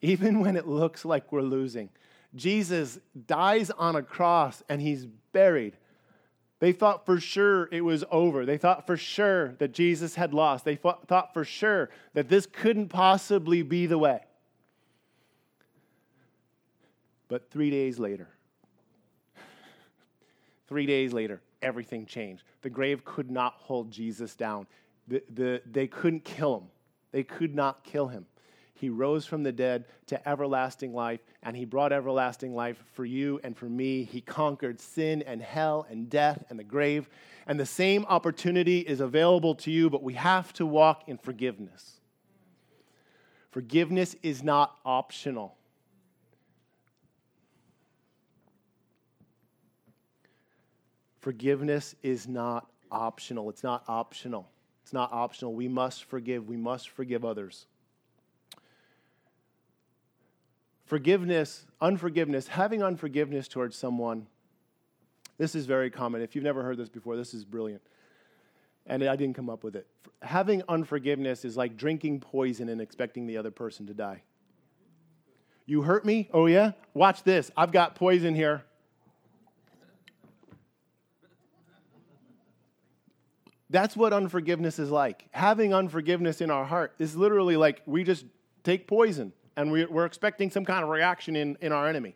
even 0.00 0.40
when 0.40 0.56
it 0.56 0.66
looks 0.66 1.04
like 1.04 1.32
we're 1.32 1.42
losing. 1.42 1.90
Jesus 2.34 2.98
dies 3.26 3.70
on 3.70 3.96
a 3.96 4.02
cross 4.02 4.62
and 4.68 4.80
he's 4.80 5.06
buried. 5.32 5.76
They 6.60 6.72
thought 6.72 7.06
for 7.06 7.20
sure 7.20 7.68
it 7.70 7.82
was 7.82 8.04
over. 8.10 8.44
They 8.44 8.58
thought 8.58 8.86
for 8.86 8.96
sure 8.96 9.54
that 9.54 9.72
Jesus 9.72 10.14
had 10.14 10.34
lost. 10.34 10.64
They 10.64 10.76
thought 10.76 11.32
for 11.32 11.44
sure 11.44 11.88
that 12.14 12.28
this 12.28 12.46
couldn't 12.46 12.88
possibly 12.88 13.62
be 13.62 13.86
the 13.86 13.98
way. 13.98 14.20
But 17.28 17.50
three 17.50 17.70
days 17.70 17.98
later, 17.98 18.28
three 20.66 20.86
days 20.86 21.12
later, 21.12 21.40
everything 21.62 22.06
changed. 22.06 22.42
The 22.62 22.70
grave 22.70 23.04
could 23.04 23.30
not 23.30 23.54
hold 23.58 23.90
Jesus 23.90 24.34
down. 24.34 24.66
The, 25.06 25.22
the, 25.32 25.62
they 25.70 25.86
couldn't 25.86 26.24
kill 26.24 26.58
him. 26.58 26.64
They 27.12 27.22
could 27.22 27.54
not 27.54 27.84
kill 27.84 28.08
him. 28.08 28.26
He 28.78 28.90
rose 28.90 29.26
from 29.26 29.42
the 29.42 29.50
dead 29.50 29.86
to 30.06 30.28
everlasting 30.28 30.94
life, 30.94 31.20
and 31.42 31.56
He 31.56 31.64
brought 31.64 31.92
everlasting 31.92 32.54
life 32.54 32.82
for 32.92 33.04
you 33.04 33.40
and 33.42 33.56
for 33.56 33.68
me. 33.68 34.04
He 34.04 34.20
conquered 34.20 34.80
sin 34.80 35.22
and 35.22 35.42
hell 35.42 35.84
and 35.90 36.08
death 36.08 36.44
and 36.48 36.56
the 36.58 36.64
grave. 36.64 37.08
And 37.48 37.58
the 37.58 37.66
same 37.66 38.04
opportunity 38.08 38.78
is 38.78 39.00
available 39.00 39.56
to 39.56 39.72
you, 39.72 39.90
but 39.90 40.04
we 40.04 40.14
have 40.14 40.52
to 40.54 40.66
walk 40.66 41.08
in 41.08 41.18
forgiveness. 41.18 41.94
Forgiveness 43.50 44.14
is 44.22 44.44
not 44.44 44.76
optional. 44.84 45.56
Forgiveness 51.20 51.96
is 52.04 52.28
not 52.28 52.70
optional. 52.92 53.50
It's 53.50 53.64
not 53.64 53.82
optional. 53.88 54.48
It's 54.88 54.94
not 54.94 55.12
optional. 55.12 55.52
We 55.52 55.68
must 55.68 56.04
forgive. 56.04 56.48
We 56.48 56.56
must 56.56 56.88
forgive 56.88 57.22
others. 57.22 57.66
Forgiveness, 60.86 61.66
unforgiveness, 61.78 62.48
having 62.48 62.82
unforgiveness 62.82 63.48
towards 63.48 63.76
someone, 63.76 64.28
this 65.36 65.54
is 65.54 65.66
very 65.66 65.90
common. 65.90 66.22
If 66.22 66.34
you've 66.34 66.42
never 66.42 66.62
heard 66.62 66.78
this 66.78 66.88
before, 66.88 67.16
this 67.16 67.34
is 67.34 67.44
brilliant. 67.44 67.82
And 68.86 69.04
I 69.04 69.14
didn't 69.14 69.36
come 69.36 69.50
up 69.50 69.62
with 69.62 69.76
it. 69.76 69.86
Having 70.22 70.62
unforgiveness 70.70 71.44
is 71.44 71.54
like 71.54 71.76
drinking 71.76 72.20
poison 72.20 72.70
and 72.70 72.80
expecting 72.80 73.26
the 73.26 73.36
other 73.36 73.50
person 73.50 73.86
to 73.88 73.92
die. 73.92 74.22
You 75.66 75.82
hurt 75.82 76.06
me? 76.06 76.30
Oh, 76.32 76.46
yeah? 76.46 76.72
Watch 76.94 77.24
this. 77.24 77.50
I've 77.58 77.72
got 77.72 77.94
poison 77.94 78.34
here. 78.34 78.64
That's 83.70 83.96
what 83.96 84.12
unforgiveness 84.12 84.78
is 84.78 84.90
like. 84.90 85.26
Having 85.30 85.74
unforgiveness 85.74 86.40
in 86.40 86.50
our 86.50 86.64
heart 86.64 86.94
is 86.98 87.14
literally 87.16 87.56
like 87.56 87.82
we 87.84 88.02
just 88.02 88.24
take 88.64 88.86
poison 88.86 89.32
and 89.56 89.70
we're 89.72 90.06
expecting 90.06 90.50
some 90.50 90.64
kind 90.64 90.82
of 90.84 90.88
reaction 90.88 91.36
in, 91.36 91.56
in 91.60 91.72
our 91.72 91.88
enemy. 91.88 92.14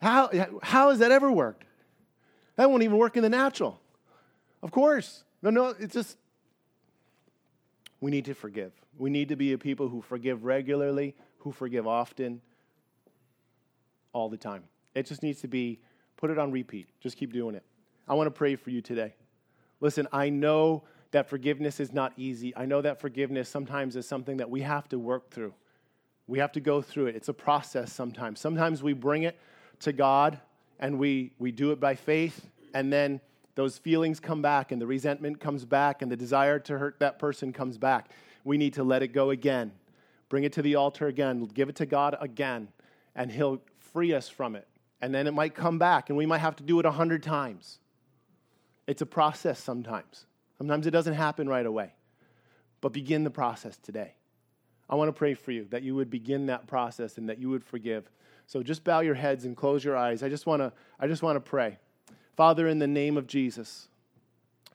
How, 0.00 0.30
how 0.62 0.90
has 0.90 0.98
that 1.00 1.10
ever 1.10 1.30
worked? 1.32 1.64
That 2.56 2.70
won't 2.70 2.82
even 2.82 2.98
work 2.98 3.16
in 3.16 3.22
the 3.22 3.28
natural. 3.28 3.80
Of 4.62 4.70
course. 4.70 5.24
No, 5.42 5.50
no, 5.50 5.74
it's 5.78 5.94
just, 5.94 6.16
we 8.00 8.10
need 8.10 8.26
to 8.26 8.34
forgive. 8.34 8.72
We 8.98 9.10
need 9.10 9.30
to 9.30 9.36
be 9.36 9.52
a 9.52 9.58
people 9.58 9.88
who 9.88 10.02
forgive 10.02 10.44
regularly, 10.44 11.16
who 11.38 11.52
forgive 11.52 11.86
often, 11.86 12.42
all 14.12 14.28
the 14.28 14.36
time. 14.36 14.64
It 14.94 15.06
just 15.06 15.22
needs 15.22 15.40
to 15.40 15.48
be, 15.48 15.80
put 16.16 16.30
it 16.30 16.38
on 16.38 16.52
repeat. 16.52 16.88
Just 17.00 17.16
keep 17.16 17.32
doing 17.32 17.54
it. 17.54 17.64
I 18.06 18.14
want 18.14 18.26
to 18.26 18.30
pray 18.30 18.56
for 18.56 18.70
you 18.70 18.82
today. 18.82 19.14
Listen, 19.80 20.06
I 20.12 20.28
know 20.28 20.84
that 21.10 21.28
forgiveness 21.28 21.80
is 21.80 21.92
not 21.92 22.12
easy. 22.16 22.56
I 22.56 22.66
know 22.66 22.80
that 22.82 23.00
forgiveness 23.00 23.48
sometimes 23.48 23.96
is 23.96 24.06
something 24.06 24.36
that 24.36 24.50
we 24.50 24.60
have 24.60 24.88
to 24.90 24.98
work 24.98 25.30
through. 25.30 25.54
We 26.26 26.38
have 26.38 26.52
to 26.52 26.60
go 26.60 26.80
through 26.80 27.06
it. 27.06 27.16
It's 27.16 27.28
a 27.28 27.34
process 27.34 27.92
sometimes. 27.92 28.38
Sometimes 28.38 28.82
we 28.82 28.92
bring 28.92 29.24
it 29.24 29.38
to 29.80 29.92
God 29.92 30.38
and 30.78 30.98
we, 30.98 31.32
we 31.38 31.50
do 31.50 31.72
it 31.72 31.80
by 31.80 31.94
faith, 31.94 32.48
and 32.72 32.90
then 32.90 33.20
those 33.54 33.76
feelings 33.76 34.18
come 34.18 34.40
back 34.40 34.72
and 34.72 34.80
the 34.80 34.86
resentment 34.86 35.38
comes 35.38 35.66
back 35.66 36.00
and 36.00 36.10
the 36.10 36.16
desire 36.16 36.58
to 36.60 36.78
hurt 36.78 36.98
that 37.00 37.18
person 37.18 37.52
comes 37.52 37.76
back, 37.76 38.10
we 38.44 38.56
need 38.56 38.72
to 38.74 38.82
let 38.82 39.02
it 39.02 39.08
go 39.08 39.28
again. 39.30 39.72
Bring 40.30 40.44
it 40.44 40.52
to 40.54 40.62
the 40.62 40.76
altar 40.76 41.08
again, 41.08 41.44
give 41.44 41.68
it 41.68 41.76
to 41.76 41.86
God 41.86 42.16
again, 42.20 42.68
and 43.14 43.30
He'll 43.30 43.60
free 43.78 44.14
us 44.14 44.28
from 44.28 44.56
it. 44.56 44.66
And 45.02 45.14
then 45.14 45.26
it 45.26 45.34
might 45.34 45.54
come 45.54 45.78
back, 45.78 46.08
and 46.08 46.16
we 46.16 46.24
might 46.24 46.38
have 46.38 46.56
to 46.56 46.62
do 46.62 46.78
it 46.80 46.86
a 46.86 46.92
hundred 46.92 47.22
times. 47.22 47.80
It's 48.86 49.02
a 49.02 49.06
process 49.06 49.58
sometimes. 49.58 50.26
Sometimes 50.58 50.86
it 50.86 50.90
doesn't 50.90 51.14
happen 51.14 51.48
right 51.48 51.66
away. 51.66 51.92
But 52.80 52.92
begin 52.92 53.24
the 53.24 53.30
process 53.30 53.76
today. 53.76 54.14
I 54.88 54.94
want 54.94 55.08
to 55.08 55.12
pray 55.12 55.34
for 55.34 55.52
you 55.52 55.66
that 55.70 55.82
you 55.82 55.94
would 55.94 56.10
begin 56.10 56.46
that 56.46 56.66
process 56.66 57.18
and 57.18 57.28
that 57.28 57.38
you 57.38 57.50
would 57.50 57.64
forgive. 57.64 58.10
So 58.46 58.62
just 58.62 58.82
bow 58.82 59.00
your 59.00 59.14
heads 59.14 59.44
and 59.44 59.56
close 59.56 59.84
your 59.84 59.96
eyes. 59.96 60.22
I 60.22 60.28
just 60.28 60.46
want 60.46 60.60
to 60.60 60.72
I 60.98 61.06
just 61.06 61.22
want 61.22 61.36
to 61.36 61.40
pray. 61.40 61.78
Father 62.36 62.66
in 62.66 62.78
the 62.78 62.86
name 62.86 63.16
of 63.16 63.26
Jesus. 63.26 63.88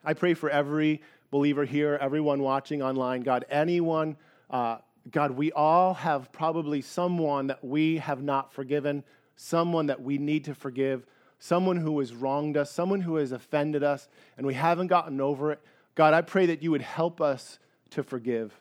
I 0.04 0.14
pray 0.14 0.36
for 0.36 0.50
every 0.50 1.02
believer 1.32 1.66
here, 1.66 1.98
everyone 2.00 2.42
watching 2.42 2.82
online, 2.82 3.22
God, 3.22 3.44
anyone 3.50 4.18
uh, 4.50 4.78
God, 5.12 5.32
we 5.32 5.52
all 5.52 5.94
have 5.94 6.32
probably 6.32 6.82
someone 6.82 7.48
that 7.48 7.64
we 7.64 7.98
have 7.98 8.24
not 8.24 8.52
forgiven, 8.54 9.04
someone 9.36 9.88
that 9.88 10.02
we 10.02 10.18
need 10.18 10.46
to 10.46 10.56
forgive, 10.56 11.06
someone 11.40 11.78
who 11.78 12.00
has 12.00 12.14
wronged 12.14 12.58
us, 12.58 12.72
someone 12.72 13.02
who 13.02 13.16
has 13.16 13.32
offended 13.32 13.84
us, 13.84 14.08
and 14.38 14.46
we 14.46 14.54
haven't 14.54 14.88
gotten 14.88 15.22
over 15.22 15.52
it. 15.52 15.62
God, 15.96 16.14
I 16.14 16.22
pray 16.22 16.48
that 16.48 16.62
you 16.62 16.72
would 16.72 16.82
help 16.82 17.22
us 17.22 17.60
to 17.92 18.04
forgive. 18.04 18.54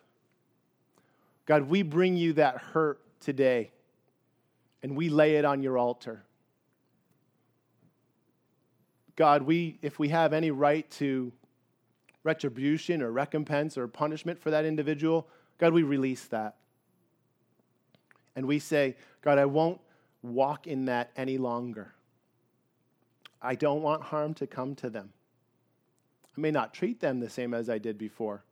God, 1.46 1.68
we 1.68 1.82
bring 1.82 2.16
you 2.16 2.34
that 2.34 2.58
hurt 2.58 3.00
today 3.20 3.70
and 4.82 4.96
we 4.96 5.08
lay 5.08 5.36
it 5.36 5.44
on 5.44 5.62
your 5.62 5.78
altar. 5.78 6.24
God, 9.16 9.42
we, 9.42 9.78
if 9.80 9.98
we 9.98 10.08
have 10.08 10.32
any 10.32 10.50
right 10.50 10.88
to 10.92 11.32
retribution 12.22 13.00
or 13.02 13.10
recompense 13.10 13.78
or 13.78 13.86
punishment 13.86 14.40
for 14.40 14.50
that 14.50 14.64
individual, 14.64 15.28
God, 15.58 15.72
we 15.72 15.82
release 15.82 16.24
that. 16.26 16.56
And 18.36 18.46
we 18.46 18.58
say, 18.58 18.96
God, 19.22 19.38
I 19.38 19.44
won't 19.44 19.80
walk 20.22 20.66
in 20.66 20.86
that 20.86 21.10
any 21.16 21.38
longer. 21.38 21.94
I 23.45 23.55
don't 23.55 23.82
want 23.82 24.03
harm 24.03 24.32
to 24.34 24.47
come 24.47 24.74
to 24.76 24.88
them. 24.88 25.12
I 26.36 26.40
may 26.40 26.51
not 26.51 26.72
treat 26.72 27.01
them 27.01 27.20
the 27.20 27.28
same 27.28 27.53
as 27.53 27.68
I 27.68 27.78
did 27.78 27.99
before. 27.99 28.42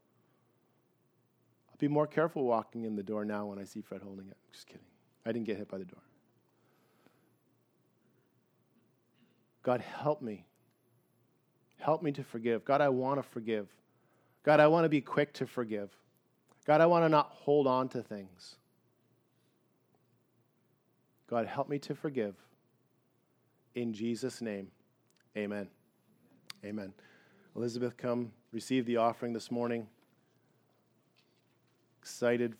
I'll 1.70 1.78
be 1.78 1.88
more 1.88 2.06
careful 2.06 2.44
walking 2.44 2.84
in 2.84 2.94
the 2.94 3.02
door 3.02 3.24
now 3.24 3.46
when 3.46 3.58
I 3.58 3.64
see 3.64 3.80
Fred 3.80 4.02
holding 4.02 4.28
it. 4.28 4.36
Just 4.52 4.66
kidding. 4.66 4.86
I 5.24 5.32
didn't 5.32 5.46
get 5.46 5.56
hit 5.56 5.68
by 5.68 5.78
the 5.78 5.86
door. 5.86 6.02
God, 9.62 9.80
help 9.80 10.20
me. 10.20 10.44
Help 11.78 12.02
me 12.02 12.12
to 12.12 12.22
forgive. 12.22 12.64
God, 12.64 12.80
I 12.80 12.90
want 12.90 13.18
to 13.18 13.22
forgive. 13.22 13.68
God, 14.44 14.60
I 14.60 14.66
want 14.66 14.84
to 14.84 14.88
be 14.88 15.00
quick 15.00 15.32
to 15.34 15.46
forgive. 15.46 15.90
God, 16.66 16.80
I 16.80 16.86
want 16.86 17.04
to 17.04 17.08
not 17.08 17.30
hold 17.30 17.66
on 17.66 17.88
to 17.90 18.02
things. 18.02 18.56
God, 21.28 21.46
help 21.46 21.68
me 21.68 21.78
to 21.80 21.94
forgive. 21.94 22.34
In 23.74 23.94
Jesus' 23.94 24.42
name, 24.42 24.68
amen. 25.36 25.68
Amen. 26.64 26.92
Elizabeth, 27.56 27.96
come 27.96 28.32
receive 28.52 28.86
the 28.86 28.96
offering 28.96 29.32
this 29.32 29.50
morning. 29.50 29.86
Excited. 32.00 32.54